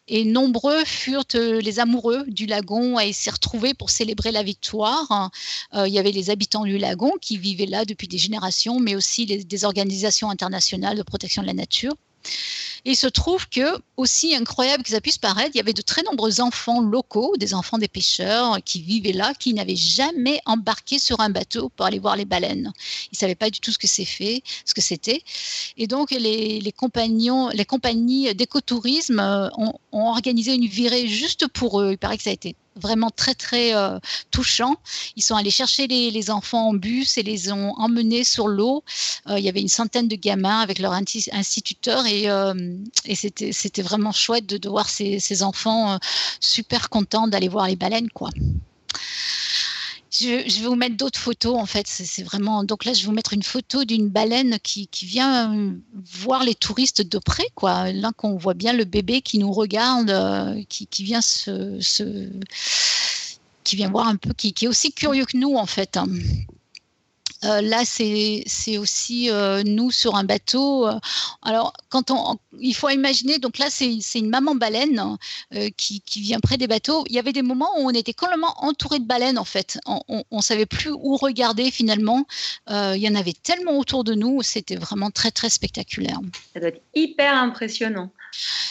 et 0.08 0.24
nombreux 0.24 0.84
furent 0.86 1.24
euh, 1.36 1.60
les 1.62 1.80
amoureux 1.80 2.24
du 2.28 2.46
lagon 2.46 2.98
à 2.98 3.12
s'y 3.12 3.30
retrouver 3.30 3.74
pour 3.74 3.90
célébrer 3.90 4.32
la 4.32 4.44
victoire. 4.44 5.32
Euh, 5.74 5.88
il 5.88 5.94
y 5.94 6.00
avait 6.00 6.12
les 6.12 6.30
habitants 6.30 6.66
du 6.66 6.78
lagon 6.78 7.14
qui 7.22 7.38
vivaient 7.38 7.66
là 7.66 7.86
depuis 7.86 8.08
des 8.08 8.18
générations, 8.18 8.80
mais 8.80 8.96
aussi 8.96 9.26
des 9.26 9.66
organisations 9.66 10.30
internationales 10.30 10.98
de 10.98 11.04
protection 11.04 11.42
de 11.42 11.48
la 11.48 11.54
nature 11.54 11.94
il 12.88 12.96
se 12.96 13.08
trouve 13.08 13.50
que, 13.50 13.78
aussi 13.98 14.34
incroyable 14.34 14.84
que 14.84 14.90
ça 14.90 15.02
puisse 15.02 15.18
paraître, 15.18 15.52
il 15.54 15.58
y 15.58 15.62
avait 15.62 15.74
de 15.74 15.82
très 15.82 16.04
nombreux 16.04 16.40
enfants 16.40 16.80
locaux, 16.80 17.36
des 17.38 17.54
enfants 17.54 17.78
des 17.78 17.90
pêcheurs 17.90 18.60
qui 18.64 18.82
vivaient 18.82 19.12
là, 19.12 19.34
qui 19.34 19.54
n'avaient 19.54 19.76
jamais 19.76 20.40
embarqué 20.46 20.98
sur 20.98 21.20
un 21.20 21.30
bateau 21.30 21.70
pour 21.76 21.86
aller 21.86 22.00
voir 22.00 22.16
les 22.16 22.24
baleines. 22.24 22.72
Ils 23.06 23.16
ne 23.16 23.18
savaient 23.18 23.36
pas 23.36 23.50
du 23.50 23.60
tout 23.60 23.72
ce 23.72 23.78
que 23.78 23.88
c'est 23.88 24.06
fait, 24.06 24.42
ce 24.64 24.74
que 24.74 24.82
c'était. 24.82 25.22
Et 25.76 25.88
donc, 25.88 26.12
les, 26.12 26.74
compagnons, 26.76 27.50
les 27.50 27.66
compagnies 27.66 28.34
d'écotourisme 28.34 29.20
ont, 29.58 29.74
ont 29.92 30.08
organisé 30.08 30.54
une 30.56 30.68
virée 30.68 31.08
juste 31.08 31.48
pour 31.48 31.82
eux. 31.82 31.92
Il 31.92 31.98
paraît 31.98 32.18
que 32.18 32.24
ça 32.24 32.30
a 32.30 32.34
été 32.34 32.56
vraiment 32.78 33.10
très 33.10 33.34
très 33.34 33.76
euh, 33.76 34.00
touchant. 34.32 34.76
Ils 35.16 35.24
sont 35.24 35.36
allés 35.36 35.52
chercher 35.52 35.88
les, 35.88 36.30
enfants 36.30 36.70
en 36.70 36.74
bus 36.74 37.18
et 37.18 37.24
les 37.24 37.52
ont 37.52 37.74
emmenés 37.78 38.24
sur 38.24 38.48
l'eau. 38.48 38.84
Euh, 39.30 39.40
il 39.40 39.46
y 39.46 39.50
avait 39.50 39.62
une 39.62 39.70
centaine 39.70 40.08
de 40.08 40.16
gamins 40.16 40.60
avec 40.60 40.80
leur 40.80 40.92
instituteur 40.92 42.06
et, 42.06 42.30
euh, 42.30 42.54
et 43.06 43.16
c'était 43.16 43.82
vraiment 43.82 44.12
chouette 44.12 44.46
de, 44.46 44.70
voir 44.70 44.90
ces, 44.90 45.44
enfants 45.44 46.00
super 46.40 46.90
contents 46.90 47.28
d'aller 47.28 47.48
voir 47.48 47.68
les 47.68 47.76
baleines 47.76 48.10
quoi. 48.10 48.30
Je, 50.20 50.62
vais 50.62 50.68
vous 50.68 50.76
mettre 50.76 50.98
d'autres 50.98 51.20
photos 51.20 51.56
en 51.56 51.66
fait. 51.66 51.86
C'est 51.88 52.24
vraiment 52.24 52.64
donc 52.64 52.86
là 52.86 52.94
je 52.94 53.02
vais 53.02 53.06
vous 53.08 53.14
mettre 53.14 53.34
une 53.34 53.44
photo 53.44 53.86
d'une 53.86 54.10
baleine 54.10 54.58
qui, 54.64 54.90
vient 55.04 55.54
euh, 55.54 55.72
voir 55.94 56.44
les 56.44 56.56
touristes 56.56 57.02
de 57.02 57.20
près 57.20 57.48
quoi. 57.56 57.92
Là 57.92 58.12
qu'on 58.16 58.36
voit 58.36 58.56
bien 58.56 58.74
le 58.74 58.86
bébé 58.86 59.22
qui 59.22 59.38
nous 59.38 59.52
regarde, 59.52 60.10
euh, 60.10 60.64
qui, 60.70 61.04
vient 61.04 61.22
se, 61.22 61.80
qui 63.64 63.76
vient 63.76 63.90
voir 63.90 64.08
un 64.08 64.16
peu, 64.16 64.34
qui, 64.34 64.54
qui, 64.54 64.66
est 64.66 64.68
aussi 64.68 64.92
curieux 64.92 65.26
que 65.26 65.38
nous 65.38 65.56
en 65.56 65.68
fait. 65.68 66.00
Euh, 67.44 67.62
là, 67.62 67.84
c'est 67.86 68.78
aussi 68.78 69.30
euh, 69.30 69.64
nous 69.64 69.92
sur 69.92 70.16
un 70.16 70.24
bateau. 70.24 70.88
Alors, 71.42 71.74
quand 71.90 72.12
on, 72.12 72.38
il 72.60 72.74
faut 72.74 72.90
imaginer, 72.90 73.40
donc 73.40 73.58
là, 73.58 73.68
c'est 73.70 74.00
une 74.16 74.30
maman 74.30 74.56
baleine 74.56 75.18
euh, 75.54 75.70
qui, 75.78 76.02
qui, 76.02 76.22
vient 76.22 76.40
près 76.40 76.58
des 76.58 76.68
bateaux. 76.68 77.04
Il 77.10 77.16
y 77.16 77.20
avait 77.20 77.34
des 77.34 77.42
moments 77.42 77.70
où 77.78 77.88
on 77.88 77.92
était 77.92 78.14
complètement 78.14 78.54
entouré 78.64 79.00
de 79.00 79.06
baleines, 79.06 79.38
en 79.38 79.46
fait. 79.46 79.80
On 79.86 80.24
ne 80.32 80.42
savait 80.42 80.66
plus 80.66 80.92
où 80.92 81.16
regarder 81.18 81.72
finalement. 81.72 82.26
il 82.70 82.98
y 82.98 83.10
en 83.10 83.16
avait 83.16 83.34
tellement 83.34 83.78
autour 83.78 84.04
de 84.04 84.14
nous, 84.14 84.42
c'était 84.42 84.76
vraiment 84.76 85.12
très, 85.12 85.32
très 85.32 85.50
spectaculaire. 85.50 86.20
Ça 86.54 86.60
doit 86.60 86.70
être 86.70 86.82
hyper 86.96 87.34
impressionnant. 87.36 88.12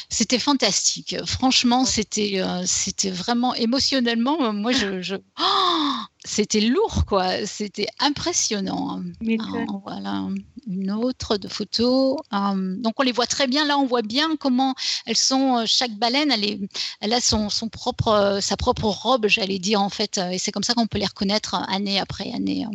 C'était 0.09 0.39
fantastique. 0.39 1.17
Franchement, 1.27 1.85
c'était 1.85 2.43
c'était 2.67 3.11
vraiment 3.11 3.55
émotionnellement. 3.55 4.53
Moi, 4.53 4.73
je, 4.73 5.17
oh, 5.41 5.93
c'était 6.27 6.61
lourd, 6.61 7.05
quoi. 7.07 7.47
C'était 7.47 7.87
impressionnant. 8.01 9.03
Ah, 9.41 9.45
voilà, 9.85 10.27
une 10.67 10.91
autre 10.91 11.37
de 11.37 11.49
photos. 11.49 12.17
Hum, 12.33 12.83
donc 12.83 12.95
on 12.99 13.03
les 13.03 13.13
voit 13.13 13.27
très 13.27 13.47
bien. 13.47 13.65
Là, 13.65 13.79
on 13.79 13.87
voit 13.87 14.03
bien 14.03 14.37
comment 14.37 14.75
elles 15.07 15.17
sont. 15.17 15.59
Euh, 15.59 15.65
chaque 15.67 15.93
baleine, 15.93 16.31
elle, 16.31 16.45
est, 16.45 16.61
elle 17.01 17.13
a 17.13 17.21
son, 17.21 17.49
son 17.49 17.69
propre, 17.69 18.09
euh, 18.09 18.41
sa 18.41 18.57
propre 18.57 18.87
robe, 18.87 19.29
j'allais 19.29 19.59
dire 19.59 19.81
en 19.81 19.89
fait. 19.89 20.19
Et 20.19 20.39
c'est 20.39 20.53
comme 20.53 20.65
ça 20.65 20.75
qu'on 20.75 20.87
peut 20.87 20.99
les 20.99 21.07
reconnaître 21.07 21.55
année 21.55 22.01
après 22.01 22.33
année. 22.33 22.65
Hein. 22.65 22.73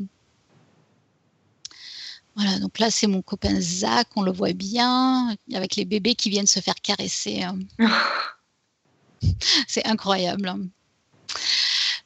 Voilà, 2.35 2.59
donc 2.59 2.79
là, 2.79 2.89
c'est 2.89 3.07
mon 3.07 3.21
copain 3.21 3.59
Zach, 3.59 4.07
on 4.15 4.21
le 4.21 4.31
voit 4.31 4.53
bien, 4.53 5.35
avec 5.53 5.75
les 5.75 5.83
bébés 5.83 6.15
qui 6.15 6.29
viennent 6.29 6.47
se 6.47 6.61
faire 6.61 6.75
caresser. 6.75 7.43
Hein. 7.43 7.59
c'est 9.67 9.85
incroyable. 9.85 10.53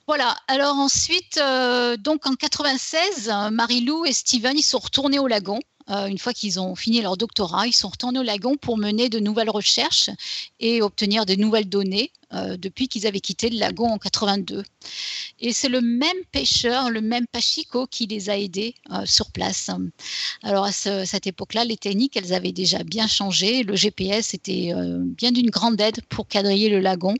Voilà. 0.07 0.35
Alors 0.47 0.75
ensuite, 0.75 1.39
euh, 1.41 1.97
donc 1.97 2.27
en 2.27 2.35
96, 2.35 3.31
Marie-Lou 3.51 4.05
et 4.05 4.13
Steven, 4.13 4.55
ils 4.57 4.63
sont 4.63 4.77
retournés 4.77 5.17
au 5.17 5.27
lagon. 5.27 5.59
Euh, 5.89 6.05
une 6.07 6.17
fois 6.17 6.33
qu'ils 6.33 6.59
ont 6.59 6.75
fini 6.75 7.01
leur 7.01 7.17
doctorat, 7.17 7.67
ils 7.67 7.73
sont 7.73 7.89
retournés 7.89 8.19
au 8.19 8.23
lagon 8.23 8.55
pour 8.55 8.77
mener 8.77 9.09
de 9.09 9.19
nouvelles 9.19 9.49
recherches 9.49 10.09
et 10.59 10.81
obtenir 10.81 11.25
de 11.25 11.35
nouvelles 11.35 11.69
données 11.69 12.11
euh, 12.33 12.57
depuis 12.57 12.87
qu'ils 12.87 13.07
avaient 13.07 13.19
quitté 13.19 13.49
le 13.49 13.57
lagon 13.57 13.87
en 13.87 13.97
82. 13.97 14.63
Et 15.39 15.53
c'est 15.53 15.69
le 15.69 15.81
même 15.81 16.17
pêcheur, 16.31 16.89
le 16.89 17.01
même 17.01 17.27
Pachico, 17.27 17.87
qui 17.87 18.07
les 18.07 18.29
a 18.29 18.37
aidés 18.37 18.73
euh, 18.91 19.05
sur 19.05 19.31
place. 19.31 19.69
Alors 20.43 20.65
à 20.65 20.71
cette 20.71 21.27
époque-là, 21.27 21.65
les 21.65 21.77
techniques, 21.77 22.15
elles 22.17 22.33
avaient 22.33 22.51
déjà 22.51 22.83
bien 22.83 23.07
changé. 23.07 23.63
Le 23.63 23.75
GPS 23.75 24.33
était 24.33 24.71
bien 25.17 25.31
d'une 25.31 25.49
grande 25.49 25.79
aide 25.81 26.01
pour 26.09 26.27
quadriller 26.27 26.69
le 26.69 26.79
lagon. 26.79 27.15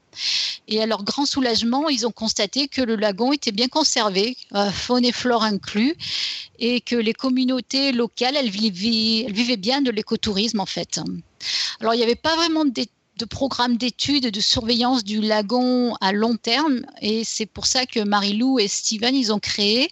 Et 0.67 0.81
à 0.81 0.85
leur 0.85 1.03
grand 1.03 1.25
soulagement, 1.25 1.89
ils 1.89 2.07
ont 2.07 2.11
constaté 2.11 2.67
que 2.67 2.81
le 2.81 2.95
lagon 2.95 3.33
était 3.33 3.51
bien 3.51 3.67
conservé, 3.67 4.37
faune 4.71 5.05
et 5.05 5.11
flore 5.11 5.43
inclus, 5.43 5.95
et 6.59 6.81
que 6.81 6.95
les 6.95 7.13
communautés 7.13 7.91
locales, 7.91 8.35
elles 8.35 8.49
vivaient, 8.49 9.31
vivaient 9.31 9.57
bien 9.57 9.81
de 9.81 9.91
l'écotourisme 9.91 10.59
en 10.59 10.65
fait. 10.65 10.99
Alors 11.79 11.93
il 11.93 11.97
n'y 11.97 12.03
avait 12.03 12.15
pas 12.15 12.35
vraiment 12.35 12.65
de, 12.65 12.85
de 13.17 13.25
programme 13.25 13.77
d'études 13.77 14.29
de 14.29 14.39
surveillance 14.39 15.03
du 15.03 15.21
lagon 15.21 15.95
à 16.01 16.11
long 16.11 16.35
terme. 16.35 16.81
Et 17.01 17.23
c'est 17.23 17.45
pour 17.45 17.65
ça 17.65 17.85
que 17.85 18.01
Marie-Lou 18.01 18.59
et 18.59 18.67
Steven, 18.67 19.15
ils 19.15 19.31
ont 19.31 19.39
créé 19.39 19.89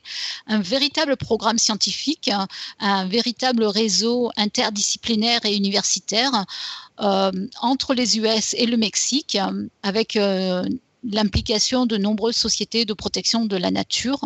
un 0.48 0.60
véritable 0.60 1.16
programme 1.18 1.58
scientifique, 1.58 2.30
un, 2.80 3.06
véritable 3.06 3.64
réseau 3.64 4.32
interdisciplinaire 4.38 5.42
et 5.46 5.56
universitaire 5.56 6.46
euh, 7.00 7.32
entre 7.62 7.94
les 7.94 8.18
US 8.18 8.54
et 8.58 8.66
le 8.66 8.78
Mexique 8.78 9.38
avec 9.84 10.16
euh, 10.16 10.64
l'implication 11.04 11.86
de 11.86 11.98
nombreuses 11.98 12.36
sociétés 12.36 12.86
de 12.86 12.94
protection 12.94 13.46
de 13.46 13.58
la 13.58 13.72
nature. 13.72 14.20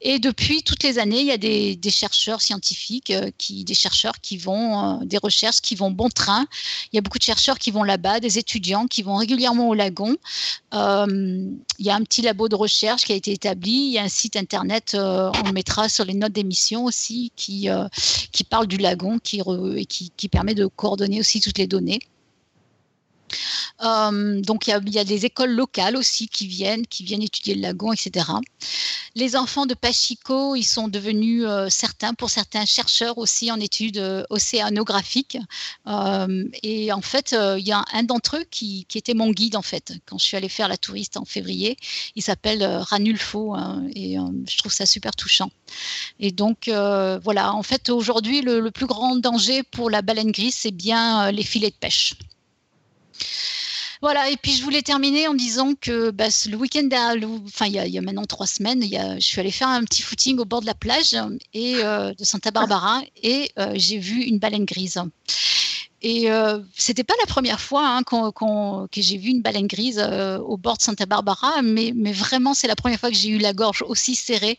Et 0.00 0.18
depuis 0.18 0.62
toutes 0.62 0.82
les 0.82 0.98
années, 0.98 1.20
il 1.20 1.26
y 1.26 1.32
a 1.32 1.38
des, 1.38 1.78
chercheurs 1.90 2.40
scientifiques, 2.40 3.10
euh, 3.10 3.30
qui, 3.38 3.64
des 3.64 3.74
chercheurs 3.74 4.20
qui 4.20 4.36
vont, 4.36 5.00
euh, 5.00 5.04
des 5.04 5.18
recherches 5.18 5.60
qui 5.60 5.74
vont 5.74 5.90
bon 5.90 6.08
train. 6.08 6.46
Il 6.92 6.96
y 6.96 6.98
a 6.98 7.02
beaucoup 7.02 7.18
de 7.18 7.22
chercheurs 7.22 7.58
qui 7.58 7.70
vont 7.70 7.84
là-bas, 7.84 8.18
des 8.18 8.38
étudiants 8.38 8.86
qui 8.86 9.02
vont 9.02 9.16
régulièrement 9.16 9.68
au 9.68 9.74
lagon. 9.74 10.16
Euh, 10.74 11.46
il 11.78 11.86
y 11.86 11.90
a 11.90 11.94
un 11.94 12.02
petit 12.02 12.22
labo 12.22 12.48
de 12.48 12.56
recherche 12.56 13.04
qui 13.04 13.12
a 13.12 13.16
été 13.16 13.32
établi. 13.32 13.72
Il 13.72 13.92
y 13.92 13.98
a 13.98 14.02
un 14.02 14.08
site 14.08 14.36
internet, 14.36 14.92
on 14.94 15.42
le 15.44 15.52
mettra 15.52 15.88
sur 15.88 16.04
les 16.04 16.14
notes 16.14 16.32
d'émission 16.32 16.84
aussi, 16.84 17.32
qui, 17.36 17.68
qui 18.32 18.44
parle 18.44 18.66
du 18.66 18.78
lagon 18.78 19.18
qui, 19.18 19.40
et 19.76 19.84
qui, 19.86 20.10
qui 20.16 20.28
permet 20.28 20.54
de 20.54 20.66
coordonner 20.66 21.20
aussi 21.20 21.40
toutes 21.40 21.58
les 21.58 21.66
données. 21.66 22.00
Euh, 23.82 24.40
donc 24.40 24.66
il 24.66 24.94
y, 24.94 24.98
a 24.98 25.04
des 25.04 25.26
écoles 25.26 25.52
locales 25.52 25.96
aussi 25.96 26.28
qui 26.28 26.46
viennent, 26.46 26.86
qui 26.86 27.04
viennent 27.04 27.22
étudier 27.22 27.54
le 27.54 27.62
lagon, 27.62 27.92
etc. 27.92 28.26
Les 29.14 29.36
enfants 29.36 29.66
de 29.66 29.74
Pachico, 29.74 30.54
ils 30.54 30.64
sont 30.64 30.88
devenus 30.88 31.44
euh, 31.46 31.68
certains, 31.68 32.14
pour 32.14 32.30
certains 32.30 32.64
chercheurs 32.64 33.18
aussi 33.18 33.50
en 33.50 33.60
études 33.60 33.98
euh, 33.98 34.24
océanographiques. 34.30 35.38
et 36.62 36.92
en 36.92 37.00
fait, 37.00 37.34
il 37.58 37.66
y 37.66 37.72
a 37.72 37.84
un 37.92 38.02
d'entre 38.04 38.38
eux 38.38 38.44
qui, 38.50 38.86
était 38.94 39.14
mon 39.14 39.30
guide 39.30 39.56
en 39.56 39.62
fait 39.62 39.94
quand 40.06 40.18
je 40.18 40.24
suis 40.24 40.36
allée 40.36 40.48
faire 40.48 40.68
la 40.68 40.76
touriste 40.76 41.16
en 41.16 41.24
février. 41.24 41.76
Il 42.14 42.22
s'appelle 42.22 42.64
Ranulfo 42.64 43.54
hein, 43.54 43.84
et 43.94 44.16
je 44.48 44.58
trouve 44.58 44.72
ça 44.72 44.86
super 44.86 45.16
touchant. 45.16 45.50
Et 46.20 46.30
donc 46.30 46.68
voilà, 46.68 47.52
en 47.54 47.62
fait 47.62 47.88
aujourd'hui 47.88 48.42
le, 48.42 48.60
le, 48.60 48.70
plus 48.70 48.86
grand 48.86 49.16
danger 49.16 49.62
pour 49.62 49.90
la 49.90 50.02
baleine 50.02 50.30
grise, 50.30 50.54
c'est 50.54 50.70
bien 50.70 51.30
les 51.32 51.42
filets 51.42 51.70
de 51.70 51.76
pêche. 51.76 52.14
Voilà, 54.02 54.28
et 54.30 54.36
puis 54.36 54.50
je 54.52 54.64
voulais 54.64 54.82
terminer 54.82 55.28
en 55.28 55.34
disant 55.34 55.74
que 55.80 56.10
bah, 56.10 56.26
le 56.50 56.56
week-end, 56.56 56.88
enfin 57.44 57.66
il 57.66 57.74
y, 57.74 57.98
a, 57.98 58.00
maintenant 58.02 58.24
trois 58.24 58.48
semaines, 58.48 58.82
je 58.82 59.20
suis 59.20 59.38
allée 59.38 59.52
faire 59.52 59.68
un 59.68 59.84
petit 59.84 60.02
footing 60.02 60.40
au 60.40 60.44
bord 60.44 60.60
de 60.60 60.66
la 60.66 60.74
plage 60.74 61.14
et, 61.54 61.76
euh, 61.76 62.12
de 62.12 62.24
Santa 62.24 62.50
Barbara 62.50 63.00
et 63.22 63.52
euh, 63.60 63.74
j'ai 63.76 63.98
vu 63.98 64.22
une 64.22 64.40
baleine 64.40 64.64
grise. 64.64 65.00
Et 66.02 66.30
euh, 66.30 66.58
c'était 66.76 67.04
pas 67.04 67.14
la 67.20 67.26
première 67.26 67.60
fois 67.60 67.86
hein, 67.86 68.02
que 68.02 69.00
j'ai 69.00 69.16
vu 69.16 69.30
une 69.30 69.40
baleine 69.40 69.68
grise 69.68 70.02
euh, 70.04 70.38
au 70.38 70.56
bord 70.56 70.76
de 70.76 70.82
Santa 70.82 71.06
Barbara, 71.06 71.62
mais, 71.62 71.92
vraiment, 72.12 72.54
c'est 72.54 72.66
la 72.66 72.74
première 72.74 72.98
fois 72.98 73.10
que 73.10 73.16
j'ai 73.16 73.28
eu 73.28 73.38
la 73.38 73.52
gorge 73.52 73.84
aussi 73.86 74.16
serrée. 74.16 74.56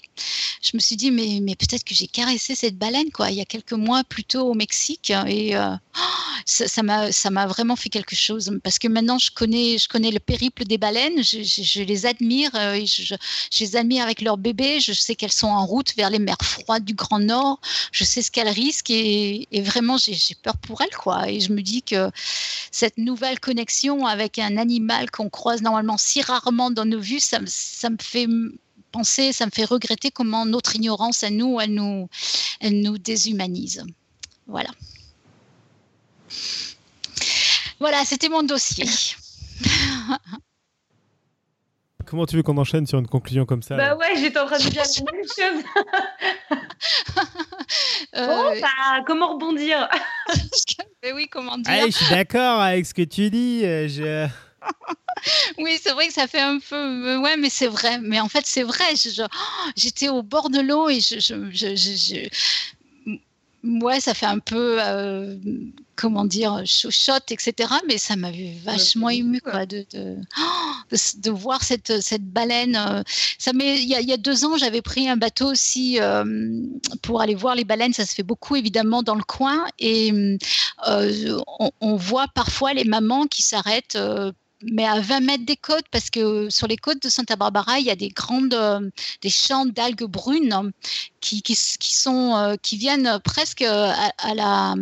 Je 0.61 0.71
me 0.73 0.79
suis 0.79 0.95
dit, 0.95 1.11
mais, 1.11 1.55
peut-être 1.55 1.83
que 1.83 1.93
j'ai 1.93 2.07
caressé 2.07 2.55
cette 2.55 2.77
baleine, 2.77 3.11
quoi, 3.11 3.29
il 3.29 3.37
y 3.37 3.41
a 3.41 3.45
quelques 3.45 3.73
mois 3.73 4.05
plus 4.05 4.23
tôt 4.23 4.47
au 4.47 4.53
Mexique. 4.53 5.11
Et 5.27 5.55
euh, 5.57 5.75
ça 6.45 6.81
m'a 6.81 7.45
vraiment 7.45 7.75
fait 7.75 7.89
quelque 7.89 8.15
chose, 8.15 8.57
parce 8.63 8.79
que 8.79 8.87
maintenant, 8.87 9.17
je 9.17 9.31
connais, 9.31 9.77
le 10.11 10.19
périple 10.19 10.63
des 10.63 10.77
baleines, 10.77 11.21
je, 11.23 11.83
les 11.83 12.05
admire, 12.05 12.51
euh, 12.55 12.75
et 12.75 12.85
je, 12.85 13.03
je, 13.03 13.59
les 13.59 13.75
admire 13.75 14.03
avec 14.03 14.21
leurs 14.21 14.37
bébés, 14.37 14.79
je 14.79 14.93
sais 14.93 15.15
qu'elles 15.15 15.31
sont 15.31 15.47
en 15.47 15.65
route 15.65 15.93
vers 15.97 16.09
les 16.09 16.19
mers 16.19 16.37
froides 16.41 16.85
du 16.85 16.93
Grand 16.93 17.19
Nord, 17.19 17.59
je 17.91 18.05
sais 18.05 18.21
ce 18.21 18.31
qu'elles 18.31 18.47
risquent, 18.47 18.91
et, 18.91 19.47
et 19.51 19.61
vraiment, 19.61 19.97
j'ai 19.97 20.35
peur 20.41 20.55
pour 20.57 20.81
elles, 20.81 20.95
quoi 20.95 21.32
et 21.33 21.39
je 21.39 21.51
me 21.51 21.61
dis 21.61 21.81
que 21.81 22.11
cette 22.71 22.97
nouvelle 22.97 23.39
connexion 23.39 24.05
avec 24.05 24.39
un 24.39 24.57
animal 24.57 25.11
qu'on 25.11 25.29
croise 25.29 25.61
normalement 25.61 25.97
si 25.97 26.21
rarement 26.21 26.71
dans 26.71 26.85
nos 26.85 26.99
vues, 26.99 27.19
ça, 27.19 27.39
me 27.39 27.97
fait 27.99 28.27
penser, 28.91 29.33
ça 29.33 29.45
me 29.45 29.51
fait 29.51 29.65
regretter 29.65 30.11
comment 30.11 30.45
notre 30.45 30.75
ignorance 30.75 31.23
à 31.23 31.29
nous, 31.29 31.59
elle 31.59 31.73
nous, 31.73 32.07
elle 32.59 32.81
nous 32.81 32.97
déshumanise. 32.97 33.83
Voilà. 34.47 34.69
Voilà, 37.79 38.05
c'était 38.05 38.29
mon 38.29 38.43
dossier. 38.43 38.85
Comment 42.05 42.25
tu 42.25 42.35
veux 42.35 42.43
qu'on 42.43 42.57
enchaîne 42.57 42.85
sur 42.85 42.99
une 42.99 43.07
conclusion 43.07 43.45
comme 43.45 43.63
ça 43.63 43.75
Bah 43.75 43.95
ouais, 43.95 44.15
j'étais 44.17 44.37
en 44.37 44.45
train 44.45 44.59
de 44.59 44.69
dire 44.69 44.83
la 44.83 45.11
même 45.11 45.23
chose. 45.23 45.63
euh... 48.15 48.59
bah, 48.61 49.03
comment 49.05 49.33
rebondir? 49.33 49.89
Mais 51.03 51.11
oui, 51.11 51.27
comment 51.27 51.57
dire? 51.57 51.73
Ah, 51.73 51.85
Je 51.85 51.91
suis 51.91 52.09
d'accord 52.09 52.61
avec 52.61 52.85
ce 52.85 52.93
que 52.93 53.01
tu 53.01 53.29
dis. 53.29 53.65
Euh, 53.65 53.87
je... 53.87 54.27
oui, 55.57 55.77
c'est 55.81 55.91
vrai 55.91 56.07
que 56.07 56.13
ça 56.13 56.27
fait 56.27 56.41
un 56.41 56.59
peu. 56.59 56.75
Euh, 56.75 57.19
ouais, 57.19 57.37
mais 57.37 57.49
c'est 57.49 57.67
vrai. 57.67 57.99
Mais 57.99 58.19
en 58.19 58.29
fait, 58.29 58.45
c'est 58.45 58.63
vrai. 58.63 58.85
J'étais 59.75 60.09
au 60.09 60.23
bord 60.23 60.49
de 60.49 60.59
l'eau 60.61 60.89
et 60.89 60.99
je, 61.01 61.19
je, 61.19 61.35
je, 61.51 62.29
ouais, 63.63 63.99
ça 63.99 64.13
fait 64.13 64.25
un 64.25 64.39
peu, 64.39 64.77
euh, 64.79 65.35
comment 65.95 66.25
dire, 66.25 66.63
chochotte, 66.65 67.31
etc. 67.31 67.69
Mais 67.87 67.97
ça 67.97 68.15
m'avait 68.15 68.53
vachement 68.63 69.09
ému, 69.09 69.41
quoi, 69.41 69.65
de, 69.65 69.85
de, 69.93 71.21
de, 71.21 71.31
voir 71.31 71.63
cette, 71.63 72.01
cette 72.01 72.25
baleine. 72.25 72.75
Euh, 72.75 73.03
ça 73.37 73.51
il, 73.53 73.87
y 73.87 73.95
a, 73.95 74.01
il 74.01 74.07
y 74.07 74.13
a 74.13 74.17
deux 74.17 74.45
ans, 74.45 74.57
j'avais 74.57 74.81
pris 74.81 75.09
un 75.09 75.17
bateau 75.17 75.51
aussi 75.51 75.99
euh, 75.99 76.23
pour 77.01 77.21
aller 77.21 77.35
voir 77.35 77.55
les 77.55 77.63
baleines. 77.63 77.93
Ça 77.93 78.05
se 78.05 78.13
fait 78.13 78.23
beaucoup, 78.23 78.55
évidemment, 78.55 79.03
dans 79.03 79.15
le 79.15 79.23
coin. 79.23 79.65
Et 79.79 80.37
on, 80.85 81.71
on, 81.81 81.95
voit 81.95 82.27
parfois 82.27 82.73
les 82.73 82.83
mamans 82.83 83.27
qui 83.27 83.41
s'arrêtent 83.41 83.97
mais 84.71 84.85
à 84.85 84.99
20 84.99 85.19
mètres 85.21 85.45
des 85.45 85.55
côtes, 85.55 85.85
parce 85.91 86.09
que 86.09 86.49
sur 86.49 86.67
les 86.67 86.77
côtes 86.77 87.01
de 87.01 87.09
Santa 87.09 87.35
Barbara, 87.35 87.79
il 87.79 87.85
y 87.85 87.91
a 87.91 87.95
des 87.95 88.09
grandes, 88.09 88.91
des 89.21 89.29
champs 89.29 89.65
d'algues 89.65 90.05
brunes 90.05 90.71
qui, 91.21 91.41
qui, 91.41 91.55
sont, 91.55 92.57
qui 92.61 92.77
viennent 92.77 93.19
presque 93.23 93.61
à, 93.61 94.11
la, 94.35 94.75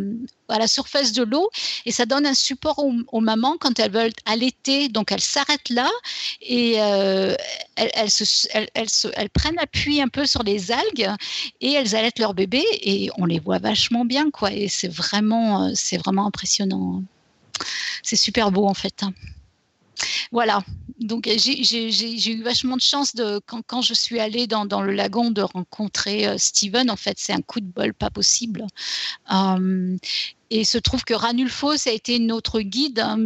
à 0.48 0.58
la 0.58 0.68
surface 0.68 1.12
de 1.12 1.22
l'eau 1.22 1.50
et 1.86 1.92
ça 1.92 2.06
donne 2.06 2.26
un 2.26 2.34
support 2.34 2.78
aux, 2.78 3.20
mamans 3.20 3.56
quand 3.58 3.78
elles 3.78 3.92
veulent 3.92 4.12
allaiter. 4.24 4.88
Donc 4.88 5.12
elles 5.12 5.20
s'arrêtent 5.20 5.70
là 5.70 5.90
et 6.40 6.74
elles, 6.74 7.36
elles, 7.76 8.68
elles, 8.74 9.30
prennent 9.30 9.58
appui 9.58 10.00
un 10.00 10.08
peu 10.08 10.26
sur 10.26 10.42
les 10.42 10.70
algues 10.70 11.10
et 11.60 11.72
elles 11.72 11.94
allaitent 11.94 12.18
leur 12.18 12.34
bébé 12.34 12.62
et 12.82 13.10
on 13.16 13.24
les 13.24 13.40
voit 13.40 13.58
vachement 13.58 14.04
bien 14.04 14.30
quoi. 14.30 14.52
Et 14.52 14.68
c'est 14.68 14.92
vraiment, 14.92 15.72
c'est 15.74 15.98
vraiment 15.98 16.26
impressionnant. 16.26 17.02
C'est 18.02 18.16
super 18.16 18.50
beau 18.50 18.66
en 18.66 18.74
fait. 18.74 19.04
Voilà, 20.30 20.62
donc 21.02 21.28
j'ai 21.36 22.32
eu 22.32 22.42
vachement 22.42 22.76
de 22.76 22.82
chance 22.82 23.14
de, 23.14 23.40
quand, 23.66 23.82
je 23.82 23.94
suis 23.94 24.20
allée 24.20 24.46
dans, 24.46 24.82
le 24.82 24.92
lagon 24.92 25.30
de 25.30 25.42
rencontrer 25.42 26.26
euh, 26.26 26.38
Steven. 26.38 26.90
En 26.90 26.96
fait, 26.96 27.16
c'est 27.18 27.32
un 27.32 27.42
coup 27.42 27.60
de 27.60 27.66
bol 27.66 27.94
pas 27.94 28.10
possible. 28.10 28.64
Euh, 29.32 29.96
et 30.50 30.60
il 30.60 30.66
se 30.66 30.78
trouve 30.78 31.04
que 31.04 31.14
Ranulfo, 31.14 31.76
ça 31.76 31.90
a 31.90 31.92
été 31.92 32.18
notre 32.18 32.60
guide, 32.60 33.00
hein, 33.00 33.18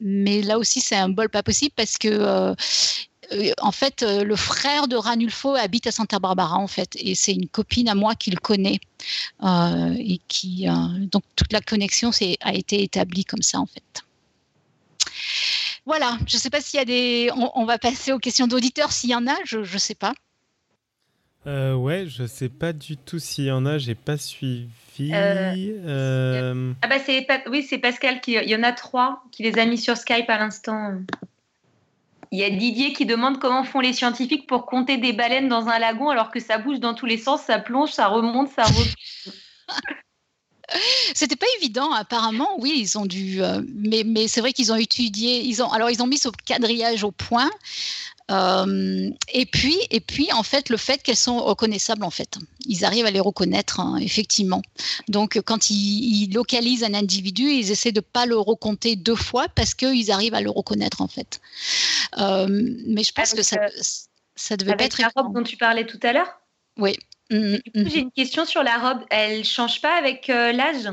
mais 0.00 0.42
là 0.42 0.58
aussi 0.58 0.80
c'est 0.80 0.96
un 0.96 1.08
bol 1.08 1.30
pas 1.30 1.42
possible 1.42 1.72
parce 1.74 1.96
que 1.96 2.08
euh, 2.08 2.54
en 3.60 3.72
fait, 3.72 4.02
le 4.02 4.36
frère 4.36 4.88
de 4.88 4.96
Ranulfo 4.96 5.54
habite 5.54 5.86
à 5.86 5.92
Santa 5.92 6.18
Barbara, 6.18 6.56
en 6.56 6.66
fait, 6.66 6.90
et 6.96 7.14
c'est 7.14 7.32
une 7.32 7.48
copine 7.48 7.88
à 7.88 7.94
moi 7.94 8.14
qui 8.14 8.30
le 8.30 8.38
connaît. 8.38 8.80
donc, 9.42 11.22
toute 11.36 11.52
la 11.52 11.60
connexion 11.60 12.10
a 12.40 12.54
été 12.54 12.82
établie 12.82 13.26
comme 13.26 13.42
ça, 13.42 13.60
en 13.60 13.66
fait. 13.66 14.02
Voilà, 15.88 16.18
je 16.26 16.36
ne 16.36 16.38
sais 16.38 16.50
pas 16.50 16.60
s'il 16.60 16.76
y 16.76 16.82
a 16.82 16.84
des. 16.84 17.30
On, 17.34 17.64
va 17.64 17.78
passer 17.78 18.12
aux 18.12 18.18
questions 18.18 18.46
d'auditeurs 18.46 18.92
s'il 18.92 19.08
y 19.08 19.14
en 19.14 19.26
a, 19.26 19.34
je 19.46 19.60
ne 19.60 19.78
sais 19.78 19.94
pas. 19.94 20.12
Euh, 21.46 21.72
ouais, 21.72 22.04
je 22.06 22.26
sais 22.26 22.50
pas 22.50 22.74
du 22.74 22.98
tout 22.98 23.18
s'il 23.18 23.46
y 23.46 23.50
en 23.50 23.64
a, 23.64 23.78
j'ai 23.78 23.94
pas 23.94 24.18
suivi. 24.18 24.68
Euh, 25.00 25.54
euh, 25.86 26.72
ah 26.82 26.88
bah 26.88 26.98
c'est 26.98 27.26
oui, 27.48 27.62
c'est 27.62 27.78
Pascal 27.78 28.20
qui 28.20 28.32
il 28.32 28.50
y 28.50 28.54
en 28.54 28.64
a 28.64 28.72
trois 28.72 29.24
qui 29.32 29.42
les 29.42 29.58
a 29.58 29.64
mis 29.64 29.78
sur 29.78 29.96
Skype 29.96 30.28
à 30.28 30.36
l'instant. 30.36 30.92
Il 32.32 32.38
y 32.38 32.44
a 32.44 32.50
Didier 32.50 32.92
qui 32.92 33.06
demande 33.06 33.38
comment 33.38 33.64
font 33.64 33.80
les 33.80 33.94
scientifiques 33.94 34.46
pour 34.46 34.66
compter 34.66 34.98
des 34.98 35.14
baleines 35.14 35.48
dans 35.48 35.68
un 35.68 35.78
lagon 35.78 36.10
alors 36.10 36.30
que 36.30 36.38
ça 36.38 36.58
bouge 36.58 36.80
dans 36.80 36.92
tous 36.92 37.06
les 37.06 37.16
sens, 37.16 37.40
ça 37.40 37.58
plonge, 37.58 37.92
ça 37.92 38.08
remonte, 38.08 38.50
ça 38.50 38.62
remonte. 38.64 38.94
C'était 41.14 41.36
pas 41.36 41.46
évident, 41.60 41.92
apparemment. 41.92 42.48
Oui, 42.58 42.74
ils 42.76 42.98
ont 42.98 43.06
dû, 43.06 43.42
euh, 43.42 43.62
mais, 43.74 44.02
mais 44.04 44.28
c'est 44.28 44.40
vrai 44.40 44.52
qu'ils 44.52 44.72
ont 44.72 44.76
étudié. 44.76 45.42
Ils 45.42 45.62
ont, 45.62 45.70
alors 45.72 45.90
ils 45.90 46.02
ont 46.02 46.06
mis 46.06 46.18
ce 46.18 46.28
quadrillage 46.46 47.04
au 47.04 47.10
point. 47.10 47.50
Euh, 48.30 49.10
et 49.32 49.46
puis, 49.46 49.78
et 49.90 50.00
puis, 50.00 50.30
en 50.32 50.42
fait, 50.42 50.68
le 50.68 50.76
fait 50.76 51.02
qu'elles 51.02 51.16
sont 51.16 51.38
reconnaissables, 51.38 52.04
en 52.04 52.10
fait, 52.10 52.36
ils 52.66 52.84
arrivent 52.84 53.06
à 53.06 53.10
les 53.10 53.20
reconnaître, 53.20 53.80
hein, 53.80 53.96
effectivement. 53.96 54.60
Donc, 55.08 55.40
quand 55.46 55.70
ils, 55.70 56.30
localisent 56.32 56.84
un 56.84 56.92
individu, 56.92 57.44
ils 57.44 57.70
essaient 57.70 57.92
de 57.92 58.00
pas 58.00 58.26
le 58.26 58.36
recompter 58.36 58.96
deux 58.96 59.16
fois 59.16 59.46
parce 59.48 59.72
qu'ils 59.74 60.10
arrivent 60.10 60.34
à 60.34 60.42
le 60.42 60.50
reconnaître, 60.50 61.00
en 61.00 61.08
fait. 61.08 61.40
Euh, 62.18 62.46
mais 62.86 63.02
je 63.02 63.12
pense 63.12 63.32
que 63.32 63.42
ça, 63.42 63.56
ça 64.36 64.56
devait 64.58 64.76
pas 64.76 64.84
être. 64.84 65.00
La 65.00 65.10
robe 65.16 65.34
dont 65.34 65.42
tu 65.42 65.56
parlais 65.56 65.86
tout 65.86 66.00
à 66.02 66.12
l'heure? 66.12 66.38
Oui. 66.76 66.96
Mmh, 67.30 67.56
mmh. 67.74 67.88
j'ai 67.88 67.98
une 68.00 68.12
question 68.12 68.44
sur 68.44 68.62
la 68.62 68.78
robe. 68.78 69.04
Elle 69.10 69.44
change 69.44 69.80
pas 69.80 69.96
avec 69.96 70.30
euh, 70.30 70.52
l'âge? 70.52 70.88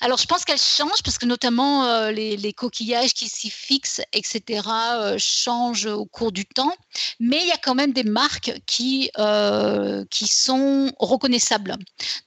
Alors, 0.00 0.18
je 0.18 0.26
pense 0.26 0.44
qu'elle 0.44 0.58
change 0.58 1.02
parce 1.04 1.18
que 1.18 1.26
notamment 1.26 1.84
euh, 1.84 2.10
les, 2.10 2.52
coquillages 2.52 3.14
qui 3.14 3.28
s'y 3.28 3.50
fixent, 3.50 4.02
etc., 4.12 4.62
euh, 4.94 5.16
changent 5.18 5.86
au 5.86 6.04
cours 6.04 6.32
du 6.32 6.44
temps. 6.44 6.72
Mais 7.18 7.40
il 7.42 7.48
y 7.48 7.52
a 7.52 7.56
quand 7.56 7.74
même 7.74 7.92
des 7.92 8.04
marques 8.04 8.52
qui, 8.66 9.10
euh, 9.18 10.04
qui 10.10 10.26
sont 10.26 10.92
reconnaissables. 10.98 11.76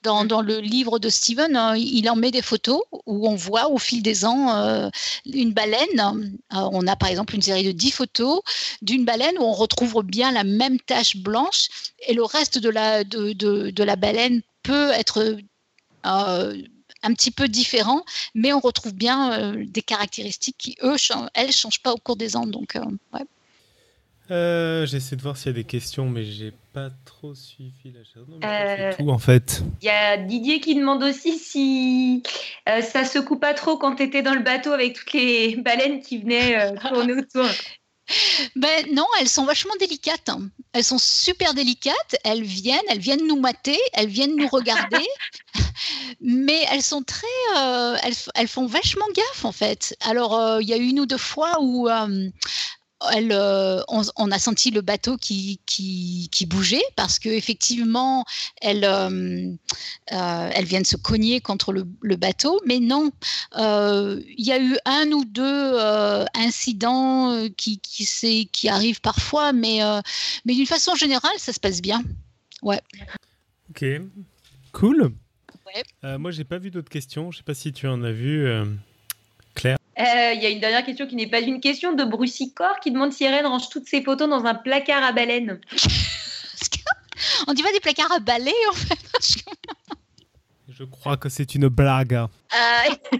Dans, 0.02 0.24
dans, 0.24 0.42
le 0.42 0.58
livre 0.58 0.98
de 0.98 1.08
Steven, 1.08 1.56
hein, 1.56 1.76
il 1.76 2.08
en 2.10 2.16
met 2.16 2.30
des 2.30 2.42
photos 2.42 2.80
où 3.06 3.28
on 3.28 3.34
voit 3.34 3.68
au 3.70 3.78
fil 3.78 4.02
des 4.02 4.24
ans 4.24 4.90
une 5.26 5.52
baleine. 5.52 6.34
on 6.50 6.86
a 6.86 6.96
par 6.96 7.08
exemple 7.08 7.34
une 7.34 7.42
série 7.42 7.64
de 7.64 7.72
10 7.72 7.90
photos 7.90 8.40
d'une 8.82 9.04
baleine 9.04 9.36
où 9.38 9.42
on 9.42 9.52
retrouve 9.52 10.02
bien 10.02 10.32
la 10.32 10.44
même 10.44 10.78
tache 10.80 11.16
blanche 11.16 11.68
et 12.06 12.14
le 12.14 12.24
reste 12.24 12.58
de 12.58 12.68
la, 12.68 13.04
de, 13.04 13.32
de, 13.32 13.70
de 13.70 13.84
la 13.84 13.96
baleine 13.96 14.42
peut 14.62 14.90
être 14.90 15.36
un 17.02 17.12
petit 17.14 17.30
peu 17.30 17.48
différent, 17.48 18.04
mais 18.34 18.52
on 18.52 18.60
retrouve 18.60 18.94
bien 18.94 19.32
euh, 19.32 19.64
des 19.66 19.82
caractéristiques 19.82 20.56
qui, 20.58 20.76
eux, 20.82 20.96
elles, 21.34 21.48
ne 21.48 21.52
changent 21.52 21.82
pas 21.82 21.92
au 21.92 21.96
cours 21.96 22.16
des 22.16 22.36
ans. 22.36 22.46
Donc, 22.46 22.76
euh, 22.76 22.84
euh, 24.30 24.86
J'essaie 24.86 25.16
de 25.16 25.22
voir 25.22 25.36
s'il 25.36 25.48
y 25.48 25.50
a 25.50 25.54
des 25.54 25.64
questions, 25.64 26.08
mais 26.08 26.24
j'ai 26.24 26.52
pas 26.72 26.90
trop 27.04 27.34
suivi 27.34 27.92
la 27.92 28.92
tout 28.94 29.10
en 29.10 29.18
fait. 29.18 29.62
Il 29.82 29.86
y 29.86 29.88
a 29.88 30.16
Didier 30.16 30.60
qui 30.60 30.76
demande 30.76 31.02
aussi 31.02 31.36
si 31.36 32.22
ça 32.66 33.04
se 33.04 33.18
coupe 33.18 33.40
pas 33.40 33.54
trop 33.54 33.76
quand 33.76 33.96
tu 33.96 34.04
étais 34.04 34.22
dans 34.22 34.34
le 34.34 34.42
bateau 34.42 34.72
avec 34.72 34.94
toutes 34.94 35.12
les 35.14 35.56
baleines 35.56 36.00
qui 36.00 36.18
venaient 36.18 36.72
tourner 36.88 37.14
autour. 37.14 37.46
Ben 38.56 38.86
non, 38.92 39.06
elles 39.20 39.28
sont 39.28 39.44
vachement 39.44 39.74
délicates. 39.78 40.28
Hein. 40.28 40.48
Elles 40.72 40.84
sont 40.84 40.98
super 40.98 41.54
délicates. 41.54 42.16
Elles 42.24 42.42
viennent, 42.42 42.80
elles 42.88 42.98
viennent 42.98 43.26
nous 43.26 43.38
mater, 43.38 43.78
elles 43.92 44.08
viennent 44.08 44.36
nous 44.36 44.48
regarder, 44.48 45.06
mais 46.20 46.64
elles 46.70 46.82
sont 46.82 47.02
très, 47.02 47.26
euh, 47.56 47.96
elles, 48.34 48.48
font 48.48 48.66
vachement 48.66 49.06
gaffe 49.14 49.44
en 49.44 49.52
fait. 49.52 49.96
Alors 50.00 50.36
euh, 50.36 50.62
il 50.62 50.68
y 50.68 50.72
a 50.72 50.76
une 50.76 51.00
ou 51.00 51.06
deux 51.06 51.18
fois 51.18 51.58
où 51.60 51.88
euh, 51.88 52.28
elle, 53.12 53.32
euh, 53.32 53.82
on, 53.88 54.30
a 54.30 54.38
senti 54.38 54.70
le 54.70 54.82
bateau 54.82 55.16
qui, 55.16 55.60
qui, 55.66 56.46
bougeait 56.46 56.82
parce 56.96 57.18
qu'effectivement, 57.18 58.24
elle, 58.60 58.84
euh, 58.84 59.52
euh, 60.12 60.50
elle 60.54 60.64
vient 60.64 60.80
de 60.80 60.86
se 60.86 60.96
cogner 60.96 61.40
contre 61.40 61.72
le, 61.72 62.16
bateau. 62.16 62.60
Mais 62.66 62.78
non, 62.78 63.10
il 63.56 64.44
y 64.44 64.52
a 64.52 64.60
eu 64.60 64.76
un 64.84 65.10
ou 65.12 65.24
deux 65.24 65.78
incidents 66.34 67.48
qui, 67.56 67.78
qui, 67.78 68.48
qui, 68.50 68.68
arrivent 68.68 69.00
parfois, 69.00 69.52
mais, 69.52 69.80
mais 70.44 70.54
d'une 70.54 70.66
façon 70.66 70.94
générale, 70.94 71.38
ça 71.38 71.52
se 71.52 71.60
passe 71.60 71.80
bien. 71.80 72.02
Ouais. 72.62 72.80
Ok, 73.70 73.84
cool. 74.72 75.12
Ouais. 75.66 76.18
moi, 76.18 76.30
j'ai 76.32 76.44
pas 76.44 76.58
vu 76.58 76.70
d'autres 76.70 76.90
questions. 76.90 77.30
Je 77.30 77.38
sais 77.38 77.44
pas 77.44 77.54
si 77.54 77.72
tu 77.72 77.86
en 77.86 78.02
as 78.02 78.12
vu. 78.12 78.46
Euh, 80.00 80.32
Il 80.34 80.42
y 80.42 80.46
a 80.46 80.48
une 80.48 80.60
dernière 80.60 80.84
question 80.84 81.06
qui 81.06 81.16
n'est 81.16 81.26
pas 81.26 81.40
une 81.40 81.60
question 81.60 81.92
de 81.92 82.04
Brucicor 82.04 82.80
qui 82.80 82.90
demande 82.90 83.12
si 83.12 83.24
Irène 83.24 83.46
range 83.46 83.68
toutes 83.68 83.86
ses 83.86 84.02
photos 84.02 84.28
dans 84.28 84.44
un 84.44 84.54
placard 84.54 85.02
à 85.02 85.12
baleine. 85.12 85.60
On 87.46 87.52
dit 87.52 87.62
pas 87.62 87.72
des 87.72 87.80
placards 87.80 88.12
à 88.12 88.18
balai 88.18 88.54
en 88.70 88.72
fait. 88.72 88.98
Je 90.68 90.84
crois 90.84 91.16
que 91.18 91.28
c'est 91.28 91.54
une 91.54 91.68
blague. 91.68 92.14
Euh, 92.14 92.28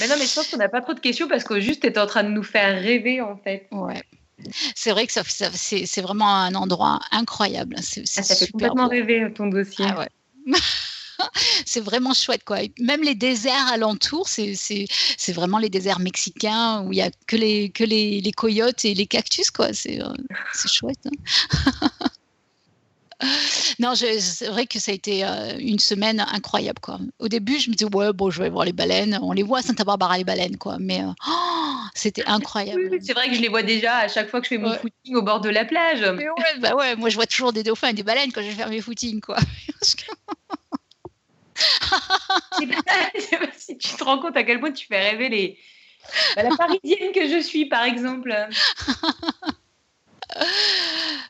mais 0.00 0.08
non, 0.08 0.14
mais 0.18 0.26
je 0.26 0.34
pense 0.34 0.48
qu'on 0.48 0.56
n'a 0.56 0.70
pas 0.70 0.80
trop 0.80 0.94
de 0.94 1.00
questions 1.00 1.28
parce 1.28 1.44
que 1.44 1.60
juste 1.60 1.92
tu 1.92 1.98
en 1.98 2.06
train 2.06 2.22
de 2.22 2.30
nous 2.30 2.44
faire 2.44 2.80
rêver 2.80 3.20
en 3.20 3.36
fait. 3.36 3.66
Ouais. 3.72 4.02
C'est 4.74 4.92
vrai 4.92 5.06
que 5.06 5.12
ça, 5.12 5.22
c'est 5.24 6.00
vraiment 6.00 6.34
un 6.34 6.54
endroit 6.54 7.00
incroyable. 7.10 7.76
Ah, 7.78 7.82
ça 7.82 8.34
fait 8.34 8.50
complètement 8.50 8.88
rêver 8.88 9.30
ton 9.34 9.48
dossier. 9.48 9.84
Ah 9.86 9.98
ouais. 9.98 10.08
c'est 11.66 11.80
vraiment 11.80 12.14
chouette, 12.14 12.44
quoi. 12.44 12.58
même 12.78 13.02
les 13.02 13.14
déserts 13.14 13.68
alentours, 13.72 14.28
c'est 14.28 15.32
vraiment 15.32 15.58
les 15.58 15.68
déserts 15.68 16.00
mexicains 16.00 16.82
où 16.82 16.92
il 16.92 16.96
n'y 16.96 17.02
a 17.02 17.10
que, 17.26 17.36
les, 17.36 17.70
que 17.70 17.84
les, 17.84 18.20
les, 18.20 18.32
coyotes 18.32 18.84
et 18.84 18.94
les 18.94 19.06
cactus, 19.06 19.50
quoi. 19.50 19.72
C'est 19.72 20.00
euh, 20.00 20.12
chouette. 20.66 21.06
Hein. 21.06 21.88
non, 23.78 23.94
c'est 23.94 24.46
vrai 24.46 24.66
que 24.66 24.78
ça 24.78 24.90
a 24.90 24.94
été 24.94 25.24
euh, 25.24 25.56
une 25.58 25.78
semaine 25.78 26.20
incroyable, 26.20 26.80
quoi. 26.80 26.98
Au 27.18 27.28
début, 27.28 27.58
je 27.58 27.70
me 27.70 27.74
disais, 27.74 27.94
ouais, 27.94 28.12
bon, 28.12 28.30
je 28.30 28.42
vais 28.42 28.50
voir 28.50 28.64
les 28.64 28.72
baleines. 28.72 29.18
On 29.22 29.32
les 29.32 29.42
voit 29.42 29.58
à 29.58 29.62
Santa 29.62 29.84
Barbara, 29.84 30.18
les 30.18 30.24
baleines, 30.24 30.56
quoi. 30.56 30.76
Mais 30.80 31.02
euh, 31.02 31.12
oh, 31.28 31.76
c'était 31.94 32.24
incroyable. 32.26 32.98
c'est 33.00 33.12
vrai 33.12 33.28
que 33.28 33.34
je 33.34 33.40
les 33.40 33.48
vois 33.48 33.62
déjà 33.62 33.98
à 33.98 34.08
chaque 34.08 34.28
fois 34.28 34.40
que 34.40 34.46
je 34.46 34.50
fais 34.50 34.58
mon 34.58 34.72
footing 34.74 35.14
au 35.14 35.22
bord 35.22 35.40
de 35.40 35.50
la 35.50 35.64
plage. 35.64 36.00
ouais, 36.00 36.28
bah 36.60 36.74
ouais, 36.74 36.96
moi, 36.96 37.08
je 37.08 37.16
vois 37.16 37.26
toujours 37.26 37.52
des 37.52 37.62
dauphins 37.62 37.88
et 37.88 37.94
des 37.94 38.02
baleines 38.02 38.32
quand 38.32 38.42
je 38.42 38.48
vais 38.48 38.54
faire 38.54 38.70
mes 38.70 38.80
footings, 38.80 39.20
quoi. 39.20 39.36
je 43.14 43.20
sais 43.20 43.38
pas 43.38 43.46
si 43.56 43.78
tu 43.78 43.88
te 43.96 44.04
rends 44.04 44.18
compte 44.18 44.36
à 44.36 44.44
quel 44.44 44.60
point 44.60 44.72
tu 44.72 44.86
fais 44.86 45.10
rêver 45.10 45.28
les... 45.28 45.58
Bah, 46.34 46.42
la 46.42 46.56
parisienne 46.56 47.12
que 47.12 47.28
je 47.28 47.40
suis, 47.40 47.66
par 47.66 47.84
exemple. 47.84 48.32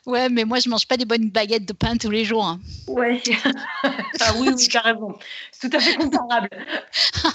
Ouais, 0.05 0.29
mais 0.29 0.43
moi, 0.43 0.59
je 0.59 0.69
mange 0.69 0.87
pas 0.87 0.97
des 0.97 1.05
bonnes 1.05 1.29
baguettes 1.29 1.65
de 1.65 1.73
pain 1.73 1.95
tous 1.97 2.09
les 2.09 2.25
jours. 2.25 2.45
Hein. 2.45 2.59
Ouais. 2.87 3.21
ah 4.21 4.33
oui, 4.37 4.49
oui, 4.55 4.67
carrément. 4.67 5.17
C'est 5.51 5.69
tout 5.69 5.77
à 5.77 5.79
fait 5.79 5.95
comparable. 5.95 6.49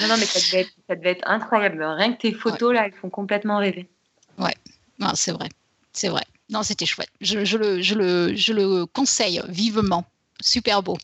non, 0.00 0.08
non, 0.08 0.16
mais 0.18 0.26
ça 0.26 0.40
devait, 0.40 0.62
être, 0.62 0.72
ça 0.88 0.96
devait 0.96 1.10
être 1.10 1.26
incroyable. 1.26 1.82
Rien 1.82 2.12
que 2.12 2.20
tes 2.20 2.32
photos, 2.32 2.74
là, 2.74 2.86
elles 2.86 2.94
font 2.94 3.10
complètement 3.10 3.58
rêver. 3.58 3.88
Ouais, 4.38 4.54
c'est 5.14 5.32
vrai. 5.32 5.48
C'est 5.92 6.08
vrai. 6.08 6.24
Non, 6.50 6.62
c'était 6.62 6.86
chouette. 6.86 7.10
Je, 7.20 7.38
le, 7.38 7.44
je, 7.44 7.56
le, 7.94 8.34
je, 8.34 8.52
le, 8.52 8.86
conseille 8.86 9.40
vivement. 9.48 10.04
Super 10.40 10.82
beau. 10.82 10.98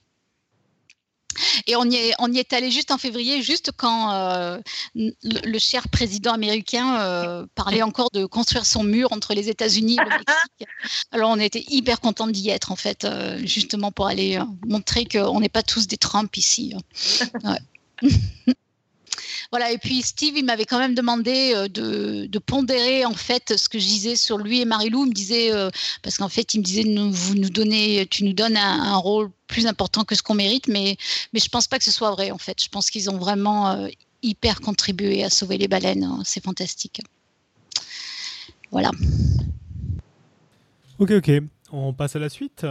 Et 1.66 1.76
on 1.76 1.84
y, 1.84 1.97
est, 1.97 2.14
on 2.18 2.32
y 2.32 2.38
est 2.38 2.53
allé 2.55 2.70
juste 2.70 2.90
en 2.90 2.99
février, 2.99 3.42
juste 3.42 3.70
quand 3.76 4.11
euh, 4.12 4.59
le, 4.94 5.59
cher 5.59 5.86
président 5.88 6.32
américain 6.32 6.99
euh, 7.01 7.47
parlait 7.55 7.82
encore 7.82 8.11
de 8.11 8.24
construire 8.24 8.64
son 8.64 8.82
mur 8.82 9.12
entre 9.12 9.34
les 9.34 9.51
États-Unis 9.51 9.99
et 10.01 10.05
le 10.05 10.11
Mexique. 10.16 10.68
Alors 11.12 11.30
on 11.30 11.38
était 11.38 11.64
hyper 11.68 12.01
contents 12.01 12.26
d'y 12.26 12.49
être, 12.49 12.72
en 12.72 12.76
fait, 12.76 13.05
euh, 13.05 13.38
justement 13.44 13.92
pour 13.92 14.07
aller 14.07 14.40
montrer 14.66 15.05
qu'on 15.05 15.40
n'est 15.40 15.51
pas 15.51 15.62
tous 15.62 15.86
des 15.86 15.99
Trump 15.99 16.34
ici. 16.36 16.74
Ouais. 17.44 18.09
Voilà, 19.59 19.72
et 19.72 19.78
puis 19.78 20.02
Steve, 20.02 20.36
il 20.36 20.44
m'avait 20.44 20.66
quand 20.66 20.78
même 20.78 20.94
demandé 20.94 21.54
euh, 21.57 21.66
de, 21.66 22.38
pondérer 22.38 23.07
en 23.07 23.14
fait 23.14 23.57
ce 23.57 23.70
que 23.70 23.78
je 23.78 23.86
disais 23.86 24.14
sur 24.14 24.36
lui 24.36 24.61
et 24.61 24.66
Marilou. 24.66 25.04
Il 25.04 25.09
me 25.09 25.14
disait, 25.14 25.50
euh, 25.50 25.70
parce 26.02 26.18
qu'en 26.18 26.28
fait, 26.28 26.52
il 26.52 26.59
me 26.59 26.62
disait, 26.62 26.82
vous 26.84 27.34
nous 27.36 27.48
donnez, 27.48 28.07
tu 28.11 28.24
nous 28.24 28.34
donnes 28.34 28.59
un, 28.59 28.96
rôle 28.98 29.30
plus 29.46 29.66
important 29.66 30.04
que 30.04 30.14
ce 30.14 30.22
qu'on 30.22 30.34
mérite, 30.34 30.68
mais, 30.68 30.98
mais 31.32 31.40
je 31.40 31.48
pense 31.48 31.68
pas 31.68 31.78
que 31.78 31.84
ce 31.84 31.90
soit 31.90 32.11
vrai 32.11 32.30
en 32.32 32.36
fait. 32.36 32.62
Je 32.62 32.68
pense 32.68 32.90
qu'ils 32.90 33.09
ont 33.09 33.16
vraiment 33.16 33.70
euh, 33.70 33.88
hyper 34.22 34.61
contribué 34.61 35.24
à 35.24 35.30
sauver 35.30 35.57
les 35.57 35.68
baleines. 35.68 36.04
Hein. 36.04 36.20
C'est 36.26 36.44
fantastique. 36.44 37.00
Voilà. 38.70 38.90
Ok, 40.98 41.12
ok. 41.12 41.30
On 41.72 41.94
passe 41.94 42.14
à 42.14 42.18
la 42.18 42.28
suite. 42.28 42.66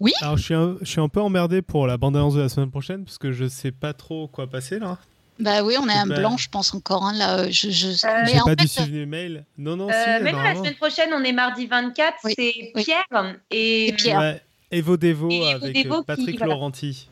Oui. 0.00 0.12
Alors, 0.20 0.36
je 0.36 0.42
suis, 0.42 0.54
un, 0.54 0.76
je 0.82 0.90
suis 0.90 1.00
un 1.00 1.08
peu 1.08 1.22
emmerdé 1.22 1.62
pour 1.62 1.86
la 1.86 1.96
bande-annonce 1.96 2.34
de 2.34 2.42
la 2.42 2.50
semaine 2.50 2.70
prochaine 2.70 3.06
parce 3.06 3.16
que 3.16 3.32
je 3.32 3.48
sais 3.48 3.72
pas 3.72 3.94
trop 3.94 4.28
quoi 4.28 4.46
passer 4.46 4.78
là. 4.78 4.98
Bah 5.38 5.62
oui, 5.64 5.74
on 5.80 5.88
a 5.88 5.94
un 5.94 6.06
blanc, 6.06 6.36
je 6.36 6.48
pense 6.48 6.74
encore. 6.74 7.04
Hein, 7.04 7.14
là, 7.14 7.50
je, 7.50 7.70
je... 7.70 7.88
Euh, 7.88 8.24
J'ai 8.26 8.38
pas 8.44 8.54
dû 8.54 8.68
suivre 8.68 8.92
les 8.92 9.06
mails. 9.06 9.44
Non, 9.58 9.76
non, 9.76 9.88
euh, 9.88 9.92
si, 9.92 10.22
Mais 10.22 10.32
la 10.32 10.54
semaine 10.54 10.74
prochaine, 10.74 11.10
on 11.12 11.24
est 11.24 11.32
mardi 11.32 11.66
24. 11.66 12.14
C'est 12.36 12.72
Pierre 12.76 13.36
et, 13.50 13.94
Pierre. 13.96 14.18
Ouais, 14.20 14.42
Evo 14.70 14.96
Devo 14.96 15.30
avec 15.44 15.86
euh, 15.86 16.02
Patrick 16.02 16.40
Laurenti. 16.40 17.08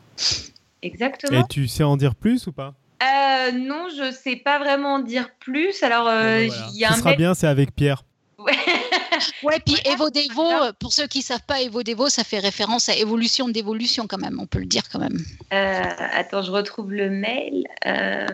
Exactement. 0.81 1.41
Et 1.41 1.47
tu 1.49 1.67
sais 1.67 1.83
en 1.83 1.97
dire 1.97 2.15
plus 2.15 2.47
ou 2.47 2.51
pas? 2.51 2.73
Euh, 3.01 3.51
Non, 3.51 3.87
je 3.89 4.11
sais 4.11 4.35
pas 4.35 4.59
vraiment 4.59 4.95
en 4.95 4.99
dire 4.99 5.29
plus. 5.39 5.81
Alors, 5.83 6.07
euh, 6.07 6.47
bah 6.47 6.55
il 6.73 6.79
y 6.79 6.85
a 6.85 6.93
Ce 6.93 6.99
sera 6.99 7.15
bien, 7.15 7.33
c'est 7.33 7.47
avec 7.47 7.75
Pierre. 7.75 8.03
Ouais. 8.37 8.53
Ouais, 9.43 9.59
puis 9.65 9.75
Evo 9.85 10.09
Devo, 10.09 10.71
pour 10.79 10.93
ceux 10.93 11.07
qui 11.07 11.19
ne 11.19 11.23
savent 11.23 11.45
pas, 11.45 11.61
Evo 11.61 11.83
Devo, 11.83 12.09
ça 12.09 12.23
fait 12.23 12.39
référence 12.39 12.89
à 12.89 12.95
évolution 12.95 13.49
d'évolution 13.49 14.07
quand 14.07 14.17
même, 14.17 14.39
on 14.39 14.45
peut 14.45 14.59
le 14.59 14.65
dire 14.65 14.83
quand 14.91 14.99
même. 14.99 15.17
Euh, 15.53 15.81
attends, 16.13 16.41
je 16.41 16.51
retrouve 16.51 16.91
le 16.91 17.09
mail. 17.09 17.65
Euh. 17.85 18.27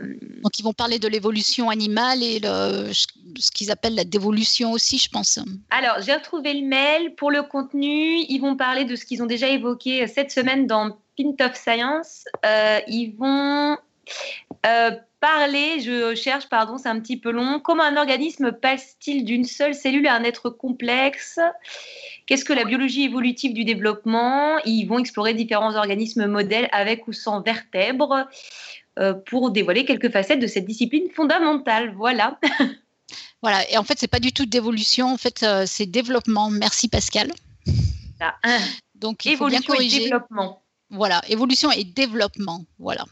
Donc 0.44 0.60
ils 0.60 0.64
vont 0.64 0.74
parler 0.74 1.00
de 1.00 1.08
l'évolution 1.08 1.70
animale 1.70 2.24
et 2.24 2.40
le, 2.40 2.92
ce 2.94 3.52
qu'ils 3.52 3.72
appellent 3.72 3.96
la 3.96 4.04
dévolution 4.04 4.72
aussi, 4.72 4.98
je 4.98 5.10
pense. 5.10 5.40
Alors, 5.70 6.02
j'ai 6.02 6.14
retrouvé 6.14 6.54
le 6.54 6.68
mail. 6.68 7.16
Pour 7.16 7.32
le 7.32 7.44
contenu, 7.44 8.20
ils 8.28 8.40
vont 8.40 8.56
parler 8.56 8.86
de 8.86 8.96
ce 8.96 9.06
qu'ils 9.06 9.22
ont 9.24 9.28
déjà 9.28 9.48
évoqué 9.48 10.08
cette 10.08 10.32
semaine 10.32 10.68
dans 10.68 10.98
Pint 11.18 11.46
of 11.46 11.56
Science. 11.56 12.26
Euh, 12.46 12.80
ils 12.88 13.16
vont 13.18 13.78
parler, 15.20 15.80
je 15.80 16.16
cherche, 16.16 16.48
pardon, 16.50 16.78
c'est 16.78 16.90
un 16.90 17.00
petit 17.00 17.18
peu 17.18 17.32
long. 17.32 17.60
Comment 17.60 17.84
un 17.84 17.98
organisme 17.98 18.52
passe-t-il 18.52 19.26
d'une 19.26 19.46
seule 19.46 19.74
cellule 19.74 20.08
à 20.08 20.16
un 20.16 20.24
être 20.24 20.50
complexe? 20.50 21.40
Qu'est-ce 22.26 22.46
que 22.46 22.54
la 22.54 22.66
biologie 22.66 23.04
évolutive 23.04 23.54
du 23.54 23.64
développement? 23.64 24.60
Ils 24.66 24.86
vont 24.86 25.00
explorer 25.00 25.34
différents 25.34 25.76
organismes 25.76 26.28
modèles 26.28 26.70
avec 26.72 27.08
ou 27.08 27.14
sans 27.14 27.42
vertèbres 27.42 28.28
euh, 29.00 29.14
pour 29.14 29.52
dévoiler 29.52 29.86
quelques 29.86 30.12
facettes 30.12 30.40
de 30.40 30.48
cette 30.48 30.66
discipline 30.66 31.10
fondamentale. 31.12 31.94
Voilà. 31.96 32.40
Voilà, 33.44 33.70
et 33.70 33.78
en 33.78 33.84
fait, 33.84 34.00
c'est 34.00 34.08
pas 34.08 34.20
du 34.20 34.34
tout 34.34 34.48
d'évolution, 34.48 35.14
en 35.14 35.18
fait, 35.18 35.44
euh, 35.44 35.66
c'est 35.68 35.86
développement. 35.86 36.50
Merci 36.50 36.88
Pascal. 36.88 37.32
Ah. 38.20 38.34
Donc, 38.96 39.26
il 39.26 39.34
évolution 39.34 39.62
faut 39.62 39.68
bien 39.68 39.76
corriger. 39.76 39.98
et 39.98 40.04
développement. 40.06 40.64
Voilà, 40.90 41.22
évolution 41.30 41.72
et 41.72 41.84
développement. 41.84 42.66
Voilà. 42.80 43.06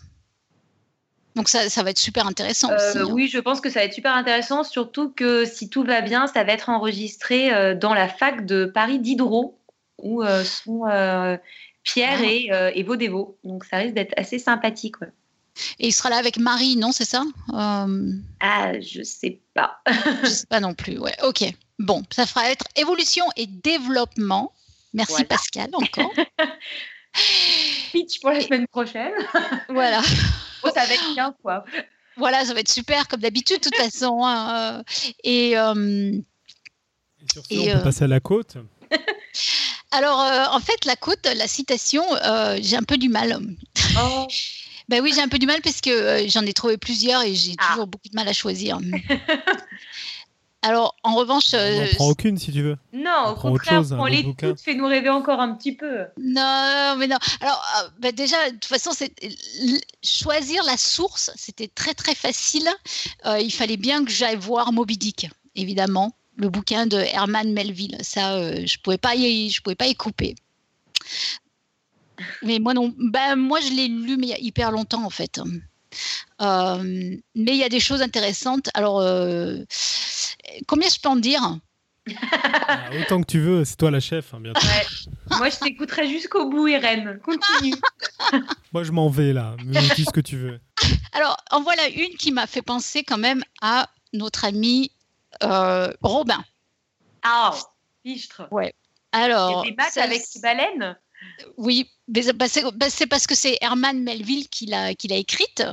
Donc 1.36 1.50
ça, 1.50 1.70
ça, 1.70 1.84
va 1.84 1.90
être 1.90 2.00
super 2.00 2.28
intéressant 2.28 2.72
euh, 2.72 2.76
aussi. 2.76 2.98
Hein. 2.98 3.08
Oui, 3.12 3.28
je 3.28 3.40
pense 3.40 3.60
que 3.60 3.70
ça 3.70 3.80
va 3.80 3.86
être 3.86 3.94
super 3.94 4.16
intéressant, 4.16 4.64
surtout 4.64 5.10
que 5.10 5.46
si 5.46 5.70
tout 5.70 5.84
va 5.84 6.02
bien, 6.02 6.28
ça 6.28 6.44
va 6.44 6.54
être 6.54 6.70
enregistré 6.70 7.54
euh, 7.54 7.76
dans 7.76 7.94
la 7.94 8.08
fac 8.08 8.46
de 8.46 8.66
Paris 8.66 9.00
Diderot, 9.00 9.60
où 10.02 10.24
euh, 10.24 10.44
sont 10.44 10.84
Pierre 11.84 12.20
ah. 12.22 12.26
et, 12.26 12.80
et 12.80 12.84
Vaudévaux. 12.84 13.38
Donc 13.44 13.66
ça 13.66 13.78
risque 13.78 13.94
d'être 13.94 14.14
assez 14.18 14.40
sympathique. 14.40 14.96
Et 15.80 15.88
il 15.88 15.94
sera 15.94 16.10
là 16.10 16.18
avec 16.18 16.38
Marie, 16.38 16.76
non, 16.78 16.92
c'est 16.92 17.06
ça? 17.06 17.24
Ah, 17.54 17.86
je 18.80 19.04
sais 19.04 19.40
pas. 19.54 19.82
je 20.24 20.30
sais 20.30 20.48
pas 20.48 20.60
non 20.60 20.74
plus, 20.74 20.98
ouais. 20.98 21.16
Ok. 21.24 21.44
Bon, 21.80 22.04
ça 22.12 22.26
fera 22.26 22.50
être 22.50 22.66
évolution 22.76 23.26
et 23.36 23.46
développement. 23.48 24.54
Merci 24.94 25.26
Pascal 25.26 25.70
encore. 25.74 26.12
Pitch 27.92 28.20
pour 28.20 28.32
la 28.32 28.42
semaine 28.42 28.68
prochaine. 28.68 29.14
voilà. 29.70 30.02
Ça 30.02 30.86
va 30.86 30.94
être 30.94 31.14
bien, 31.14 31.36
quoi. 31.42 31.64
Voilà, 32.18 32.46
ça 32.46 32.54
va 32.54 32.62
être 32.62 32.72
super, 32.72 33.08
comme 33.08 33.20
d'habitude, 33.20 33.58
de 33.58 33.62
toute 33.62 33.76
façon. 33.76 34.24
Hein, 34.24 34.80
euh. 34.80 34.84
Et, 35.24 35.58
euh, 35.58 36.12
et, 36.12 37.32
sur 37.32 37.46
ce, 37.46 37.54
on 37.54 37.66
peut 37.66 37.72
euh, 37.72 37.84
passer 37.84 38.04
à 38.04 38.08
la 38.08 38.20
côte. 38.20 38.58
Alors, 39.92 40.20
en 40.54 40.60
fait, 40.60 40.86
la 40.86 40.96
côte, 40.96 41.26
la 41.26 41.48
citation, 41.48 42.04
j'ai 42.60 42.76
un 42.76 42.84
peu 42.84 42.98
du 42.98 43.10
mal. 43.10 43.40
Oh. 43.98 44.28
ben 44.90 45.02
oui, 45.02 45.14
j'ai 45.16 45.22
un 45.22 45.30
peu 45.30 45.40
du 45.40 45.46
mal 45.46 45.62
parce 45.62 45.80
que 45.80 46.26
j'en 46.28 46.42
ai 46.42 46.54
trouvé 46.54 46.78
plusieurs 46.78 47.22
et 47.22 47.34
j'ai 47.34 47.54
ah. 47.60 47.70
toujours 47.70 47.88
beaucoup 47.88 48.10
de 48.10 48.16
mal 48.16 48.28
à 48.28 48.34
choisir. 48.34 48.80
Alors, 50.66 50.96
en 51.04 51.14
revanche. 51.14 51.54
On 51.54 51.80
n'en 51.80 51.88
prend 51.94 52.10
aucune 52.10 52.40
si 52.40 52.52
tu 52.52 52.64
veux. 52.64 52.76
Non, 52.92 53.28
au 53.30 53.36
contraire, 53.36 53.84
chose, 53.84 53.94
prends 53.96 54.08
les 54.08 54.24
toutes, 54.24 54.60
fais-nous 54.60 54.88
rêver 54.88 55.10
encore 55.10 55.40
un 55.40 55.54
petit 55.54 55.76
peu. 55.76 56.06
Non, 56.18 56.96
mais 56.98 57.06
non. 57.06 57.18
Alors, 57.40 57.64
euh, 57.84 57.90
bah, 58.00 58.12
déjà, 58.12 58.50
de 58.50 58.56
toute 58.56 58.66
façon, 58.66 58.90
choisir 60.04 60.64
la 60.64 60.76
source, 60.76 61.30
c'était 61.36 61.68
très 61.68 61.94
très 61.94 62.16
facile. 62.16 62.68
Euh, 63.28 63.40
il 63.40 63.52
fallait 63.52 63.78
bien 63.78 64.04
que 64.04 64.10
j'aille 64.10 64.38
voir 64.38 64.74
Moby 64.74 64.98
Dick, 64.98 65.30
évidemment, 65.54 66.16
le 66.36 66.50
bouquin 66.50 66.88
de 66.88 66.98
Herman 66.98 67.54
Melville. 67.54 67.98
Ça, 68.02 68.34
euh, 68.34 68.66
je 68.66 68.80
pouvais 68.80 68.98
pas 68.98 69.16
je 69.16 69.62
pouvais 69.62 69.76
pas 69.76 69.86
y 69.86 69.94
couper. 69.94 70.34
Mais 72.42 72.58
moi 72.58 72.74
non, 72.74 72.92
ben 72.98 73.36
moi 73.36 73.60
je 73.60 73.70
l'ai 73.70 73.88
lu 73.88 74.18
mais 74.18 74.28
il 74.28 74.30
y 74.30 74.34
a 74.34 74.40
hyper 74.40 74.72
longtemps 74.72 75.04
en 75.04 75.10
fait. 75.10 75.40
Mais 76.40 77.52
il 77.52 77.58
y 77.58 77.64
a 77.64 77.70
des 77.70 77.80
choses 77.80 78.02
intéressantes. 78.02 78.70
Alors, 78.74 79.02
combien 80.68 80.90
je 80.90 81.00
peux 81.00 81.10
en 81.10 81.16
dire? 81.16 81.42
Ah, 82.68 82.90
Autant 83.02 83.22
que 83.22 83.26
tu 83.26 83.40
veux, 83.40 83.66
c'est 83.66 83.78
toi 83.78 83.90
la 83.90 84.00
chef, 84.00 84.34
hein, 84.34 84.40
bientôt. 84.40 84.66
Moi, 85.38 85.50
je 85.50 85.58
t'écouterai 85.58 86.08
jusqu'au 86.08 86.50
bout, 86.50 86.68
Irène. 86.68 87.20
Continue. 87.24 87.76
Moi, 88.74 88.84
je 88.84 88.92
m'en 88.92 89.10
vais 89.10 89.34
là. 89.34 89.56
Mais 89.66 89.82
dis 89.96 90.06
ce 90.06 90.12
que 90.12 90.22
tu 90.22 90.38
veux. 90.38 90.60
Alors, 91.14 91.38
en 91.52 91.62
voilà 91.62 91.88
une 91.90 92.16
qui 92.18 92.32
m'a 92.32 92.46
fait 92.46 92.62
penser 92.62 93.04
quand 93.04 93.18
même 93.18 93.44
à 93.62 93.90
notre 94.14 94.46
ami 94.46 94.92
euh, 95.44 95.92
Robin. 96.02 96.44
Ah, 97.24 97.56
fichtre. 98.06 98.48
Ouais. 98.52 98.74
Alors. 99.12 99.64
Il 99.64 99.68
y 99.68 99.72
a 99.72 99.72
des 99.72 99.76
maths 99.76 99.98
avec 99.98 100.22
les 100.36 100.42
baleines 100.42 100.98
Oui, 101.58 101.90
bah, 102.08 102.48
bah, 102.74 102.90
c'est 102.90 103.08
parce 103.08 103.28
que 103.28 103.36
c'est 103.36 103.58
Herman 103.62 104.02
Melville 104.02 104.48
qui 104.50 104.66
l'a 104.66 104.92
écrite, 104.92 105.64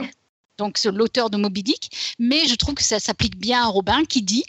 donc 0.59 0.83
l'auteur 0.85 1.31
de 1.31 1.37
Moby 1.37 1.63
Dick. 1.63 2.15
Mais 2.19 2.47
je 2.47 2.55
trouve 2.55 2.75
que 2.75 2.83
ça 2.83 3.01
s'applique 3.01 3.37
bien 3.37 3.63
à 3.63 3.67
Robin 3.67 4.05
qui 4.05 4.23
dit 4.23 4.45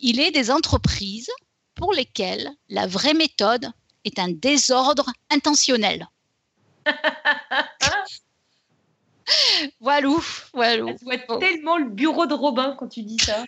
il 0.00 0.20
est 0.20 0.30
des 0.30 0.50
entreprises 0.50 1.30
pour 1.74 1.92
lesquelles 1.92 2.50
la 2.68 2.86
vraie 2.86 3.14
méthode 3.14 3.70
est 4.04 4.18
un 4.18 4.28
désordre 4.28 5.10
intentionnel. 5.30 6.08
Walou, 9.80 10.22
walou. 10.52 10.88
Ça 10.88 10.94
doit 11.04 11.14
être 11.14 11.38
tellement 11.38 11.78
le 11.78 11.88
bureau 11.88 12.26
de 12.26 12.34
Robin 12.34 12.76
quand 12.78 12.88
tu 12.88 13.02
dis 13.02 13.16
ça. 13.18 13.42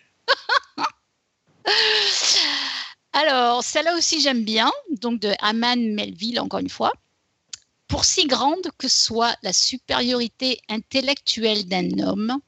Alors, 3.19 3.65
celle-là 3.65 3.97
aussi 3.97 4.21
j'aime 4.21 4.45
bien, 4.45 4.71
donc 5.01 5.21
de 5.21 5.33
Haman 5.39 5.95
Melville, 5.95 6.39
encore 6.39 6.61
une 6.61 6.69
fois. 6.69 6.93
Pour 7.89 8.05
si 8.05 8.27
grande 8.27 8.69
que 8.77 8.89
soit 8.89 9.35
la 9.43 9.55
supériorité 9.55 10.61
intellectuelle 10.69 11.67
d'un 11.67 11.99
homme, 12.01 12.39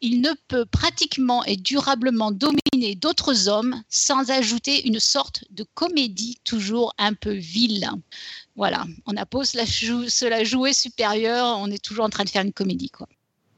il 0.00 0.20
ne 0.20 0.30
peut 0.46 0.64
pratiquement 0.64 1.42
et 1.44 1.56
durablement 1.56 2.30
dominer 2.30 2.94
d'autres 2.94 3.48
hommes 3.48 3.82
sans 3.88 4.30
ajouter 4.30 4.86
une 4.86 5.00
sorte 5.00 5.42
de 5.50 5.66
comédie 5.74 6.38
toujours 6.44 6.94
un 6.98 7.14
peu 7.14 7.32
vile. 7.32 7.90
Voilà, 8.54 8.86
on 9.06 9.16
a 9.16 9.24
beau 9.24 9.42
se 9.42 10.28
la, 10.28 10.44
jouer 10.44 10.72
supérieure, 10.72 11.58
on 11.58 11.68
est 11.68 11.82
toujours 11.82 12.04
en 12.04 12.10
train 12.10 12.22
de 12.22 12.30
faire 12.30 12.44
une 12.44 12.52
comédie. 12.52 12.90
Quoi. 12.90 13.08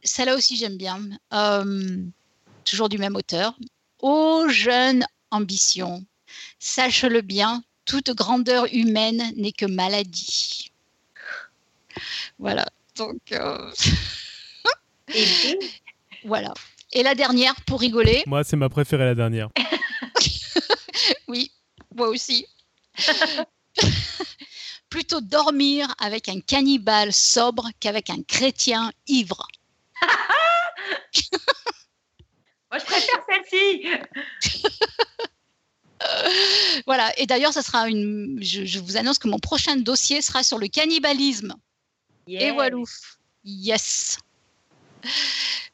Celle-là 0.03 0.35
aussi 0.35 0.57
j'aime 0.57 0.79
bien. 0.79 0.99
Euh, 1.35 1.99
toujours 2.65 2.89
du 2.89 2.97
même 2.97 3.17
auteur. 3.17 3.55
Ô 4.01 4.49
jeune 4.49 5.05
ambition, 5.31 6.07
sache-le 6.59 7.21
bien, 7.21 7.63
toute 7.85 8.11
grandeur 8.11 8.67
humaine 8.73 9.33
n'est 9.37 9.53
que 9.53 9.67
maladie. 9.67 10.71
Voilà, 12.39 12.67
donc... 12.97 13.33
Euh, 13.33 13.73
Voilà. 16.25 16.53
Et 16.93 17.03
la 17.03 17.15
dernière, 17.15 17.55
pour 17.67 17.81
rigoler. 17.81 18.23
Moi, 18.27 18.45
c'est 18.45 18.57
ma 18.57 18.69
préférée, 18.69 19.05
la 19.05 19.15
dernière. 19.15 19.49
oui, 21.29 21.51
moi 21.95 22.09
aussi. 22.09 22.47
plutôt 24.89 25.21
dormir 25.21 25.95
avec 25.99 26.29
un 26.29 26.41
cannibale 26.41 27.13
sobre 27.13 27.69
qu'avec 27.81 28.11
un 28.11 28.23
chrétien 28.23 28.91
ivre. 29.07 29.47
Moi, 32.71 32.79
je 32.81 32.85
préfère 32.85 33.25
celle-ci. 33.29 33.87
Voilà. 36.87 37.13
Et 37.19 37.27
d'ailleurs, 37.27 37.53
ça 37.53 37.63
sera 37.63 37.89
une. 37.89 38.39
Je, 38.41 38.79
vous 38.79 38.97
annonce 38.97 39.19
que 39.19 39.29
mon 39.29 39.39
prochain 39.39 39.77
dossier 39.77 40.23
sera 40.23 40.43
sur 40.43 40.59
le 40.59 40.69
cannibalisme. 40.69 41.55
Et 42.27 42.51
voilà. 42.51 42.77
Yes. 43.45 44.19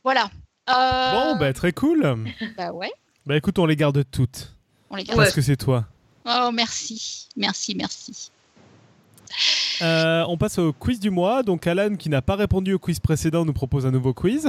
Voilà. 0.02 0.30
Euh, 0.70 1.12
bon, 1.12 1.36
bah, 1.36 1.52
très 1.52 1.72
cool. 1.72 2.24
Bah 2.56 2.72
ouais. 2.72 2.92
Bah 3.26 3.36
écoute, 3.36 3.58
on 3.58 3.66
les 3.66 3.76
garde 3.76 4.02
toutes. 4.10 4.54
On 4.90 4.96
les 4.96 5.04
garde. 5.04 5.18
Parce 5.18 5.32
que 5.32 5.42
c'est 5.42 5.56
toi. 5.56 5.86
Oh, 6.26 6.50
merci. 6.52 7.28
Merci, 7.36 7.74
merci. 7.74 8.30
Euh, 9.82 10.24
on 10.28 10.36
passe 10.36 10.58
au 10.58 10.72
quiz 10.72 11.00
du 11.00 11.10
mois. 11.10 11.42
Donc 11.42 11.66
Alan, 11.66 11.96
qui 11.96 12.08
n'a 12.08 12.22
pas 12.22 12.36
répondu 12.36 12.74
au 12.74 12.78
quiz 12.78 13.00
précédent, 13.00 13.44
nous 13.44 13.52
propose 13.52 13.84
un 13.86 13.90
nouveau 13.90 14.14
quiz. 14.14 14.44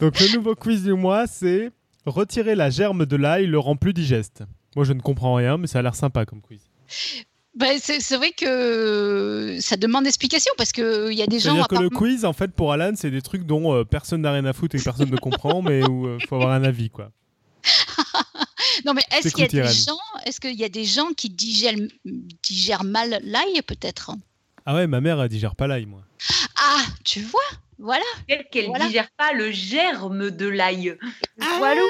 donc 0.00 0.18
le 0.20 0.34
nouveau 0.34 0.54
quiz 0.54 0.82
du 0.82 0.92
mois, 0.94 1.26
c'est 1.26 1.70
retirer 2.06 2.54
la 2.54 2.70
germe 2.70 3.06
de 3.06 3.16
l'ail 3.16 3.46
le 3.46 3.58
rend 3.58 3.76
plus 3.76 3.92
digeste. 3.92 4.42
Moi, 4.76 4.84
je 4.84 4.92
ne 4.92 5.00
comprends 5.00 5.34
rien, 5.34 5.56
mais 5.56 5.66
ça 5.66 5.78
a 5.78 5.82
l'air 5.82 5.94
sympa 5.94 6.24
comme 6.26 6.40
quiz. 6.40 6.60
Bah, 7.54 7.66
c'est 7.78 8.16
vrai 8.16 8.32
que 8.32 9.58
ça 9.60 9.76
demande 9.76 10.06
explication 10.06 10.52
parce 10.56 10.72
qu'il 10.72 11.12
y 11.12 11.22
a 11.22 11.26
des 11.26 11.38
gens. 11.38 11.54
C'est-à-dire 11.54 11.68
que 11.68 11.82
le 11.82 11.90
quiz, 11.90 12.24
en 12.24 12.32
fait, 12.32 12.52
pour 12.52 12.72
Alan, 12.72 12.92
c'est 12.96 13.12
des 13.12 13.22
trucs 13.22 13.44
dont 13.44 13.72
euh, 13.72 13.84
personne 13.84 14.22
n'a 14.22 14.32
rien 14.32 14.44
à 14.44 14.52
foutre 14.52 14.74
et 14.74 14.78
que 14.78 14.84
personne 14.84 15.10
ne 15.10 15.16
comprend, 15.16 15.62
mais 15.62 15.84
où 15.88 16.06
il 16.06 16.10
euh, 16.10 16.18
faut 16.28 16.34
avoir 16.34 16.50
un 16.50 16.64
avis, 16.64 16.90
quoi. 16.90 17.12
non, 18.84 18.92
mais 18.92 19.02
est-ce 19.16 19.32
qu'il 19.32 19.44
y 19.44 19.60
a 19.60 19.62
des 19.62 19.72
gens, 19.72 19.98
est-ce 20.26 20.40
qu'il 20.40 20.58
y 20.58 20.64
a 20.64 20.68
des 20.68 20.84
gens 20.84 21.12
qui 21.16 21.30
digèrent, 21.30 21.76
digèrent 22.42 22.84
mal 22.84 23.20
l'ail, 23.22 23.62
peut-être? 23.62 24.10
Ah 24.66 24.74
ouais, 24.74 24.88
ma 24.88 25.00
mère, 25.00 25.22
elle 25.22 25.28
digère 25.28 25.54
pas 25.54 25.68
l'ail, 25.68 25.86
moi. 25.86 26.02
Ah, 26.56 26.82
tu 27.04 27.20
vois, 27.20 27.40
voilà. 27.78 28.04
Peut-être 28.28 28.50
qu'elle 28.50 28.70
ne 28.70 28.86
digère 28.86 29.08
pas 29.16 29.32
le 29.32 29.50
germe 29.50 30.30
de 30.30 30.46
l'ail. 30.46 30.96
Ah, 31.40 31.56
voilà. 31.58 31.80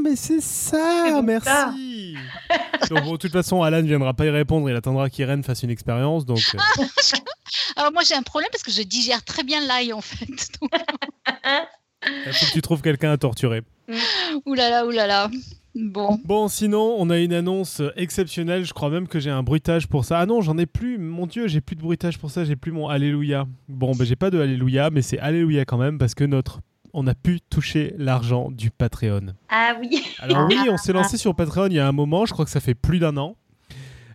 mais 0.00 0.16
c'est 0.16 0.40
ça, 0.40 1.20
merci. 1.22 2.16
donc, 2.90 3.04
de 3.04 3.16
toute 3.16 3.32
façon, 3.32 3.62
Alan 3.62 3.82
ne 3.82 3.86
viendra 3.86 4.14
pas 4.14 4.26
y 4.26 4.30
répondre, 4.30 4.68
il 4.68 4.76
attendra 4.76 5.10
qu'Irène 5.10 5.42
fasse 5.42 5.62
une 5.62 5.70
expérience. 5.70 6.26
Donc, 6.26 6.40
euh. 6.54 6.84
Alors, 7.76 7.92
moi, 7.92 8.02
j'ai 8.06 8.14
un 8.14 8.22
problème 8.22 8.50
parce 8.50 8.62
que 8.62 8.72
je 8.72 8.82
digère 8.82 9.24
très 9.24 9.42
bien 9.42 9.64
l'ail, 9.66 9.92
en 9.92 10.00
fait. 10.00 10.26
Il 12.06 12.32
faut 12.32 12.46
que 12.46 12.52
tu 12.52 12.62
trouves 12.62 12.82
quelqu'un 12.82 13.10
à 13.10 13.16
torturer. 13.16 13.62
Ouh 14.44 14.54
là 14.54 14.70
là, 14.70 14.86
ouh 14.86 14.90
là 14.90 15.06
là. 15.06 15.30
Bon. 15.76 16.18
Bon, 16.24 16.48
sinon, 16.48 16.96
on 16.98 17.10
a 17.10 17.18
une 17.18 17.34
annonce 17.34 17.82
exceptionnelle. 17.96 18.64
Je 18.64 18.72
crois 18.72 18.88
même 18.88 19.06
que 19.08 19.20
j'ai 19.20 19.30
un 19.30 19.42
bruitage 19.42 19.86
pour 19.88 20.04
ça. 20.04 20.20
Ah 20.20 20.26
non, 20.26 20.40
j'en 20.40 20.56
ai 20.56 20.66
plus. 20.66 20.98
Mon 20.98 21.26
Dieu, 21.26 21.48
j'ai 21.48 21.60
plus 21.60 21.76
de 21.76 21.82
bruitage 21.82 22.18
pour 22.18 22.30
ça. 22.30 22.44
J'ai 22.44 22.56
plus 22.56 22.72
mon 22.72 22.88
Alléluia. 22.88 23.46
Bon, 23.68 23.92
ben, 23.92 24.04
j'ai 24.04 24.16
pas 24.16 24.30
de 24.30 24.40
Alléluia, 24.40 24.90
mais 24.90 25.02
c'est 25.02 25.18
Alléluia 25.18 25.64
quand 25.64 25.78
même 25.78 25.98
parce 25.98 26.14
que 26.14 26.24
notre 26.24 26.60
on 26.98 27.06
a 27.06 27.14
pu 27.14 27.40
toucher 27.50 27.94
l'argent 27.98 28.50
du 28.50 28.70
Patreon. 28.70 29.34
Ah 29.50 29.74
oui. 29.78 30.02
Alors 30.18 30.48
oui, 30.48 30.56
on 30.70 30.78
s'est 30.78 30.94
lancé 30.94 31.18
sur 31.18 31.34
Patreon 31.34 31.66
il 31.66 31.74
y 31.74 31.78
a 31.78 31.86
un 31.86 31.92
moment. 31.92 32.24
Je 32.24 32.32
crois 32.32 32.46
que 32.46 32.50
ça 32.50 32.60
fait 32.60 32.74
plus 32.74 32.98
d'un 32.98 33.18
an. 33.18 33.36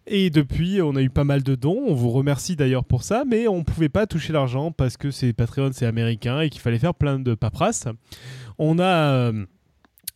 Et 0.08 0.32
depuis, 0.32 0.82
on 0.82 0.96
a 0.96 1.02
eu 1.04 1.12
pas 1.12 1.24
mal 1.24 1.44
de 1.44 1.54
dons. 1.54 1.84
On 1.88 1.94
vous 1.94 2.10
remercie 2.10 2.56
d'ailleurs 2.56 2.84
pour 2.84 3.04
ça, 3.04 3.24
mais 3.28 3.48
on 3.48 3.60
ne 3.60 3.64
pouvait 3.64 3.88
pas 3.88 4.08
toucher 4.08 4.34
l'argent 4.34 4.72
parce 4.72 4.98
que 4.98 5.12
c'est 5.12 5.32
Patreon, 5.32 5.70
c'est 5.74 5.86
américain 5.86 6.42
et 6.42 6.50
qu'il 6.50 6.60
fallait 6.60 6.80
faire 6.80 6.96
plein 6.96 7.20
de 7.20 7.36
paperasses. 7.36 7.86
On 8.58 8.80
a 8.80 8.84
euh, 8.84 9.46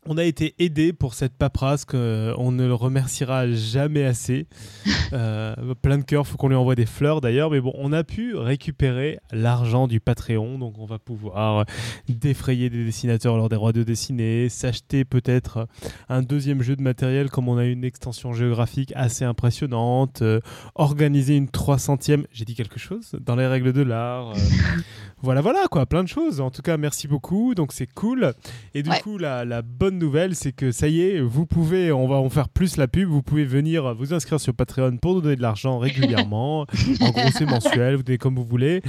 on 0.06 0.18
a 0.18 0.24
été 0.24 0.56
aidé 0.60 0.94
pour 0.94 1.14
cette 1.14 1.34
paperasse 1.34 1.86
qu'on 1.86 2.52
ne 2.52 2.66
le 2.66 2.74
remerciera 2.74 3.50
jamais 3.52 4.06
assez. 4.06 4.48
Euh, 5.14 5.54
plein 5.82 6.00
de 6.00 6.04
cœur, 6.04 6.26
faut 6.26 6.36
qu'on 6.36 6.50
lui 6.50 6.56
envoie 6.56 6.74
des 6.74 6.88
fleurs 6.88 7.22
d'ailleurs. 7.22 7.52
Mais 7.52 7.62
bon, 7.62 7.72
on 7.76 7.94
a 7.94 8.04
pu 8.04 8.36
récupérer 8.36 9.20
l'argent 9.32 9.88
du 9.88 10.00
Patreon, 10.00 10.58
donc 10.58 10.80
on 10.80 10.86
va 10.86 10.98
pouvoir 10.98 11.66
défrayer 12.10 12.72
des 12.72 12.84
dessinateurs 12.84 13.38
lors 13.38 13.48
des 13.48 13.56
droits 13.56 13.72
de 13.72 13.84
dessiner, 13.84 14.50
s'acheter 14.50 15.06
peut-être 15.06 15.68
un 16.10 16.24
deuxième 16.24 16.64
jeu 16.64 16.76
de 16.76 16.82
matériel 16.82 17.30
comme 17.30 17.48
on 17.48 17.58
a 17.58 17.66
une 17.66 17.84
extension 17.84 18.34
géographique 18.34 18.94
assez 18.96 19.26
impressionnante, 19.26 20.22
euh, 20.22 20.40
organiser 20.74 21.36
une 21.36 21.48
300e, 21.48 22.26
j'ai 22.32 22.46
dit 22.46 22.56
quelque 22.56 22.80
chose, 22.80 23.16
dans 23.20 23.36
les 23.36 23.48
règles 23.48 23.74
de 23.74 23.82
l'art. 23.82 24.32
Euh, 24.32 24.36
voilà, 25.22 25.42
voilà, 25.42 25.64
quoi, 25.72 25.86
plein 25.86 26.04
de 26.04 26.08
choses. 26.08 26.42
En 26.42 26.52
tout 26.52 26.62
cas, 26.62 26.78
merci 26.78 27.08
beaucoup. 27.08 27.56
Donc, 27.56 27.72
c'est 27.74 27.92
cool. 27.92 28.34
Et 28.74 28.84
du 28.84 28.90
coup, 29.02 29.18
la, 29.18 29.62
bonne 29.62 29.98
nouvelle, 29.98 30.36
c'est 30.36 30.52
que 30.52 30.72
ça 30.72 30.88
y 30.88 31.02
est, 31.02 31.22
vous 31.22 31.46
pouvez, 31.46 31.92
on 31.92 32.08
va 32.08 32.16
en 32.18 32.30
faire 32.30 32.50
plus 32.50 32.78
la 32.78 32.88
pub. 32.88 33.10
Vous 33.10 33.22
pouvez 33.22 33.46
venir 33.46 33.96
vous 33.96 34.14
inscrire 34.14 34.40
sur 34.40 34.54
Patreon 34.54 34.98
pour 34.98 35.16
nous 35.16 35.22
donner 35.22 35.36
de 35.36 35.42
l'argent 35.42 35.80
régulièrement. 35.80 36.62
en 37.02 37.10
gros, 37.12 37.30
c'est 37.34 37.46
mensuel, 37.46 37.96
vous 37.96 38.04
donnez 38.04 38.18
comme 38.18 38.36
vous 38.36 38.44
voulez. 38.44 38.82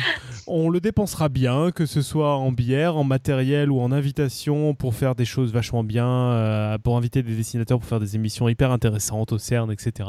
On 0.46 0.68
le 0.68 0.80
dépensera 0.80 1.28
bien, 1.28 1.70
que 1.70 1.86
ce 1.86 2.02
soit 2.02 2.36
en 2.36 2.52
bière, 2.52 2.96
en 2.96 3.04
matériel 3.04 3.70
ou 3.70 3.80
en 3.80 3.92
invitation 3.92 4.74
pour 4.74 4.94
faire 4.94 5.14
des 5.14 5.24
choses 5.24 5.52
vachement 5.52 5.84
bien, 5.84 6.06
euh, 6.06 6.78
pour 6.78 6.96
inviter 6.96 7.22
des 7.22 7.34
dessinateurs 7.34 7.78
pour 7.78 7.88
faire 7.88 8.00
des 8.00 8.16
émissions 8.16 8.48
hyper 8.48 8.70
intéressantes 8.70 9.32
au 9.32 9.38
CERN, 9.38 9.70
etc. 9.70 10.08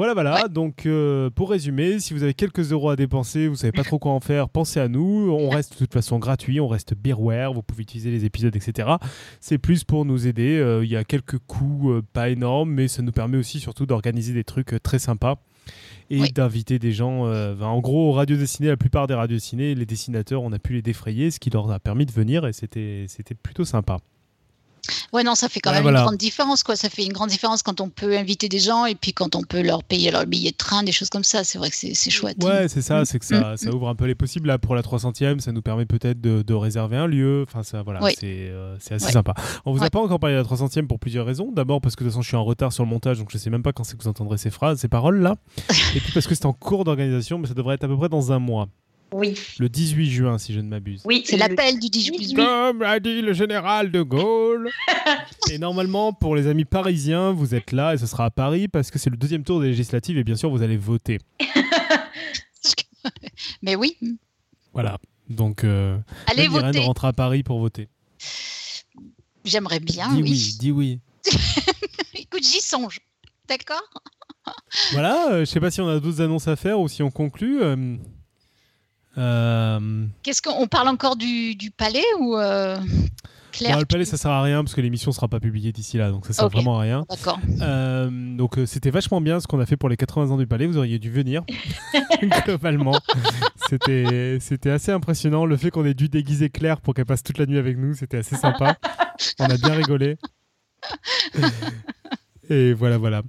Voilà, 0.00 0.14
voilà. 0.14 0.48
Donc, 0.48 0.86
euh, 0.86 1.28
pour 1.28 1.50
résumer, 1.50 2.00
si 2.00 2.14
vous 2.14 2.22
avez 2.22 2.32
quelques 2.32 2.72
euros 2.72 2.88
à 2.88 2.96
dépenser, 2.96 3.48
vous 3.48 3.56
savez 3.56 3.70
pas 3.70 3.84
trop 3.84 3.98
quoi 3.98 4.12
en 4.12 4.20
faire, 4.20 4.48
pensez 4.48 4.80
à 4.80 4.88
nous. 4.88 5.30
On 5.30 5.50
reste 5.50 5.74
de 5.74 5.76
toute 5.76 5.92
façon 5.92 6.18
gratuit, 6.18 6.58
on 6.58 6.68
reste 6.68 6.94
beerware, 6.94 7.52
vous 7.52 7.60
pouvez 7.60 7.82
utiliser 7.82 8.10
les 8.10 8.24
épisodes, 8.24 8.56
etc. 8.56 8.92
C'est 9.40 9.58
plus 9.58 9.84
pour 9.84 10.06
nous 10.06 10.26
aider. 10.26 10.58
Euh, 10.58 10.82
il 10.86 10.90
y 10.90 10.96
a 10.96 11.04
quelques 11.04 11.36
coûts 11.40 11.90
euh, 11.90 12.02
pas 12.14 12.30
énormes, 12.30 12.70
mais 12.70 12.88
ça 12.88 13.02
nous 13.02 13.12
permet 13.12 13.36
aussi 13.36 13.60
surtout 13.60 13.84
d'organiser 13.84 14.32
des 14.32 14.42
trucs 14.42 14.74
très 14.82 14.98
sympas 14.98 15.36
et 16.08 16.30
d'inviter 16.30 16.78
des 16.78 16.92
gens. 16.92 17.26
en 17.60 17.80
gros, 17.80 18.12
radio 18.12 18.38
dessinée, 18.38 18.68
la 18.68 18.78
plupart 18.78 19.06
des 19.06 19.12
radios 19.12 19.36
dessinées, 19.36 19.74
les 19.74 19.84
dessinateurs, 19.84 20.42
on 20.42 20.52
a 20.52 20.58
pu 20.58 20.72
les 20.72 20.82
défrayer, 20.82 21.30
ce 21.30 21.38
qui 21.38 21.50
leur 21.50 21.70
a 21.70 21.78
permis 21.78 22.06
de 22.06 22.12
venir 22.12 22.46
et 22.46 22.54
c'était 22.54 23.06
plutôt 23.42 23.66
sympa. 23.66 23.98
Ouais, 25.12 25.22
non, 25.22 25.34
ça 25.34 25.48
fait 25.48 25.60
quand 25.60 25.72
même 25.72 25.86
une 25.86 25.94
grande 25.94 26.16
différence, 26.16 26.62
quoi. 26.62 26.76
Ça 26.76 26.88
fait 26.88 27.04
une 27.04 27.12
grande 27.12 27.30
différence 27.30 27.62
quand 27.62 27.80
on 27.80 27.88
peut 27.88 28.16
inviter 28.16 28.48
des 28.48 28.58
gens 28.58 28.86
et 28.86 28.94
puis 28.94 29.12
quand 29.12 29.34
on 29.36 29.42
peut 29.42 29.62
leur 29.62 29.82
payer 29.84 30.10
leur 30.10 30.26
billet 30.26 30.50
de 30.50 30.56
train, 30.56 30.82
des 30.82 30.92
choses 30.92 31.10
comme 31.10 31.24
ça. 31.24 31.44
C'est 31.44 31.58
vrai 31.58 31.70
que 31.70 31.76
c'est 31.76 32.10
chouette. 32.10 32.42
Ouais, 32.42 32.68
c'est 32.68 32.82
ça, 32.82 33.02
mm. 33.02 33.04
c'est 33.04 33.18
que 33.18 33.24
ça, 33.24 33.52
mm. 33.52 33.56
ça, 33.56 33.70
ouvre 33.70 33.88
un 33.88 33.94
peu 33.94 34.06
les 34.06 34.14
possibles. 34.14 34.48
Là, 34.48 34.58
pour 34.58 34.74
la 34.74 34.82
300e, 34.82 35.40
ça 35.40 35.52
nous 35.52 35.62
permet 35.62 35.86
peut-être 35.86 36.20
de, 36.20 36.54
réserver 36.54 36.96
un 36.96 37.06
lieu. 37.06 37.44
Enfin, 37.48 37.62
ça, 37.62 37.82
voilà, 37.82 38.00
euh, 38.22 38.76
c'est 38.80 38.94
assez 38.94 39.12
sympa. 39.12 39.34
On 39.64 39.72
vous 39.72 39.82
a 39.82 39.90
pas 39.90 40.00
encore 40.00 40.20
parlé 40.20 40.36
de 40.36 40.40
la 40.40 40.46
300e 40.46 40.86
pour 40.86 40.98
plusieurs 40.98 41.26
raisons. 41.26 41.52
D'abord 41.52 41.80
parce 41.80 41.96
que 41.96 42.04
de 42.04 42.08
toute 42.08 42.14
façon, 42.14 42.22
je 42.22 42.28
suis 42.28 42.36
en 42.36 42.44
retard 42.44 42.72
sur 42.72 42.84
le 42.84 42.90
montage, 42.90 43.18
donc 43.18 43.30
je 43.30 43.38
sais 43.38 43.50
même 43.50 43.62
pas 43.62 43.72
quand 43.72 43.84
c'est 43.84 43.96
que 43.96 44.02
vous 44.02 44.08
entendrez 44.08 44.38
ces 44.38 44.50
phrases, 44.50 44.78
ces 44.80 44.88
paroles 44.88 45.20
là. 45.20 45.36
et 45.94 46.00
puis 46.00 46.12
parce 46.12 46.26
que 46.26 46.34
c'est 46.34 46.46
en 46.46 46.52
cours 46.52 46.84
d'organisation, 46.84 47.38
mais 47.38 47.48
ça 47.48 47.54
devrait 47.54 47.76
être 47.76 47.84
à 47.84 47.88
peu 47.88 47.96
près 47.96 48.08
dans 48.08 48.32
un 48.32 48.38
mois. 48.38 48.68
Oui. 49.12 49.34
Le 49.58 49.68
18 49.68 50.10
juin, 50.10 50.38
si 50.38 50.52
je 50.52 50.60
ne 50.60 50.68
m'abuse. 50.68 51.02
Oui, 51.04 51.22
c'est 51.26 51.36
l'appel 51.36 51.78
du 51.78 51.88
18 51.88 52.34
juin. 52.34 52.44
Comme 52.44 52.82
a 52.82 53.00
dit 53.00 53.22
le 53.22 53.32
général 53.32 53.90
de 53.90 54.02
Gaulle. 54.02 54.70
et 55.50 55.58
normalement, 55.58 56.12
pour 56.12 56.36
les 56.36 56.46
amis 56.46 56.64
parisiens, 56.64 57.32
vous 57.32 57.54
êtes 57.54 57.72
là 57.72 57.94
et 57.94 57.98
ce 57.98 58.06
sera 58.06 58.26
à 58.26 58.30
Paris 58.30 58.68
parce 58.68 58.90
que 58.90 58.98
c'est 58.98 59.10
le 59.10 59.16
deuxième 59.16 59.44
tour 59.44 59.60
des 59.60 59.68
législatives 59.68 60.18
et 60.18 60.24
bien 60.24 60.36
sûr, 60.36 60.50
vous 60.50 60.62
allez 60.62 60.76
voter. 60.76 61.18
Mais 63.62 63.76
oui. 63.76 63.96
Voilà. 64.72 64.98
Donc, 65.28 65.64
euh, 65.64 65.98
allez 66.26 66.48
voter. 66.48 66.80
rentre 66.80 67.04
à 67.04 67.12
Paris 67.12 67.42
pour 67.42 67.60
voter. 67.60 67.88
J'aimerais 69.44 69.80
bien. 69.80 70.12
Dis 70.14 70.22
oui, 70.22 70.56
dis 70.58 70.70
oui. 70.70 71.00
Écoute, 72.14 72.42
j'y 72.42 72.60
songe. 72.60 73.00
D'accord? 73.48 73.82
Voilà, 74.92 75.32
euh, 75.32 75.40
je 75.40 75.44
sais 75.46 75.60
pas 75.60 75.70
si 75.70 75.80
on 75.80 75.88
a 75.88 75.98
d'autres 75.98 76.20
annonces 76.20 76.48
à 76.48 76.56
faire 76.56 76.80
ou 76.80 76.88
si 76.88 77.02
on 77.02 77.10
conclut. 77.10 77.62
Euh, 77.62 77.96
euh, 79.18 80.06
Qu'est-ce 80.22 80.42
qu'on 80.42 80.66
parle 80.66 80.88
encore 80.88 81.16
du, 81.16 81.56
palais 81.76 82.04
ou 82.20 82.36
euh, 82.36 82.76
Claire, 83.52 83.78
le 83.78 83.84
palais, 83.84 84.04
ça 84.04 84.16
sert 84.16 84.30
à 84.30 84.42
rien 84.42 84.62
parce 84.62 84.74
que 84.74 84.80
l'émission 84.80 85.10
sera 85.10 85.26
pas 85.26 85.40
publiée 85.40 85.72
d'ici 85.72 85.98
là, 85.98 86.10
donc 86.10 86.24
ça 86.26 86.32
sert 86.32 86.48
vraiment 86.48 86.78
à 86.78 86.82
rien. 86.82 87.04
D'accord. 87.10 87.40
Euh, 87.60 88.08
donc 88.10 88.56
c'était 88.66 88.90
vachement 88.90 89.20
bien 89.20 89.40
ce 89.40 89.48
qu'on 89.48 89.58
a 89.58 89.66
fait 89.66 89.76
pour 89.76 89.88
les 89.88 89.96
80 89.96 90.30
ans 90.30 90.36
du 90.36 90.46
palais. 90.46 90.66
Vous 90.66 90.78
auriez 90.78 90.98
dû 90.98 91.10
venir 91.10 91.42
globalement. 92.46 92.98
c'était 93.68 94.38
c'était 94.40 94.70
assez 94.70 94.92
impressionnant. 94.92 95.44
Le 95.44 95.56
fait 95.56 95.70
qu'on 95.70 95.84
ait 95.84 95.94
dû 95.94 96.08
déguiser 96.08 96.48
Claire 96.48 96.80
pour 96.80 96.94
qu'elle 96.94 97.06
passe 97.06 97.22
toute 97.22 97.38
la 97.38 97.46
nuit 97.46 97.58
avec 97.58 97.76
nous, 97.76 97.94
c'était 97.94 98.18
assez 98.18 98.36
sympa. 98.36 98.76
On 99.38 99.44
a 99.46 99.56
bien 99.56 99.74
rigolé. 99.74 100.16
Et 102.50 102.72
voilà, 102.72 102.98
voilà. 102.98 103.22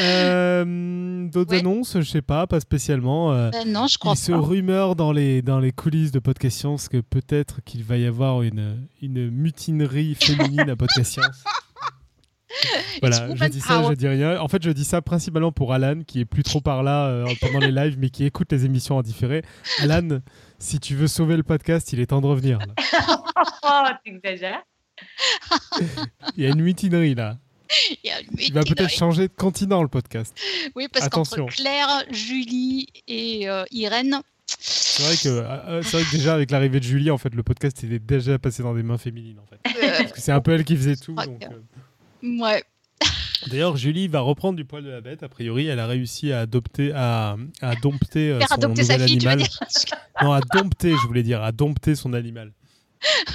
Euh, 0.00 1.28
d'autres 1.28 1.54
annonces, 1.54 1.98
je 1.98 2.08
sais 2.08 2.22
pas, 2.22 2.46
pas 2.46 2.60
spécialement. 2.60 3.32
Euh, 3.32 3.50
euh, 3.54 3.64
non, 3.66 3.86
je 3.86 3.98
crois 3.98 4.12
il 4.12 4.18
se 4.18 4.32
rumeur 4.32 4.96
dans 4.96 5.12
les, 5.12 5.42
dans 5.42 5.58
les 5.58 5.72
coulisses 5.72 6.12
de 6.12 6.18
Podcast 6.18 6.58
Science 6.58 6.88
que 6.88 6.98
peut-être 6.98 7.60
qu'il 7.64 7.84
va 7.84 7.96
y 7.96 8.06
avoir 8.06 8.42
une, 8.42 8.86
une 9.00 9.30
mutinerie 9.30 10.14
féminine 10.20 10.70
à 10.70 10.76
Podcast 10.76 11.12
Science. 11.12 11.44
voilà, 13.00 13.34
je 13.34 13.44
dis 13.46 13.60
ça, 13.60 13.82
je 13.88 13.94
dis 13.94 14.08
rien. 14.08 14.40
En 14.40 14.48
fait, 14.48 14.62
je 14.62 14.70
dis 14.70 14.84
ça 14.84 15.02
principalement 15.02 15.52
pour 15.52 15.72
Alan, 15.72 16.02
qui 16.06 16.20
est 16.20 16.24
plus 16.24 16.42
trop 16.42 16.60
par 16.60 16.82
là 16.82 17.24
pendant 17.40 17.58
les 17.58 17.72
lives, 17.72 17.98
mais 17.98 18.10
qui 18.10 18.24
écoute 18.24 18.52
les 18.52 18.64
émissions 18.64 18.96
en 18.96 19.02
différé. 19.02 19.42
Alan, 19.80 20.20
si 20.58 20.78
tu 20.78 20.94
veux 20.94 21.08
sauver 21.08 21.36
le 21.36 21.42
podcast, 21.42 21.92
il 21.92 22.00
est 22.00 22.06
temps 22.06 22.20
de 22.20 22.26
revenir. 22.26 22.58
oh, 23.64 23.82
t'exagères. 24.04 24.62
il 26.36 26.44
y 26.44 26.46
a 26.46 26.50
une 26.50 26.62
mutinerie 26.62 27.14
là. 27.14 27.38
Il 28.38 28.52
va 28.52 28.62
peut-être 28.62 28.90
changer 28.90 29.28
de 29.28 29.32
continent 29.32 29.82
le 29.82 29.88
podcast. 29.88 30.36
Oui, 30.74 30.88
parce 30.92 31.08
qu'entre 31.08 31.46
Claire, 31.46 32.04
Julie 32.10 32.86
et 33.08 33.48
euh, 33.48 33.64
Irène. 33.70 34.20
C'est 34.46 35.02
vrai, 35.02 35.16
que, 35.16 35.28
euh, 35.28 35.42
euh, 35.44 35.82
c'est 35.82 35.96
vrai 35.96 36.04
que 36.04 36.10
déjà 36.12 36.34
avec 36.34 36.50
l'arrivée 36.50 36.78
de 36.78 36.84
Julie, 36.84 37.10
en 37.10 37.18
fait, 37.18 37.34
le 37.34 37.42
podcast 37.42 37.82
était 37.84 37.98
déjà 37.98 38.38
passé 38.38 38.62
dans 38.62 38.74
des 38.74 38.82
mains 38.82 38.98
féminines. 38.98 39.38
En 39.38 39.46
fait. 39.46 39.58
parce 39.62 40.12
que 40.12 40.20
c'est 40.20 40.32
un 40.32 40.40
peu 40.40 40.52
elle 40.52 40.64
qui 40.64 40.76
faisait 40.76 40.96
tout. 40.96 41.14
Donc, 41.14 41.44
Ouais. 42.22 42.62
D'ailleurs, 43.48 43.76
Julie 43.76 44.06
va 44.06 44.20
reprendre 44.20 44.56
du 44.56 44.64
poil 44.64 44.84
de 44.84 44.90
la 44.90 45.00
bête. 45.00 45.22
A 45.24 45.28
priori, 45.28 45.66
elle 45.66 45.80
a 45.80 45.86
réussi 45.86 46.32
à 46.32 46.40
adopter, 46.40 46.92
à, 46.94 47.36
à 47.60 47.74
dompter 47.76 48.38
son 48.48 48.68
nouvel 48.68 48.84
sa 48.84 48.98
fille, 48.98 49.26
animal. 49.26 49.42
non, 50.22 50.32
à 50.32 50.40
dompter, 50.54 50.92
je 50.92 51.06
voulais 51.08 51.24
dire, 51.24 51.42
à 51.42 51.50
dompter 51.50 51.96
son 51.96 52.12
animal. 52.12 52.52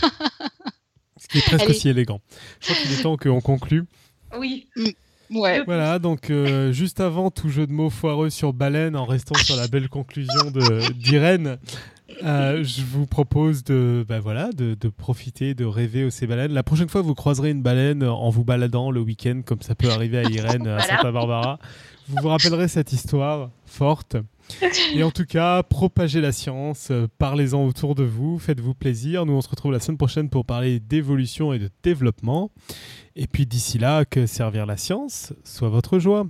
Ce 1.20 1.28
qui 1.28 1.40
est 1.40 1.46
presque 1.46 1.70
aussi 1.70 1.90
élégant. 1.90 2.22
Je 2.62 2.68
crois 2.68 2.82
qu'il 2.82 2.92
est 2.94 3.02
temps 3.02 3.18
qu'on 3.18 3.42
conclue. 3.42 3.84
Oui. 4.38 4.68
Mm. 4.76 4.90
Ouais. 5.30 5.64
Voilà, 5.66 6.00
donc 6.00 6.30
euh, 6.30 6.72
juste 6.72 7.02
avant 7.02 7.32
tout 7.32 7.50
jeu 7.50 7.68
de 7.68 7.74
mots 7.74 7.90
foireux 7.90 8.30
sur 8.30 8.54
baleine, 8.54 8.96
en 8.96 9.06
restant 9.06 9.36
sur 9.36 9.58
la 9.58 9.68
belle 9.68 9.90
conclusion 9.90 10.52
d'Irène, 10.96 11.58
euh, 12.24 12.64
je 12.64 12.82
vous 12.82 13.06
propose 13.06 13.64
de, 13.64 14.06
bah 14.08 14.20
voilà, 14.20 14.52
de, 14.52 14.76
de, 14.76 14.88
profiter, 14.88 15.54
de 15.54 15.66
rêver 15.66 16.06
aux 16.06 16.10
ces 16.10 16.28
baleines. 16.28 16.54
La 16.54 16.64
prochaine 16.64 16.88
fois, 16.88 17.02
vous 17.02 17.14
croiserez 17.14 17.50
une 17.50 17.62
baleine 17.62 18.04
en 18.04 18.30
vous 18.30 18.46
baladant 18.46 18.90
le 18.90 19.02
week-end, 19.02 19.42
comme 19.46 19.62
ça 19.62 19.76
peut 19.76 19.90
arriver 19.90 20.20
à 20.20 20.24
Irène, 20.24 20.68
à 20.68 20.80
Santa 20.88 21.12
Barbara. 21.12 21.60
Vous 22.08 22.22
vous 22.22 22.30
rappellerez 22.30 22.70
cette 22.70 22.94
histoire 22.94 23.50
forte. 23.66 24.16
Et 24.94 25.04
en 25.04 25.12
tout 25.12 25.26
cas, 25.26 25.64
propagez 25.64 26.22
la 26.22 26.32
science, 26.32 26.90
euh, 26.92 27.08
parlez-en 27.18 27.66
autour 27.66 27.96
de 27.96 28.04
vous, 28.04 28.40
faites-vous 28.40 28.74
plaisir. 28.74 29.26
Nous, 29.26 29.34
on 29.34 29.42
se 29.42 29.50
retrouve 29.50 29.72
la 29.72 29.80
semaine 29.80 29.98
prochaine 29.98 30.30
pour 30.30 30.46
parler 30.46 30.80
d'évolution 30.80 31.54
et 31.54 31.60
de 31.60 31.70
développement. 31.84 32.52
Et 33.16 33.28
puis 33.28 33.46
d'ici 33.46 33.78
là, 33.78 34.06
que 34.06 34.26
servir 34.26 34.66
la 34.66 34.78
science 34.78 35.34
soit 35.44 35.70
votre 35.70 36.00
joie. 36.00 36.28